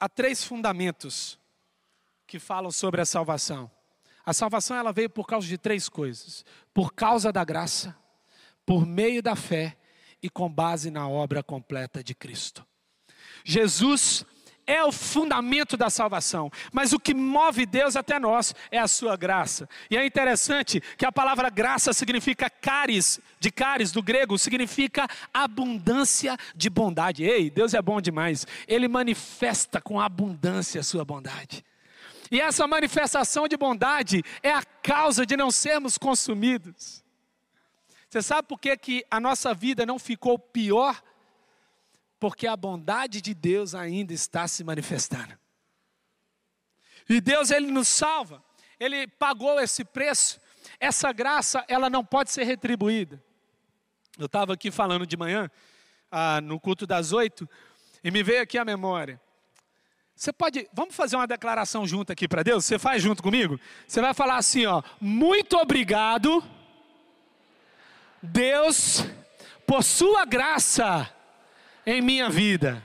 Há 0.00 0.08
três 0.08 0.42
fundamentos 0.42 1.38
que 2.26 2.38
falam 2.38 2.70
sobre 2.70 3.02
a 3.02 3.06
salvação. 3.06 3.70
A 4.24 4.32
salvação 4.32 4.76
ela 4.76 4.92
veio 4.92 5.10
por 5.10 5.26
causa 5.26 5.46
de 5.46 5.58
três 5.58 5.88
coisas: 5.88 6.44
por 6.72 6.94
causa 6.94 7.30
da 7.30 7.44
graça, 7.44 7.94
por 8.64 8.86
meio 8.86 9.22
da 9.22 9.36
fé 9.36 9.76
e 10.22 10.30
com 10.30 10.50
base 10.50 10.90
na 10.90 11.08
obra 11.08 11.42
completa 11.42 12.02
de 12.02 12.14
Cristo. 12.14 12.66
Jesus 13.44 14.24
é 14.66 14.84
o 14.84 14.92
fundamento 14.92 15.76
da 15.76 15.90
salvação, 15.90 16.50
mas 16.72 16.92
o 16.92 17.00
que 17.00 17.14
move 17.14 17.66
Deus 17.66 17.96
até 17.96 18.18
nós 18.18 18.54
é 18.70 18.78
a 18.78 18.88
sua 18.88 19.16
graça. 19.16 19.68
E 19.90 19.96
é 19.96 20.04
interessante 20.04 20.80
que 20.96 21.06
a 21.06 21.12
palavra 21.12 21.50
graça 21.50 21.92
significa 21.92 22.48
caris, 22.48 23.20
de 23.38 23.50
caris 23.50 23.92
do 23.92 24.02
grego, 24.02 24.38
significa 24.38 25.08
abundância 25.32 26.36
de 26.54 26.70
bondade. 26.70 27.24
Ei, 27.24 27.50
Deus 27.50 27.74
é 27.74 27.82
bom 27.82 28.00
demais. 28.00 28.46
Ele 28.66 28.88
manifesta 28.88 29.80
com 29.80 30.00
abundância 30.00 30.80
a 30.80 30.84
sua 30.84 31.04
bondade. 31.04 31.64
E 32.30 32.40
essa 32.40 32.66
manifestação 32.66 33.48
de 33.48 33.56
bondade 33.56 34.22
é 34.42 34.52
a 34.52 34.62
causa 34.62 35.26
de 35.26 35.36
não 35.36 35.50
sermos 35.50 35.98
consumidos. 35.98 37.02
Você 38.08 38.22
sabe 38.22 38.48
por 38.48 38.58
que, 38.58 38.76
que 38.76 39.04
a 39.10 39.20
nossa 39.20 39.52
vida 39.52 39.84
não 39.84 39.98
ficou 39.98 40.38
pior 40.38 41.00
porque 42.20 42.46
a 42.46 42.54
bondade 42.54 43.22
de 43.22 43.32
Deus 43.32 43.74
ainda 43.74 44.12
está 44.12 44.46
se 44.46 44.62
manifestando. 44.62 45.36
E 47.08 47.18
Deus, 47.20 47.50
Ele 47.50 47.72
nos 47.72 47.88
salva, 47.88 48.44
Ele 48.78 49.06
pagou 49.06 49.58
esse 49.58 49.82
preço, 49.84 50.38
essa 50.78 51.10
graça, 51.12 51.64
ela 51.66 51.88
não 51.88 52.04
pode 52.04 52.30
ser 52.30 52.44
retribuída. 52.44 53.20
Eu 54.18 54.26
estava 54.26 54.52
aqui 54.52 54.70
falando 54.70 55.06
de 55.06 55.16
manhã, 55.16 55.50
ah, 56.12 56.42
no 56.42 56.60
culto 56.60 56.86
das 56.86 57.12
oito, 57.12 57.48
e 58.04 58.10
me 58.10 58.22
veio 58.22 58.42
aqui 58.42 58.58
a 58.58 58.64
memória. 58.64 59.18
Você 60.14 60.30
pode, 60.30 60.68
vamos 60.74 60.94
fazer 60.94 61.16
uma 61.16 61.26
declaração 61.26 61.86
junto 61.86 62.12
aqui 62.12 62.28
para 62.28 62.42
Deus? 62.42 62.66
Você 62.66 62.78
faz 62.78 63.02
junto 63.02 63.22
comigo? 63.22 63.58
Você 63.88 64.02
vai 64.02 64.12
falar 64.12 64.36
assim, 64.36 64.66
ó, 64.66 64.82
muito 65.00 65.56
obrigado, 65.56 66.44
Deus, 68.22 69.06
por 69.66 69.82
sua 69.82 70.26
graça 70.26 71.10
em 71.86 72.00
minha 72.00 72.28
vida. 72.28 72.84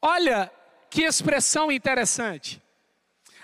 Olha 0.00 0.50
que 0.88 1.02
expressão 1.02 1.70
interessante. 1.70 2.60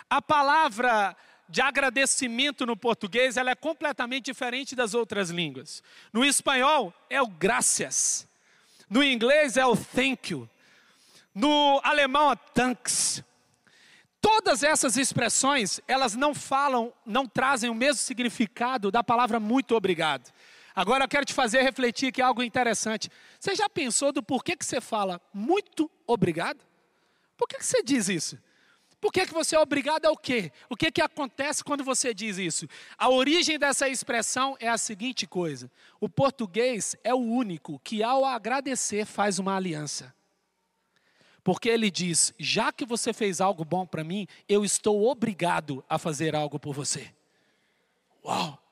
A 0.08 0.20
palavra 0.22 1.16
de 1.48 1.60
agradecimento 1.60 2.66
no 2.66 2.76
português 2.76 3.36
ela 3.36 3.50
é 3.50 3.54
completamente 3.54 4.26
diferente 4.26 4.74
das 4.74 4.94
outras 4.94 5.30
línguas. 5.30 5.82
No 6.12 6.24
espanhol 6.24 6.92
é 7.08 7.20
o 7.22 7.26
gracias. 7.26 8.26
No 8.88 9.02
inglês 9.02 9.56
é 9.56 9.66
o 9.66 9.76
thank 9.76 10.32
you. 10.32 10.48
No 11.34 11.80
alemão 11.84 12.32
é 12.32 12.36
thanks. 12.54 13.22
Todas 14.20 14.62
essas 14.62 14.96
expressões, 14.96 15.80
elas 15.86 16.16
não 16.16 16.34
falam, 16.34 16.92
não 17.04 17.26
trazem 17.26 17.70
o 17.70 17.74
mesmo 17.74 18.02
significado 18.02 18.90
da 18.90 19.04
palavra 19.04 19.38
muito 19.38 19.76
obrigado. 19.76 20.32
Agora 20.76 21.04
eu 21.04 21.08
quero 21.08 21.24
te 21.24 21.32
fazer 21.32 21.62
refletir 21.62 22.10
aqui 22.10 22.20
algo 22.20 22.42
interessante. 22.42 23.10
Você 23.40 23.54
já 23.54 23.66
pensou 23.66 24.12
do 24.12 24.22
porquê 24.22 24.54
que 24.54 24.64
você 24.64 24.78
fala 24.78 25.18
muito 25.32 25.90
obrigado? 26.06 26.62
Por 27.34 27.48
que, 27.48 27.56
que 27.56 27.64
você 27.64 27.82
diz 27.82 28.10
isso? 28.10 28.38
Por 29.00 29.10
que, 29.10 29.24
que 29.24 29.32
você 29.32 29.56
é 29.56 29.58
obrigado 29.58 30.04
ao 30.04 30.16
quê? 30.16 30.52
O 30.68 30.76
que, 30.76 30.90
que 30.90 31.00
acontece 31.00 31.64
quando 31.64 31.82
você 31.82 32.12
diz 32.12 32.36
isso? 32.36 32.66
A 32.98 33.08
origem 33.08 33.58
dessa 33.58 33.88
expressão 33.88 34.54
é 34.60 34.68
a 34.68 34.76
seguinte 34.76 35.26
coisa: 35.26 35.70
o 35.98 36.10
português 36.10 36.94
é 37.02 37.14
o 37.14 37.18
único 37.18 37.78
que, 37.78 38.02
ao 38.02 38.26
agradecer, 38.26 39.06
faz 39.06 39.38
uma 39.38 39.56
aliança. 39.56 40.14
Porque 41.42 41.70
ele 41.70 41.90
diz: 41.90 42.34
já 42.38 42.70
que 42.70 42.84
você 42.84 43.14
fez 43.14 43.40
algo 43.40 43.64
bom 43.64 43.86
para 43.86 44.04
mim, 44.04 44.26
eu 44.46 44.62
estou 44.62 45.06
obrigado 45.06 45.82
a 45.88 45.98
fazer 45.98 46.34
algo 46.34 46.58
por 46.58 46.74
você. 46.74 47.14
Uau! 48.22 48.65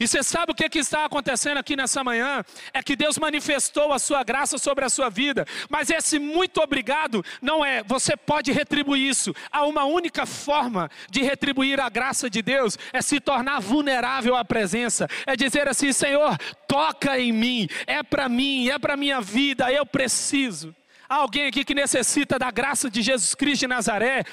E 0.00 0.08
você 0.08 0.22
sabe 0.22 0.52
o 0.52 0.54
que, 0.54 0.66
que 0.70 0.78
está 0.78 1.04
acontecendo 1.04 1.58
aqui 1.58 1.76
nessa 1.76 2.02
manhã? 2.02 2.42
É 2.72 2.82
que 2.82 2.96
Deus 2.96 3.18
manifestou 3.18 3.92
a 3.92 3.98
sua 3.98 4.24
graça 4.24 4.56
sobre 4.56 4.82
a 4.82 4.88
sua 4.88 5.10
vida. 5.10 5.44
Mas 5.68 5.90
esse 5.90 6.18
muito 6.18 6.58
obrigado 6.62 7.22
não 7.42 7.62
é, 7.62 7.82
você 7.82 8.16
pode 8.16 8.50
retribuir 8.50 9.10
isso. 9.10 9.34
Há 9.52 9.66
uma 9.66 9.84
única 9.84 10.24
forma 10.24 10.90
de 11.10 11.22
retribuir 11.22 11.78
a 11.78 11.90
graça 11.90 12.30
de 12.30 12.40
Deus, 12.40 12.78
é 12.94 13.02
se 13.02 13.20
tornar 13.20 13.60
vulnerável 13.60 14.34
à 14.34 14.42
presença. 14.42 15.06
É 15.26 15.36
dizer 15.36 15.68
assim: 15.68 15.92
Senhor, 15.92 16.38
toca 16.66 17.20
em 17.20 17.30
mim, 17.30 17.68
é 17.86 18.02
para 18.02 18.26
mim, 18.26 18.70
é 18.70 18.78
para 18.78 18.96
minha 18.96 19.20
vida, 19.20 19.70
eu 19.70 19.84
preciso. 19.84 20.74
Há 21.06 21.16
alguém 21.16 21.46
aqui 21.46 21.62
que 21.62 21.74
necessita 21.74 22.38
da 22.38 22.50
graça 22.50 22.88
de 22.88 23.02
Jesus 23.02 23.34
Cristo 23.34 23.60
de 23.60 23.66
Nazaré. 23.66 24.24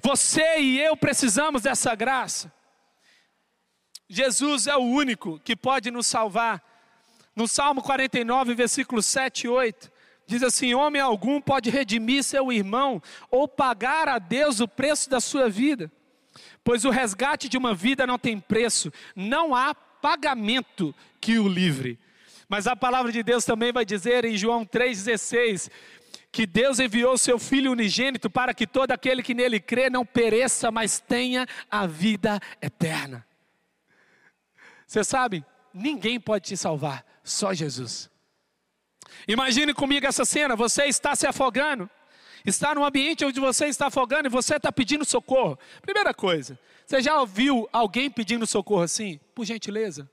Você 0.00 0.60
e 0.60 0.80
eu 0.80 0.96
precisamos 0.96 1.60
dessa 1.60 1.94
graça. 1.94 2.55
Jesus 4.08 4.66
é 4.66 4.76
o 4.76 4.82
único 4.82 5.40
que 5.40 5.56
pode 5.56 5.90
nos 5.90 6.06
salvar. 6.06 6.62
No 7.34 7.46
Salmo 7.46 7.82
49, 7.82 8.54
versículos 8.54 9.04
7 9.06 9.46
e 9.46 9.48
8, 9.48 9.92
Diz 10.26 10.42
assim: 10.42 10.74
Homem 10.74 11.00
algum 11.00 11.40
pode 11.40 11.70
redimir 11.70 12.24
seu 12.24 12.52
irmão 12.52 13.00
ou 13.30 13.46
pagar 13.46 14.08
a 14.08 14.18
Deus 14.18 14.60
o 14.60 14.66
preço 14.66 15.08
da 15.08 15.20
sua 15.20 15.48
vida, 15.48 15.90
pois 16.64 16.84
o 16.84 16.90
resgate 16.90 17.48
de 17.48 17.56
uma 17.56 17.72
vida 17.72 18.06
não 18.06 18.18
tem 18.18 18.40
preço, 18.40 18.92
não 19.14 19.54
há 19.54 19.72
pagamento 19.74 20.94
que 21.20 21.38
o 21.38 21.48
livre. 21.48 21.98
Mas 22.48 22.66
a 22.66 22.76
palavra 22.76 23.12
de 23.12 23.22
Deus 23.22 23.44
também 23.44 23.72
vai 23.72 23.84
dizer 23.84 24.24
em 24.24 24.36
João 24.36 24.66
3,16: 24.66 25.70
que 26.32 26.44
Deus 26.44 26.80
enviou 26.80 27.16
seu 27.16 27.38
Filho 27.38 27.70
unigênito 27.70 28.28
para 28.28 28.52
que 28.52 28.66
todo 28.66 28.90
aquele 28.90 29.22
que 29.22 29.34
nele 29.34 29.60
crê 29.60 29.88
não 29.88 30.04
pereça, 30.04 30.72
mas 30.72 30.98
tenha 30.98 31.46
a 31.70 31.86
vida 31.86 32.40
eterna. 32.60 33.24
Você 34.86 35.02
sabe, 35.02 35.44
ninguém 35.74 36.20
pode 36.20 36.44
te 36.44 36.56
salvar, 36.56 37.04
só 37.24 37.52
Jesus. 37.52 38.08
Imagine 39.26 39.74
comigo 39.74 40.06
essa 40.06 40.24
cena: 40.24 40.54
você 40.54 40.84
está 40.84 41.16
se 41.16 41.26
afogando, 41.26 41.90
está 42.44 42.74
num 42.74 42.84
ambiente 42.84 43.24
onde 43.24 43.40
você 43.40 43.66
está 43.66 43.86
afogando 43.88 44.28
e 44.28 44.30
você 44.30 44.56
está 44.56 44.70
pedindo 44.70 45.04
socorro. 45.04 45.58
Primeira 45.82 46.14
coisa, 46.14 46.58
você 46.86 47.02
já 47.02 47.18
ouviu 47.18 47.68
alguém 47.72 48.10
pedindo 48.10 48.46
socorro 48.46 48.82
assim? 48.82 49.18
Por 49.34 49.44
gentileza, 49.44 50.08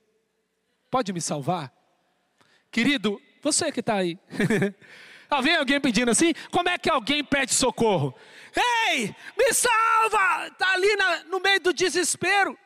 pode 0.89 1.13
me 1.13 1.21
salvar? 1.21 1.71
Querido, 2.71 3.21
você 3.41 3.71
que 3.71 3.81
está 3.81 3.95
aí. 3.95 4.17
Vem 5.41 5.55
alguém 5.55 5.81
pedindo 5.81 6.11
assim? 6.11 6.33
Como 6.51 6.69
é 6.69 6.77
que 6.77 6.89
alguém 6.89 7.23
pede 7.23 7.53
socorro? 7.53 8.13
Ei, 8.55 9.15
me 9.35 9.51
salva! 9.51 10.47
Está 10.47 10.73
ali 10.73 10.95
na, 10.95 11.23
no 11.23 11.39
meio 11.39 11.59
do 11.59 11.73
desespero. 11.73 12.57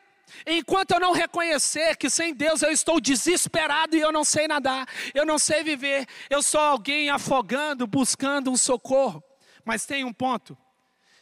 Enquanto 0.46 0.92
eu 0.92 1.00
não 1.00 1.12
reconhecer 1.12 1.96
que 1.96 2.08
sem 2.08 2.34
Deus 2.34 2.62
eu 2.62 2.70
estou 2.70 3.00
desesperado 3.00 3.96
e 3.96 4.00
eu 4.00 4.12
não 4.12 4.24
sei 4.24 4.48
nadar, 4.48 4.86
eu 5.14 5.24
não 5.24 5.38
sei 5.38 5.62
viver, 5.62 6.06
eu 6.28 6.42
sou 6.42 6.60
alguém 6.60 7.10
afogando, 7.10 7.86
buscando 7.86 8.50
um 8.50 8.56
socorro. 8.56 9.22
Mas 9.64 9.84
tem 9.84 10.04
um 10.04 10.12
ponto: 10.12 10.56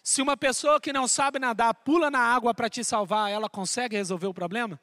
se 0.03 0.23
uma 0.23 0.37
pessoa 0.37 0.81
que 0.81 0.93
não 0.93 1.09
sabe 1.09 1.39
nadar 1.39 1.75
pula 1.75 2.11
na 2.11 2.21
água 2.21 2.55
para 2.55 2.71
te 2.71 2.85
salvar, 2.85 3.31
ela 3.31 3.49
consegue 3.49 3.97
resolver 3.97 4.27
o 4.27 4.35
problema? 4.35 4.81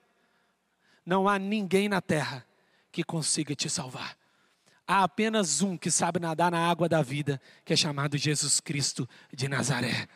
Não 1.05 1.27
há 1.27 1.37
ninguém 1.37 1.87
na 1.87 2.01
terra 2.01 2.45
que 2.91 3.03
consiga 3.03 3.55
te 3.55 3.69
salvar. 3.69 4.17
Há 4.87 5.03
apenas 5.03 5.61
um 5.61 5.77
que 5.77 5.89
sabe 5.89 6.19
nadar 6.19 6.51
na 6.51 6.69
água 6.69 6.89
da 6.89 7.01
vida, 7.01 7.41
que 7.63 7.71
é 7.71 7.75
chamado 7.75 8.17
Jesus 8.17 8.59
Cristo 8.59 9.07
de 9.31 9.47
Nazaré. 9.47 10.07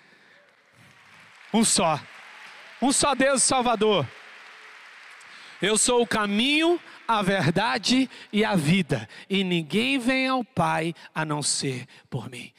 Um 1.53 1.63
só. 1.63 1.99
Um 2.81 2.91
só 2.91 3.15
Deus 3.15 3.41
Salvador. 3.41 4.07
Eu 5.59 5.77
sou 5.77 6.03
o 6.03 6.07
caminho, 6.07 6.79
a 7.07 7.23
verdade 7.23 8.07
e 8.31 8.45
a 8.45 8.55
vida, 8.55 9.09
e 9.27 9.43
ninguém 9.43 9.97
vem 9.97 10.27
ao 10.27 10.43
Pai 10.43 10.93
a 11.15 11.25
não 11.25 11.41
ser 11.41 11.87
por 12.09 12.29
mim. 12.29 12.53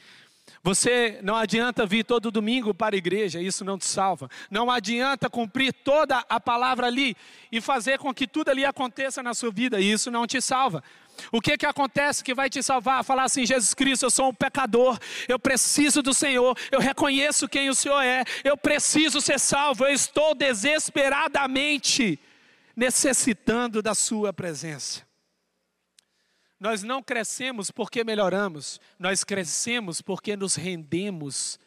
Você 0.61 1.19
não 1.23 1.37
adianta 1.37 1.85
vir 1.85 2.03
todo 2.03 2.29
domingo 2.29 2.73
para 2.73 2.95
a 2.95 2.97
igreja, 2.97 3.41
isso 3.41 3.63
não 3.63 3.77
te 3.77 3.85
salva. 3.85 4.29
Não 4.51 4.69
adianta 4.69 5.29
cumprir 5.29 5.71
toda 5.71 6.25
a 6.27 6.37
palavra 6.37 6.87
ali 6.87 7.15
e 7.49 7.61
fazer 7.61 7.97
com 7.97 8.13
que 8.13 8.27
tudo 8.27 8.49
ali 8.49 8.65
aconteça 8.65 9.23
na 9.23 9.33
sua 9.33 9.51
vida, 9.51 9.79
isso 9.79 10.11
não 10.11 10.27
te 10.27 10.41
salva. 10.41 10.83
O 11.31 11.41
que 11.41 11.57
que 11.57 11.65
acontece 11.65 12.23
que 12.23 12.33
vai 12.33 12.49
te 12.49 12.61
salvar? 12.63 13.03
Falar 13.03 13.23
assim: 13.23 13.45
Jesus 13.45 13.73
Cristo, 13.73 14.05
eu 14.05 14.11
sou 14.11 14.29
um 14.29 14.33
pecador, 14.33 14.97
eu 15.27 15.39
preciso 15.39 16.01
do 16.01 16.13
Senhor, 16.13 16.57
eu 16.71 16.79
reconheço 16.79 17.47
quem 17.47 17.69
o 17.69 17.75
Senhor 17.75 18.01
é, 18.01 18.23
eu 18.43 18.57
preciso 18.57 19.21
ser 19.21 19.39
salvo, 19.39 19.85
eu 19.85 19.93
estou 19.93 20.33
desesperadamente 20.35 22.19
necessitando 22.75 23.81
da 23.81 23.93
Sua 23.93 24.31
presença. 24.31 25.07
Nós 26.59 26.83
não 26.83 27.01
crescemos 27.01 27.71
porque 27.71 28.03
melhoramos, 28.03 28.81
nós 28.97 29.23
crescemos 29.23 30.01
porque 30.01 30.35
nos 30.35 30.55
rendemos 30.55 31.57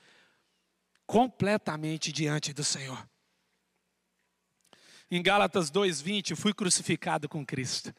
completamente 1.07 2.13
diante 2.13 2.53
do 2.53 2.63
Senhor. 2.63 3.09
Em 5.11 5.23
Gálatas 5.23 5.71
2:20, 5.71 6.35
fui 6.35 6.55
crucificado 6.55 7.29
com 7.29 7.45
Cristo. 7.45 7.95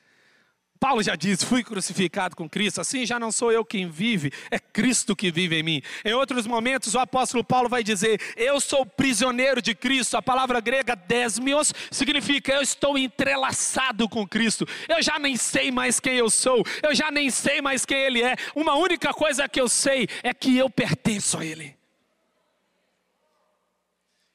Paulo 0.84 1.02
já 1.02 1.16
diz: 1.16 1.42
fui 1.42 1.64
crucificado 1.64 2.36
com 2.36 2.50
Cristo, 2.50 2.82
assim 2.82 3.06
já 3.06 3.18
não 3.18 3.32
sou 3.32 3.50
eu 3.50 3.64
quem 3.64 3.90
vive, 3.90 4.34
é 4.52 4.60
Cristo 4.60 5.16
que 5.16 5.32
vive 5.32 5.56
em 5.56 5.64
mim. 5.64 5.82
Em 6.04 6.12
outros 6.12 6.46
momentos, 6.46 6.94
o 6.94 7.00
apóstolo 7.00 7.42
Paulo 7.42 7.70
vai 7.70 7.86
dizer: 7.86 8.20
eu 8.36 8.60
sou 8.60 8.86
prisioneiro 8.86 9.62
de 9.62 9.74
Cristo. 9.74 10.18
A 10.18 10.22
palavra 10.22 10.60
grega 10.60 10.94
desmios 10.94 11.74
significa 11.90 12.52
eu 12.52 12.62
estou 12.62 12.98
entrelaçado 12.98 14.10
com 14.10 14.28
Cristo. 14.28 14.68
Eu 14.90 15.02
já 15.02 15.18
nem 15.18 15.38
sei 15.38 15.72
mais 15.72 16.02
quem 16.02 16.18
eu 16.18 16.30
sou, 16.30 16.62
eu 16.82 16.94
já 16.94 17.10
nem 17.10 17.30
sei 17.30 17.62
mais 17.62 17.86
quem 17.86 18.00
Ele 18.00 18.22
é. 18.22 18.36
Uma 18.54 18.76
única 18.76 19.14
coisa 19.14 19.48
que 19.48 19.62
eu 19.62 19.70
sei 19.70 20.10
é 20.22 20.34
que 20.34 20.58
eu 20.58 20.70
pertenço 20.70 21.38
a 21.38 21.46
Ele. 21.46 21.78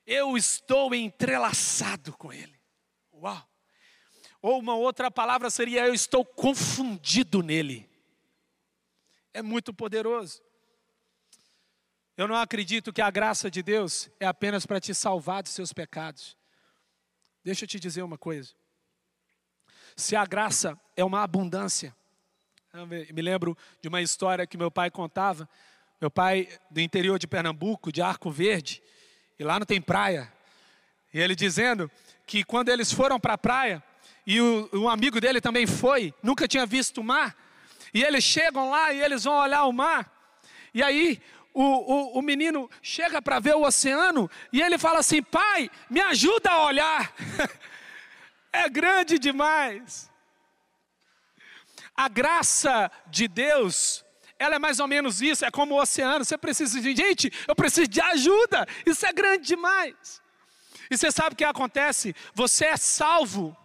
Eu 0.06 0.34
estou 0.34 0.94
entrelaçado 0.94 2.14
com 2.14 2.32
Ele. 2.32 2.58
Uau! 3.12 3.47
Ou 4.40 4.58
uma 4.58 4.74
outra 4.74 5.10
palavra 5.10 5.50
seria: 5.50 5.86
eu 5.86 5.94
estou 5.94 6.24
confundido 6.24 7.42
nele. 7.42 7.88
É 9.32 9.42
muito 9.42 9.72
poderoso. 9.72 10.42
Eu 12.16 12.26
não 12.26 12.34
acredito 12.34 12.92
que 12.92 13.00
a 13.00 13.10
graça 13.10 13.50
de 13.50 13.62
Deus 13.62 14.10
é 14.18 14.26
apenas 14.26 14.66
para 14.66 14.80
te 14.80 14.92
salvar 14.92 15.42
dos 15.42 15.52
seus 15.52 15.72
pecados. 15.72 16.36
Deixa 17.44 17.64
eu 17.64 17.68
te 17.68 17.78
dizer 17.78 18.02
uma 18.02 18.18
coisa. 18.18 18.52
Se 19.96 20.16
a 20.16 20.24
graça 20.26 20.78
é 20.96 21.04
uma 21.04 21.22
abundância, 21.22 21.94
eu 22.72 22.86
me 22.86 23.22
lembro 23.22 23.56
de 23.80 23.88
uma 23.88 24.02
história 24.02 24.46
que 24.46 24.56
meu 24.56 24.70
pai 24.70 24.90
contava. 24.90 25.48
Meu 26.00 26.10
pai 26.10 26.48
do 26.70 26.80
interior 26.80 27.18
de 27.18 27.26
Pernambuco, 27.26 27.90
de 27.90 28.00
Arco 28.00 28.30
Verde, 28.30 28.80
e 29.38 29.42
lá 29.42 29.58
não 29.58 29.66
tem 29.66 29.80
praia. 29.80 30.32
E 31.12 31.18
ele 31.18 31.34
dizendo 31.34 31.90
que 32.26 32.44
quando 32.44 32.68
eles 32.68 32.92
foram 32.92 33.18
para 33.18 33.34
a 33.34 33.38
praia, 33.38 33.82
e 34.28 34.42
o, 34.42 34.68
um 34.74 34.90
amigo 34.90 35.22
dele 35.22 35.40
também 35.40 35.66
foi, 35.66 36.12
nunca 36.22 36.46
tinha 36.46 36.66
visto 36.66 37.00
o 37.00 37.02
mar. 37.02 37.34
E 37.94 38.04
eles 38.04 38.22
chegam 38.22 38.68
lá 38.68 38.92
e 38.92 39.00
eles 39.00 39.24
vão 39.24 39.32
olhar 39.32 39.64
o 39.64 39.72
mar. 39.72 40.12
E 40.74 40.82
aí 40.82 41.18
o, 41.54 41.62
o, 41.62 42.18
o 42.18 42.20
menino 42.20 42.70
chega 42.82 43.22
para 43.22 43.40
ver 43.40 43.56
o 43.56 43.62
oceano 43.62 44.30
e 44.52 44.60
ele 44.60 44.76
fala 44.76 44.98
assim: 44.98 45.22
Pai, 45.22 45.70
me 45.88 46.02
ajuda 46.02 46.50
a 46.50 46.66
olhar. 46.66 47.10
é 48.52 48.68
grande 48.68 49.18
demais. 49.18 50.10
A 51.96 52.06
graça 52.06 52.90
de 53.06 53.28
Deus, 53.28 54.04
ela 54.38 54.56
é 54.56 54.58
mais 54.58 54.78
ou 54.78 54.86
menos 54.86 55.22
isso, 55.22 55.46
é 55.46 55.50
como 55.50 55.74
o 55.74 55.80
oceano. 55.80 56.22
Você 56.22 56.36
precisa 56.36 56.78
de 56.78 56.94
gente, 56.94 57.32
eu 57.48 57.56
preciso 57.56 57.88
de 57.88 58.02
ajuda. 58.02 58.66
Isso 58.84 59.06
é 59.06 59.12
grande 59.14 59.46
demais. 59.46 60.20
E 60.90 60.98
você 60.98 61.10
sabe 61.10 61.32
o 61.32 61.36
que 61.36 61.44
acontece? 61.44 62.14
Você 62.34 62.66
é 62.66 62.76
salvo 62.76 63.56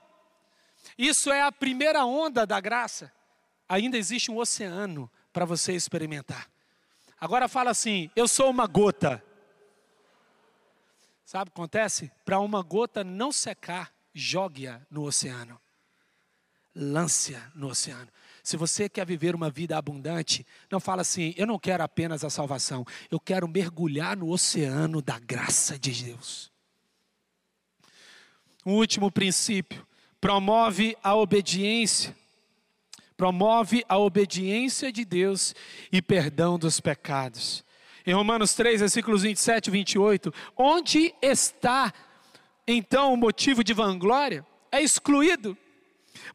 isso 0.98 1.32
é 1.32 1.42
a 1.42 1.52
primeira 1.52 2.06
onda 2.06 2.46
da 2.46 2.60
graça. 2.60 3.12
Ainda 3.68 3.98
existe 3.98 4.30
um 4.30 4.38
oceano 4.38 5.10
para 5.32 5.46
você 5.46 5.74
experimentar. 5.74 6.50
Agora 7.20 7.48
fala 7.48 7.72
assim: 7.72 8.10
eu 8.16 8.28
sou 8.28 8.50
uma 8.50 8.68
gota. 8.68 9.24
Sabe 11.26 11.50
o 11.50 11.54
que 11.54 11.60
acontece? 11.60 12.12
Para 12.26 12.40
uma 12.40 12.62
gota 12.62 13.04
não 13.04 13.32
secar, 13.32 13.92
jogue-a 14.14 14.82
no 14.92 15.04
oceano. 15.04 15.60
Lance-a 16.76 17.52
no 17.56 17.70
oceano. 17.70 18.10
Se 18.44 18.58
você 18.58 18.90
quer 18.90 19.06
viver 19.06 19.34
uma 19.34 19.50
vida 19.50 19.78
abundante, 19.78 20.46
não 20.70 20.80
fala 20.80 21.02
assim: 21.02 21.34
eu 21.38 21.48
não 21.48 21.58
quero 21.58 21.82
apenas 21.82 22.24
a 22.24 22.30
salvação, 22.30 22.86
eu 23.10 23.20
quero 23.20 23.48
mergulhar 23.48 24.18
no 24.18 24.30
oceano 24.30 25.02
da 25.02 25.18
graça 25.18 25.80
de 25.80 26.04
Deus. 26.04 26.52
Um 28.66 28.74
último 28.74 29.10
princípio: 29.10 29.88
promove 30.24 30.98
a 31.04 31.14
obediência, 31.18 32.16
promove 33.18 33.84
a 33.90 33.98
obediência 33.98 34.90
de 34.90 35.04
Deus 35.04 35.54
e 35.92 36.02
perdão 36.02 36.58
dos 36.58 36.80
pecados. 36.80 37.62
Em 38.08 38.14
Romanos 38.14 38.54
3, 38.54 38.80
versículos 38.80 39.24
27 39.24 39.68
e 39.68 39.72
28, 39.72 40.34
onde 40.56 41.14
está 41.22 41.94
então 42.66 43.14
o 43.14 43.18
motivo 43.18 43.66
de 43.66 43.74
vanglória? 43.74 44.46
É 44.72 44.82
excluído. 44.82 45.58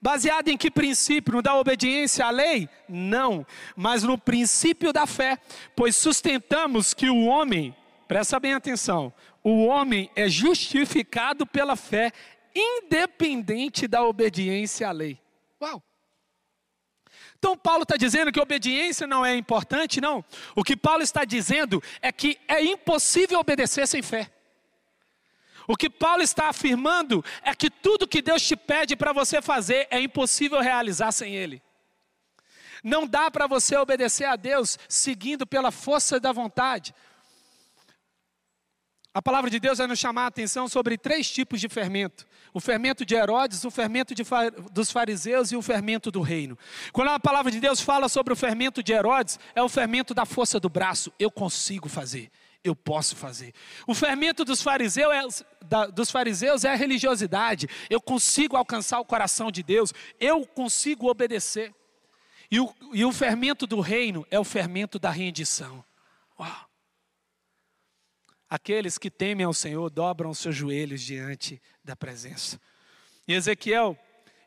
Baseado 0.02 0.48
em 0.48 0.58
que 0.58 0.70
princípio? 0.70 1.36
No 1.36 1.40
da 1.40 1.54
obediência 1.54 2.26
à 2.26 2.30
lei? 2.30 2.68
Não, 2.86 3.46
mas 3.74 4.02
no 4.02 4.18
princípio 4.18 4.92
da 4.92 5.06
fé, 5.06 5.38
pois 5.74 5.96
sustentamos 5.96 6.92
que 6.92 7.08
o 7.08 7.24
homem, 7.24 7.74
presta 8.06 8.38
bem 8.38 8.52
atenção, 8.52 9.10
o 9.42 9.64
homem 9.64 10.10
é 10.14 10.28
justificado 10.28 11.46
pela 11.46 11.74
fé 11.74 12.12
independente 12.58 13.86
da 13.86 14.02
obediência 14.04 14.88
à 14.88 14.92
lei. 14.92 15.20
Uau! 15.60 15.82
Então, 17.38 17.56
Paulo 17.56 17.84
está 17.84 17.96
dizendo 17.96 18.32
que 18.32 18.40
obediência 18.40 19.06
não 19.06 19.24
é 19.24 19.36
importante, 19.36 20.00
não. 20.00 20.24
O 20.56 20.64
que 20.64 20.76
Paulo 20.76 21.02
está 21.02 21.24
dizendo 21.24 21.82
é 22.02 22.10
que 22.10 22.38
é 22.48 22.62
impossível 22.62 23.38
obedecer 23.38 23.86
sem 23.86 24.02
fé. 24.02 24.30
O 25.68 25.76
que 25.76 25.88
Paulo 25.88 26.22
está 26.22 26.48
afirmando 26.48 27.24
é 27.42 27.54
que 27.54 27.70
tudo 27.70 28.08
que 28.08 28.22
Deus 28.22 28.42
te 28.42 28.56
pede 28.56 28.96
para 28.96 29.12
você 29.12 29.40
fazer 29.40 29.86
é 29.90 30.00
impossível 30.00 30.60
realizar 30.60 31.12
sem 31.12 31.36
Ele. 31.36 31.62
Não 32.82 33.06
dá 33.06 33.30
para 33.30 33.46
você 33.46 33.76
obedecer 33.76 34.24
a 34.24 34.34
Deus 34.34 34.78
seguindo 34.88 35.46
pela 35.46 35.70
força 35.70 36.18
da 36.18 36.32
vontade. 36.32 36.94
A 39.14 39.22
palavra 39.22 39.50
de 39.50 39.58
Deus 39.58 39.78
vai 39.78 39.86
nos 39.86 39.98
chamar 39.98 40.24
a 40.24 40.26
atenção 40.26 40.68
sobre 40.68 40.98
três 40.98 41.30
tipos 41.30 41.60
de 41.60 41.68
fermento: 41.68 42.26
o 42.52 42.60
fermento 42.60 43.04
de 43.04 43.14
Herodes, 43.14 43.64
o 43.64 43.70
fermento 43.70 44.14
de, 44.14 44.22
dos 44.70 44.90
fariseus 44.90 45.50
e 45.50 45.56
o 45.56 45.62
fermento 45.62 46.10
do 46.10 46.20
reino. 46.20 46.58
Quando 46.92 47.08
a 47.08 47.18
palavra 47.18 47.50
de 47.50 47.58
Deus 47.58 47.80
fala 47.80 48.08
sobre 48.08 48.32
o 48.32 48.36
fermento 48.36 48.82
de 48.82 48.92
Herodes, 48.92 49.38
é 49.54 49.62
o 49.62 49.68
fermento 49.68 50.12
da 50.12 50.26
força 50.26 50.60
do 50.60 50.68
braço. 50.68 51.12
Eu 51.18 51.30
consigo 51.30 51.88
fazer, 51.88 52.30
eu 52.62 52.76
posso 52.76 53.16
fazer. 53.16 53.54
O 53.86 53.94
fermento 53.94 54.44
dos 54.44 54.62
fariseus, 54.62 55.40
é, 55.40 55.64
da, 55.64 55.86
dos 55.86 56.10
fariseus 56.10 56.64
é 56.64 56.70
a 56.70 56.76
religiosidade. 56.76 57.66
Eu 57.88 58.00
consigo 58.00 58.56
alcançar 58.56 59.00
o 59.00 59.04
coração 59.04 59.50
de 59.50 59.62
Deus, 59.62 59.92
eu 60.20 60.46
consigo 60.46 61.08
obedecer. 61.08 61.74
E 62.50 62.60
o, 62.60 62.74
e 62.92 63.04
o 63.04 63.12
fermento 63.12 63.66
do 63.66 63.80
reino 63.80 64.26
é 64.30 64.38
o 64.38 64.44
fermento 64.44 64.98
da 64.98 65.10
rendição. 65.10 65.84
Uau. 66.38 66.67
Aqueles 68.48 68.96
que 68.96 69.10
temem 69.10 69.44
ao 69.44 69.52
Senhor 69.52 69.90
dobram 69.90 70.32
seus 70.32 70.56
joelhos 70.56 71.02
diante 71.02 71.60
da 71.84 71.94
presença. 71.94 72.60
E 73.26 73.34
Ezequiel, 73.34 73.98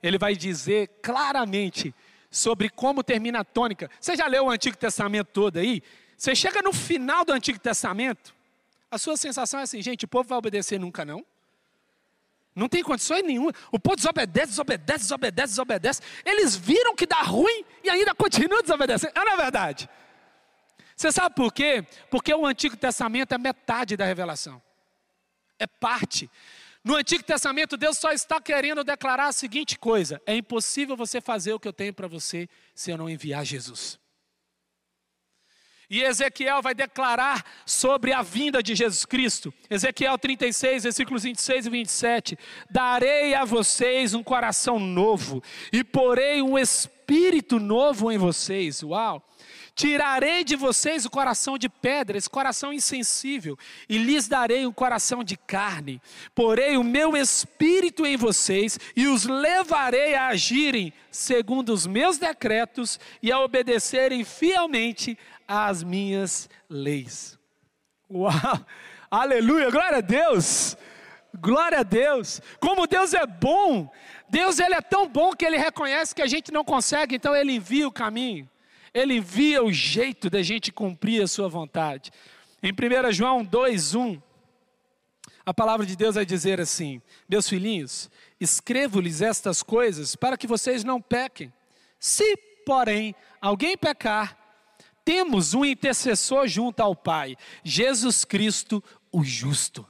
ele 0.02 0.18
vai 0.18 0.36
dizer 0.36 0.88
claramente 1.02 1.94
sobre 2.30 2.70
como 2.70 3.04
termina 3.04 3.42
a 3.42 3.44
tônica. 3.44 3.90
Você 4.00 4.16
já 4.16 4.26
leu 4.26 4.46
o 4.46 4.50
Antigo 4.50 4.78
Testamento 4.78 5.28
todo 5.28 5.58
aí? 5.58 5.84
Você 6.18 6.36
chega 6.36 6.62
no 6.62 6.74
final 6.74 7.26
do 7.26 7.34
Antigo 7.34 7.60
Testamento, 7.60 8.34
a 8.90 8.98
sua 8.98 9.16
sensação 9.18 9.60
é 9.60 9.64
assim, 9.64 9.82
gente, 9.82 10.06
o 10.06 10.08
povo 10.08 10.30
vai 10.30 10.38
obedecer 10.38 10.80
nunca 10.80 11.06
não? 11.06 11.26
Não 12.54 12.68
tem 12.68 12.84
condições 12.84 13.24
nenhuma. 13.24 13.54
O 13.72 13.80
povo 13.80 13.96
desobedece, 13.96 14.48
desobedece, 14.48 15.04
desobedece, 15.06 15.48
desobedece. 15.54 16.02
Eles 16.26 16.56
viram 16.56 16.96
que 16.96 17.06
dá 17.06 17.22
ruim 17.22 17.64
e 17.84 17.90
ainda 17.90 18.14
continuam 18.14 18.62
desobedecendo. 18.62 19.14
É 19.16 19.24
na 19.24 19.34
é 19.34 19.38
verdade. 19.38 19.90
Você 21.02 21.12
sabe 21.12 21.34
por 21.34 21.52
quê? 21.52 21.84
Porque 22.12 22.32
o 22.32 22.46
Antigo 22.46 22.78
Testamento 22.78 23.34
é 23.34 23.38
metade 23.40 23.98
da 23.98 24.06
revelação. 24.06 24.62
É 25.58 25.66
parte. 25.66 26.30
No 26.84 26.96
Antigo 26.96 27.24
Testamento, 27.24 27.76
Deus 27.76 27.98
só 27.98 28.12
está 28.12 28.40
querendo 28.40 28.84
declarar 28.84 29.26
a 29.26 29.32
seguinte 29.32 29.80
coisa: 29.80 30.22
é 30.28 30.36
impossível 30.36 30.96
você 30.96 31.20
fazer 31.20 31.54
o 31.54 31.60
que 31.60 31.68
eu 31.68 31.74
tenho 31.74 31.92
para 31.92 32.08
você 32.08 32.48
se 32.76 32.92
eu 32.92 33.00
não 33.00 33.10
enviar 33.10 33.44
Jesus. 33.44 34.00
E 35.90 36.04
Ezequiel 36.04 36.62
vai 36.62 36.76
declarar 36.76 37.44
sobre 37.66 38.14
a 38.14 38.22
vinda 38.22 38.62
de 38.62 38.76
Jesus 38.76 39.04
Cristo. 39.04 39.52
Ezequiel 39.72 40.20
36, 40.20 40.84
versículos 40.84 41.24
26 41.24 41.66
e 41.66 41.70
27. 41.72 42.40
Darei 42.70 43.34
a 43.34 43.44
vocês 43.44 44.14
um 44.14 44.22
coração 44.22 44.80
novo 44.80 45.44
e 45.74 45.84
porei 45.84 46.44
um 46.44 46.60
espírito 46.60 47.60
novo 47.60 48.12
em 48.12 48.20
vocês. 48.20 48.84
Uau! 48.84 49.28
Tirarei 49.74 50.44
de 50.44 50.56
vocês 50.56 51.06
o 51.06 51.10
coração 51.10 51.58
de 51.58 51.70
pedra, 51.70 52.18
esse 52.18 52.30
coração 52.30 52.74
insensível, 52.74 53.58
e 53.88 53.98
lhes 53.98 54.28
darei 54.28 54.66
um 54.66 54.72
coração 54.72 55.24
de 55.24 55.38
carne. 55.38 56.02
Porei 56.36 56.78
o 56.78 56.84
meu 56.84 57.16
espírito 57.16 58.06
em 58.06 58.18
vocês 58.18 58.78
e 58.96 59.08
os 59.08 59.24
levarei 59.24 60.14
a 60.14 60.28
agirem 60.28 60.94
segundo 61.10 61.70
os 61.70 61.88
meus 61.88 62.18
decretos 62.18 63.00
e 63.22 63.32
a 63.32 63.40
obedecerem 63.40 64.24
fielmente 64.24 65.18
às 65.48 65.84
minhas 65.84 66.50
leis. 66.70 67.40
Uau! 68.10 68.66
Aleluia! 69.10 69.72
Glória 69.72 69.98
a 70.00 70.02
Deus! 70.02 70.76
Glória 71.34 71.80
a 71.80 71.84
Deus! 71.84 72.42
Como 72.60 72.86
Deus 72.86 73.14
é 73.14 73.26
bom! 73.26 73.90
Deus 74.30 74.60
ele 74.60 74.76
é 74.76 74.82
tão 74.82 75.08
bom 75.08 75.34
que 75.34 75.46
ele 75.46 75.58
reconhece 75.58 76.14
que 76.14 76.22
a 76.22 76.28
gente 76.28 76.52
não 76.52 76.64
consegue, 76.64 77.16
então 77.16 77.36
ele 77.36 77.54
envia 77.54 77.88
o 77.88 77.92
caminho. 77.92 78.50
Ele 78.94 79.16
envia 79.16 79.64
o 79.64 79.72
jeito 79.72 80.30
da 80.30 80.42
gente 80.42 80.72
cumprir 80.72 81.24
a 81.24 81.28
sua 81.28 81.48
vontade. 81.48 82.12
Em 82.62 82.72
1 82.72 83.12
João 83.12 83.46
2:1, 83.46 84.22
a 85.46 85.54
palavra 85.54 85.86
de 85.86 85.96
Deus 85.96 86.16
vai 86.16 86.26
dizer 86.26 86.60
assim: 86.60 87.02
Meus 87.28 87.48
filhinhos, 87.48 88.10
escrevo-lhes 88.40 89.22
estas 89.22 89.64
coisas 89.64 90.16
para 90.16 90.38
que 90.38 90.48
vocês 90.48 90.84
não 90.84 91.02
pequem. 91.02 91.52
Se, 92.00 92.36
porém, 92.66 93.16
alguém 93.40 93.78
pecar, 93.78 94.38
temos 95.04 95.54
um 95.54 95.66
intercessor 95.66 96.48
junto 96.48 96.82
ao 96.82 96.96
Pai, 96.96 97.36
Jesus 97.64 98.24
Cristo, 98.24 98.84
o 99.12 99.24
justo. 99.24 99.88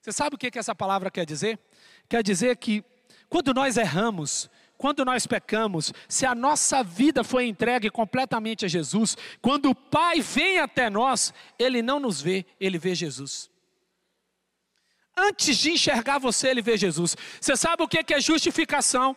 Você 0.00 0.12
sabe 0.12 0.36
o 0.36 0.38
que, 0.38 0.50
que 0.50 0.58
essa 0.58 0.74
palavra 0.74 1.10
quer 1.10 1.26
dizer? 1.26 1.58
Quer 2.08 2.22
dizer 2.22 2.56
que 2.56 2.84
quando 3.28 3.52
nós 3.52 3.76
erramos, 3.76 4.48
quando 4.78 5.04
nós 5.04 5.26
pecamos, 5.26 5.92
se 6.08 6.24
a 6.24 6.36
nossa 6.36 6.84
vida 6.84 7.24
foi 7.24 7.46
entregue 7.46 7.90
completamente 7.90 8.64
a 8.64 8.68
Jesus, 8.68 9.16
quando 9.42 9.68
o 9.68 9.74
Pai 9.74 10.20
vem 10.20 10.60
até 10.60 10.88
nós, 10.88 11.34
Ele 11.58 11.82
não 11.82 11.98
nos 11.98 12.22
vê, 12.22 12.46
Ele 12.60 12.78
vê 12.78 12.94
Jesus. 12.94 13.50
Antes 15.16 15.58
de 15.58 15.72
enxergar 15.72 16.18
você, 16.18 16.48
Ele 16.48 16.62
vê 16.62 16.76
Jesus. 16.76 17.16
Você 17.40 17.56
sabe 17.56 17.82
o 17.82 17.88
que 17.88 18.14
é 18.14 18.20
justificação? 18.20 19.16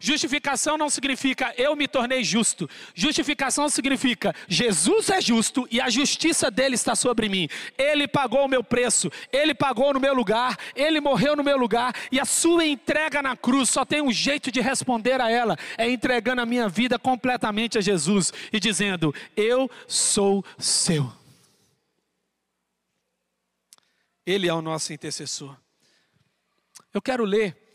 Justificação 0.00 0.76
não 0.76 0.88
significa 0.88 1.52
eu 1.56 1.74
me 1.74 1.88
tornei 1.88 2.22
justo. 2.22 2.68
Justificação 2.94 3.68
significa 3.68 4.34
Jesus 4.46 5.10
é 5.10 5.20
justo 5.20 5.66
e 5.70 5.80
a 5.80 5.88
justiça 5.90 6.50
dele 6.50 6.74
está 6.74 6.94
sobre 6.94 7.28
mim. 7.28 7.48
Ele 7.76 8.06
pagou 8.06 8.44
o 8.44 8.48
meu 8.48 8.62
preço, 8.62 9.10
ele 9.32 9.54
pagou 9.54 9.92
no 9.92 10.00
meu 10.00 10.14
lugar, 10.14 10.56
ele 10.74 11.00
morreu 11.00 11.34
no 11.34 11.44
meu 11.44 11.56
lugar 11.56 11.94
e 12.12 12.20
a 12.20 12.24
sua 12.24 12.66
entrega 12.66 13.22
na 13.22 13.36
cruz 13.36 13.70
só 13.70 13.84
tem 13.84 14.00
um 14.00 14.12
jeito 14.12 14.50
de 14.50 14.60
responder 14.60 15.20
a 15.20 15.30
ela, 15.30 15.56
é 15.76 15.88
entregando 15.88 16.40
a 16.40 16.46
minha 16.46 16.68
vida 16.68 16.98
completamente 16.98 17.78
a 17.78 17.80
Jesus 17.80 18.32
e 18.52 18.60
dizendo: 18.60 19.14
"Eu 19.36 19.70
sou 19.86 20.44
seu". 20.58 21.12
Ele 24.24 24.46
é 24.46 24.52
o 24.52 24.60
nosso 24.60 24.92
intercessor. 24.92 25.56
Eu 26.92 27.00
quero 27.00 27.24
ler 27.24 27.67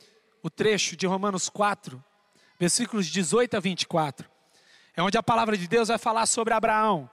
o 0.43 0.49
trecho 0.49 0.97
de 0.97 1.07
Romanos 1.07 1.47
4, 1.47 2.03
versículos 2.59 3.07
18 3.07 3.55
a 3.55 3.59
24. 3.61 4.29
É 4.95 5.01
onde 5.01 5.17
a 5.17 5.23
palavra 5.23 5.57
de 5.57 5.67
Deus 5.67 5.87
vai 5.87 5.97
falar 5.97 6.25
sobre 6.25 6.53
Abraão. 6.53 7.09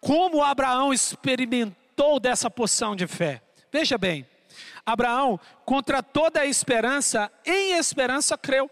Como 0.00 0.42
Abraão 0.42 0.92
experimentou 0.92 2.18
dessa 2.18 2.50
poção 2.50 2.96
de 2.96 3.06
fé. 3.06 3.40
Veja 3.72 3.96
bem, 3.96 4.28
Abraão, 4.84 5.40
contra 5.64 6.02
toda 6.02 6.40
a 6.40 6.46
esperança, 6.46 7.30
em 7.46 7.78
esperança 7.78 8.36
creu, 8.36 8.68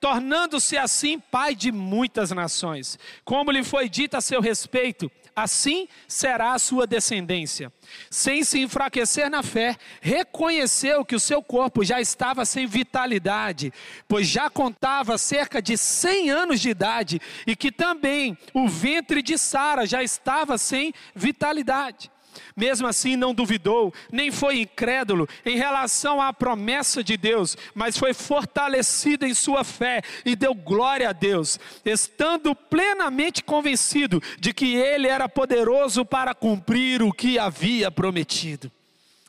tornando-se 0.00 0.78
assim 0.78 1.18
pai 1.18 1.54
de 1.54 1.70
muitas 1.72 2.30
nações. 2.30 2.98
Como 3.24 3.50
lhe 3.50 3.64
foi 3.64 3.88
dito 3.88 4.16
a 4.16 4.20
seu 4.20 4.40
respeito, 4.40 5.10
assim 5.42 5.88
será 6.06 6.52
a 6.52 6.58
sua 6.58 6.86
descendência. 6.86 7.72
Sem 8.08 8.44
se 8.44 8.60
enfraquecer 8.60 9.30
na 9.30 9.42
fé, 9.42 9.76
reconheceu 10.00 11.04
que 11.04 11.14
o 11.14 11.20
seu 11.20 11.42
corpo 11.42 11.84
já 11.84 12.00
estava 12.00 12.44
sem 12.44 12.66
vitalidade, 12.66 13.72
pois 14.06 14.26
já 14.26 14.48
contava 14.48 15.18
cerca 15.18 15.60
de 15.60 15.76
100 15.76 16.30
anos 16.30 16.60
de 16.60 16.70
idade, 16.70 17.20
e 17.46 17.56
que 17.56 17.72
também 17.72 18.36
o 18.54 18.68
ventre 18.68 19.22
de 19.22 19.36
Sara 19.36 19.86
já 19.86 20.02
estava 20.02 20.56
sem 20.58 20.92
vitalidade. 21.14 22.10
Mesmo 22.56 22.86
assim, 22.86 23.16
não 23.16 23.34
duvidou, 23.34 23.92
nem 24.10 24.30
foi 24.30 24.60
incrédulo 24.60 25.28
em 25.44 25.56
relação 25.56 26.20
à 26.20 26.32
promessa 26.32 27.02
de 27.02 27.16
Deus, 27.16 27.56
mas 27.74 27.96
foi 27.96 28.12
fortalecido 28.12 29.26
em 29.26 29.34
sua 29.34 29.64
fé 29.64 30.02
e 30.24 30.34
deu 30.36 30.54
glória 30.54 31.08
a 31.08 31.12
Deus, 31.12 31.58
estando 31.84 32.54
plenamente 32.54 33.42
convencido 33.42 34.22
de 34.38 34.52
que 34.52 34.74
Ele 34.74 35.08
era 35.08 35.28
poderoso 35.28 36.04
para 36.04 36.34
cumprir 36.34 37.02
o 37.02 37.12
que 37.12 37.38
havia 37.38 37.90
prometido. 37.90 38.70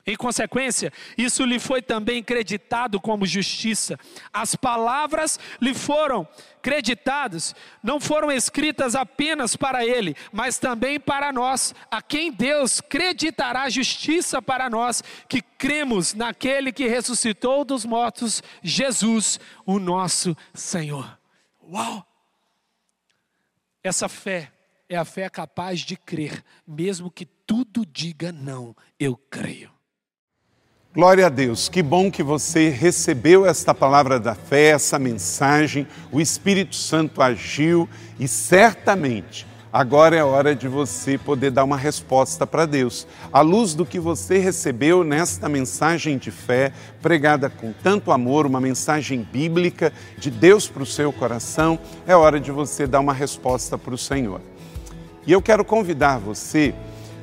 Em 0.06 0.16
consequência, 0.16 0.92
isso 1.18 1.46
lhe 1.46 1.60
foi 1.60 1.82
também 1.82 2.24
creditado 2.24 3.00
como 3.00 3.26
justiça. 3.26 4.00
As 4.34 4.56
palavras 4.56 5.40
lhe 5.62 5.74
foram 5.74 6.28
creditadas, 6.62 7.56
não 7.84 8.00
foram 8.00 8.32
escritas 8.32 8.96
apenas 8.96 9.56
para 9.56 9.86
ele, 9.86 10.16
mas 10.32 10.58
também 10.58 11.00
para 11.00 11.32
nós, 11.32 11.74
a 11.90 12.02
quem 12.02 12.32
Deus 12.32 12.82
creditará 12.82 13.70
justiça 13.70 14.42
para 14.42 14.70
nós, 14.70 15.04
que 15.28 15.42
cremos 15.42 16.14
naquele 16.14 16.72
que 16.72 16.88
ressuscitou 16.88 17.64
dos 17.64 17.86
mortos, 17.86 18.42
Jesus, 18.64 19.40
o 19.66 19.80
nosso 19.80 20.36
Senhor. 20.54 21.20
Uau! 21.64 22.06
Essa 23.84 24.08
fé 24.08 24.52
é 24.88 24.96
a 24.96 25.06
fé 25.06 25.30
capaz 25.30 25.80
de 25.80 25.96
crer, 25.96 26.44
mesmo 26.68 27.10
que 27.10 27.26
tudo 27.26 27.86
diga 27.86 28.32
não, 28.32 28.76
eu 29.00 29.16
creio. 29.16 29.72
Glória 30.94 31.28
a 31.28 31.30
Deus, 31.30 31.70
que 31.70 31.82
bom 31.82 32.12
que 32.12 32.22
você 32.22 32.68
recebeu 32.68 33.46
esta 33.46 33.74
palavra 33.74 34.20
da 34.20 34.36
fé, 34.36 34.72
essa 34.72 35.00
mensagem, 35.00 35.88
o 36.12 36.20
Espírito 36.20 36.76
Santo 36.76 37.22
agiu 37.22 37.88
e 38.20 38.28
certamente 38.28 39.48
Agora 39.74 40.18
é 40.18 40.24
hora 40.24 40.54
de 40.54 40.68
você 40.68 41.18
poder 41.18 41.50
dar 41.50 41.64
uma 41.64 41.78
resposta 41.78 42.46
para 42.46 42.66
Deus. 42.66 43.08
À 43.32 43.40
luz 43.40 43.74
do 43.74 43.86
que 43.86 44.02
você 44.02 44.38
recebeu 44.38 45.02
nesta 45.02 45.48
mensagem 45.48 46.18
de 46.18 46.30
fé, 46.30 46.74
pregada 47.02 47.50
com 47.50 47.72
tanto 47.72 48.12
amor, 48.12 48.46
uma 48.46 48.60
mensagem 48.60 49.26
bíblica 49.32 49.94
de 50.18 50.30
Deus 50.30 50.68
para 50.68 50.84
o 50.84 50.86
seu 50.86 51.14
coração, 51.14 51.80
é 52.06 52.14
hora 52.14 52.38
de 52.38 52.52
você 52.52 52.86
dar 52.86 53.00
uma 53.00 53.14
resposta 53.14 53.78
para 53.78 53.94
o 53.94 53.98
Senhor. 53.98 54.42
E 55.26 55.32
eu 55.32 55.42
quero 55.42 55.64
convidar 55.64 56.18
você 56.18 56.76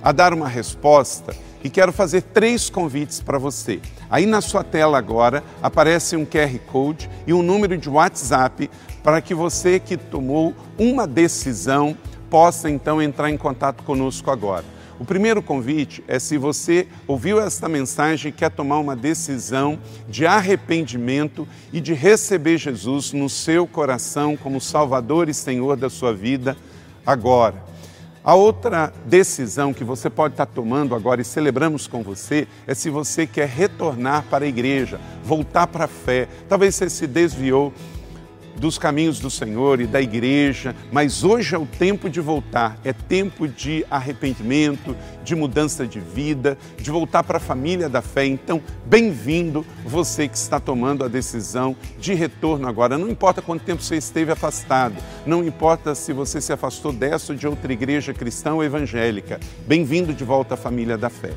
a 0.02 0.10
dar 0.10 0.32
uma 0.32 0.48
resposta 0.48 1.36
e 1.62 1.70
quero 1.70 1.92
fazer 1.92 2.22
três 2.22 2.70
convites 2.70 3.20
para 3.20 3.38
você. 3.38 3.80
Aí 4.10 4.26
na 4.26 4.40
sua 4.40 4.64
tela 4.64 4.98
agora 4.98 5.42
aparece 5.62 6.16
um 6.16 6.24
QR 6.24 6.58
Code 6.70 7.10
e 7.26 7.32
um 7.32 7.42
número 7.42 7.76
de 7.76 7.88
WhatsApp 7.88 8.70
para 9.02 9.20
que 9.20 9.34
você 9.34 9.78
que 9.78 9.96
tomou 9.96 10.54
uma 10.78 11.06
decisão 11.06 11.96
possa 12.30 12.68
então 12.70 13.00
entrar 13.00 13.30
em 13.30 13.36
contato 13.36 13.82
conosco 13.82 14.30
agora. 14.30 14.64
O 14.98 15.04
primeiro 15.04 15.40
convite 15.40 16.02
é 16.08 16.18
se 16.18 16.36
você 16.36 16.88
ouviu 17.06 17.40
esta 17.40 17.68
mensagem 17.68 18.30
e 18.30 18.32
quer 18.32 18.50
tomar 18.50 18.78
uma 18.78 18.96
decisão 18.96 19.78
de 20.08 20.26
arrependimento 20.26 21.46
e 21.72 21.80
de 21.80 21.94
receber 21.94 22.58
Jesus 22.58 23.12
no 23.12 23.28
seu 23.28 23.64
coração 23.64 24.36
como 24.36 24.60
Salvador 24.60 25.28
e 25.28 25.34
Senhor 25.34 25.76
da 25.76 25.88
sua 25.88 26.12
vida 26.12 26.56
agora. 27.06 27.62
A 28.22 28.34
outra 28.34 28.92
decisão 29.06 29.72
que 29.72 29.84
você 29.84 30.10
pode 30.10 30.34
estar 30.34 30.46
tomando 30.46 30.94
agora 30.94 31.20
e 31.20 31.24
celebramos 31.24 31.86
com 31.86 32.02
você 32.02 32.46
é 32.66 32.74
se 32.74 32.90
você 32.90 33.26
quer 33.26 33.48
retornar 33.48 34.24
para 34.24 34.44
a 34.44 34.48
igreja, 34.48 35.00
voltar 35.24 35.66
para 35.66 35.84
a 35.84 35.88
fé. 35.88 36.28
Talvez 36.48 36.74
você 36.74 36.90
se 36.90 37.06
desviou 37.06 37.72
dos 38.58 38.76
caminhos 38.76 39.20
do 39.20 39.30
Senhor 39.30 39.80
e 39.80 39.86
da 39.86 40.02
igreja, 40.02 40.74
mas 40.90 41.22
hoje 41.22 41.54
é 41.54 41.58
o 41.58 41.64
tempo 41.64 42.10
de 42.10 42.20
voltar, 42.20 42.76
é 42.84 42.92
tempo 42.92 43.46
de 43.46 43.86
arrependimento, 43.88 44.96
de 45.28 45.36
mudança 45.36 45.86
de 45.86 46.00
vida, 46.00 46.56
de 46.78 46.90
voltar 46.90 47.22
para 47.22 47.36
a 47.36 47.40
família 47.40 47.86
da 47.86 48.00
fé. 48.00 48.24
Então, 48.24 48.62
bem-vindo 48.86 49.64
você 49.84 50.26
que 50.26 50.38
está 50.38 50.58
tomando 50.58 51.04
a 51.04 51.08
decisão 51.08 51.76
de 52.00 52.14
retorno 52.14 52.66
agora. 52.66 52.96
Não 52.96 53.10
importa 53.10 53.42
quanto 53.42 53.62
tempo 53.62 53.82
você 53.82 53.96
esteve 53.96 54.32
afastado, 54.32 54.96
não 55.26 55.44
importa 55.44 55.94
se 55.94 56.14
você 56.14 56.40
se 56.40 56.50
afastou 56.50 56.92
dessa 56.92 57.32
ou 57.32 57.38
de 57.38 57.46
outra 57.46 57.70
igreja 57.70 58.14
cristã 58.14 58.54
ou 58.54 58.64
evangélica, 58.64 59.38
bem-vindo 59.66 60.14
de 60.14 60.24
volta 60.24 60.54
à 60.54 60.56
família 60.56 60.96
da 60.96 61.10
fé. 61.10 61.32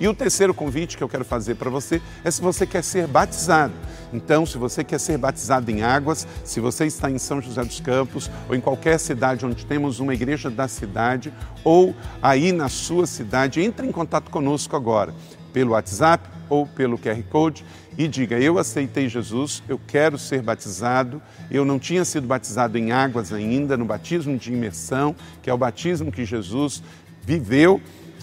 E 0.00 0.06
o 0.06 0.14
terceiro 0.14 0.54
convite 0.54 0.96
que 0.96 1.02
eu 1.02 1.08
quero 1.08 1.24
fazer 1.24 1.56
para 1.56 1.68
você 1.68 2.00
é 2.24 2.30
se 2.30 2.40
você 2.40 2.66
quer 2.66 2.84
ser 2.84 3.06
batizado. 3.06 3.74
Então, 4.12 4.46
se 4.46 4.56
você 4.56 4.84
quer 4.84 4.98
ser 5.00 5.18
batizado 5.18 5.70
em 5.70 5.82
águas, 5.82 6.26
se 6.44 6.60
você 6.60 6.86
está 6.86 7.10
em 7.10 7.18
São 7.18 7.40
José 7.40 7.62
dos 7.64 7.80
Campos 7.80 8.30
ou 8.48 8.54
em 8.54 8.60
qualquer 8.60 8.98
cidade 8.98 9.44
onde 9.44 9.66
temos 9.66 9.98
uma 9.98 10.14
igreja 10.14 10.48
da 10.48 10.68
cidade 10.68 11.32
ou 11.64 11.94
aí 12.22 12.52
na 12.52 12.68
sua 12.68 13.06
cidade, 13.06 13.60
entre 13.60 13.86
em 13.86 13.92
contato 13.92 14.30
conosco 14.30 14.76
agora 14.76 15.12
pelo 15.52 15.72
WhatsApp 15.72 16.28
ou 16.48 16.66
pelo 16.66 16.96
QR 16.96 17.22
Code 17.28 17.64
e 17.96 18.06
diga: 18.06 18.38
Eu 18.38 18.58
aceitei 18.58 19.08
Jesus, 19.08 19.62
eu 19.68 19.80
quero 19.86 20.16
ser 20.16 20.40
batizado. 20.42 21.20
Eu 21.50 21.64
não 21.64 21.78
tinha 21.78 22.04
sido 22.04 22.26
batizado 22.26 22.78
em 22.78 22.92
águas 22.92 23.32
ainda, 23.32 23.76
no 23.76 23.84
batismo 23.84 24.38
de 24.38 24.52
imersão, 24.52 25.14
que 25.42 25.50
é 25.50 25.52
o 25.52 25.58
batismo 25.58 26.12
que 26.12 26.24
Jesus 26.24 26.82
viveu 27.22 27.80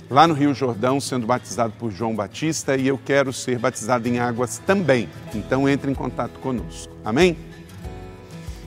lá 0.09 0.27
no 0.27 0.33
Rio 0.33 0.53
Jordão, 0.53 0.99
sendo 0.99 1.25
batizado 1.25 1.73
por 1.79 1.91
João 1.91 2.15
Batista, 2.15 2.75
e 2.75 2.87
eu 2.87 2.97
quero 2.97 3.33
ser 3.33 3.57
batizado 3.57 4.07
em 4.07 4.19
águas 4.19 4.59
também. 4.65 5.09
Então 5.33 5.67
entre 5.67 5.89
em 5.89 5.95
contato 5.95 6.39
conosco. 6.39 6.93
Amém? 7.03 7.37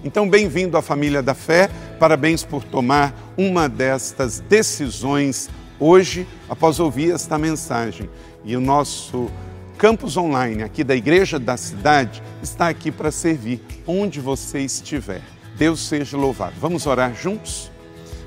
Então, 0.05 0.31
bem-vindo 0.31 0.77
à 0.77 0.83
família 0.83 1.21
da 1.21 1.35
fé. 1.35 1.69
Parabéns 1.99 2.45
por 2.45 2.63
tomar 2.63 3.13
uma 3.37 3.69
destas 3.69 4.39
decisões 4.39 5.51
hoje, 5.79 6.27
após 6.49 6.79
ouvir 6.79 7.13
esta 7.13 7.37
mensagem. 7.37 8.09
E 8.45 8.57
o 8.57 8.61
nosso 8.61 9.29
campus 9.77 10.17
online 10.17 10.63
aqui 10.63 10.85
da 10.85 10.95
Igreja 10.95 11.39
da 11.39 11.57
Cidade 11.57 12.23
está 12.41 12.69
aqui 12.69 12.93
para 12.93 13.11
servir 13.11 13.61
onde 13.87 14.21
você 14.21 14.61
estiver. 14.61 15.23
Deus 15.57 15.81
seja 15.81 16.17
louvado. 16.17 16.55
Vamos 16.61 16.87
orar 16.87 17.13
juntos? 17.15 17.69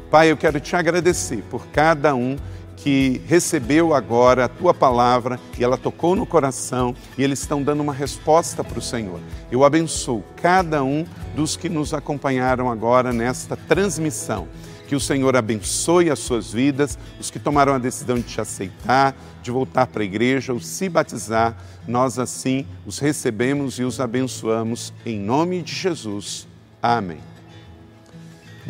Pai, 0.09 0.29
eu 0.29 0.35
quero 0.35 0.59
te 0.59 0.75
agradecer 0.75 1.41
por 1.49 1.67
cada 1.67 2.13
um 2.13 2.35
que 2.81 3.21
recebeu 3.27 3.93
agora 3.93 4.45
a 4.45 4.49
tua 4.49 4.73
palavra 4.73 5.39
e 5.57 5.63
ela 5.63 5.77
tocou 5.77 6.15
no 6.15 6.25
coração 6.25 6.95
e 7.15 7.23
eles 7.23 7.39
estão 7.39 7.61
dando 7.61 7.81
uma 7.81 7.93
resposta 7.93 8.63
para 8.63 8.79
o 8.79 8.81
Senhor. 8.81 9.19
Eu 9.51 9.63
abençoo 9.63 10.23
cada 10.35 10.83
um 10.83 11.05
dos 11.35 11.55
que 11.55 11.69
nos 11.69 11.93
acompanharam 11.93 12.71
agora 12.71 13.13
nesta 13.13 13.55
transmissão. 13.55 14.47
Que 14.87 14.95
o 14.95 14.99
Senhor 14.99 15.37
abençoe 15.37 16.09
as 16.09 16.19
suas 16.19 16.51
vidas, 16.51 16.97
os 17.19 17.29
que 17.29 17.39
tomaram 17.39 17.73
a 17.73 17.77
decisão 17.77 18.15
de 18.15 18.23
te 18.23 18.41
aceitar, 18.41 19.15
de 19.41 19.51
voltar 19.51 19.87
para 19.87 20.01
a 20.01 20.05
igreja 20.05 20.51
ou 20.51 20.59
se 20.59 20.89
batizar, 20.89 21.55
nós 21.87 22.19
assim 22.19 22.65
os 22.85 22.99
recebemos 22.99 23.79
e 23.79 23.83
os 23.83 23.99
abençoamos 23.99 24.91
em 25.05 25.19
nome 25.19 25.61
de 25.61 25.73
Jesus. 25.73 26.47
Amém. 26.81 27.30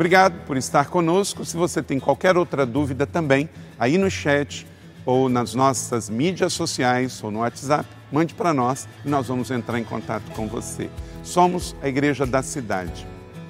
Obrigado 0.02 0.44
por 0.46 0.56
estar 0.56 0.86
conosco. 0.86 1.44
Se 1.44 1.56
você 1.56 1.80
tem 1.80 2.00
qualquer 2.00 2.36
outra 2.36 2.66
dúvida 2.66 3.06
também, 3.06 3.48
aí 3.78 3.96
no 3.96 4.10
chat 4.10 4.66
ou 5.06 5.28
nas 5.28 5.54
nossas 5.54 6.10
mídias 6.10 6.52
sociais 6.54 7.22
ou 7.22 7.30
no 7.30 7.38
WhatsApp, 7.38 7.88
mande 8.10 8.34
para 8.34 8.52
nós 8.52 8.88
e 9.04 9.08
nós 9.08 9.28
vamos 9.28 9.48
entrar 9.52 9.78
em 9.78 9.84
contato 9.84 10.28
com 10.32 10.48
você. 10.48 10.90
Somos 11.22 11.76
a 11.80 11.86
Igreja 11.86 12.26
da 12.26 12.42
Cidade, 12.42 13.06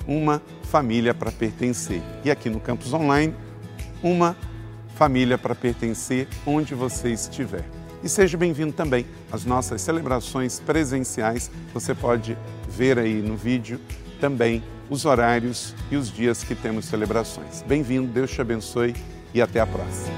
uma 0.07 0.43
família 0.65 1.15
para 1.15 1.33
pertencer. 1.33 2.03
E 2.23 2.31
aqui 2.31 2.51
no 2.51 2.61
campus 2.61 2.93
online, 2.93 3.35
uma 4.03 4.37
família 4.95 5.39
para 5.39 5.55
pertencer 5.55 6.29
onde 6.45 6.75
você 6.75 7.09
estiver. 7.09 7.65
E 8.05 8.11
seja 8.11 8.37
bem-vindo 8.37 8.75
também 8.75 9.07
às 9.33 9.47
nossas 9.47 9.81
celebrações 9.81 10.61
presenciais. 10.61 11.51
Você 11.73 11.95
pode 11.95 12.37
ver 12.69 12.99
aí 12.99 13.23
no 13.23 13.39
vídeo 13.39 13.81
também 14.23 14.63
os 14.89 15.05
horários 15.05 15.75
e 15.91 15.97
os 15.97 16.09
dias 16.09 16.45
que 16.45 16.55
temos 16.55 16.85
celebrações. 16.85 17.65
Bem-vindo, 17.67 18.07
Deus 18.07 18.31
te 18.31 18.41
abençoe 18.41 18.95
e 19.35 19.43
até 19.43 19.59
a 19.59 19.67
próxima. 19.67 20.15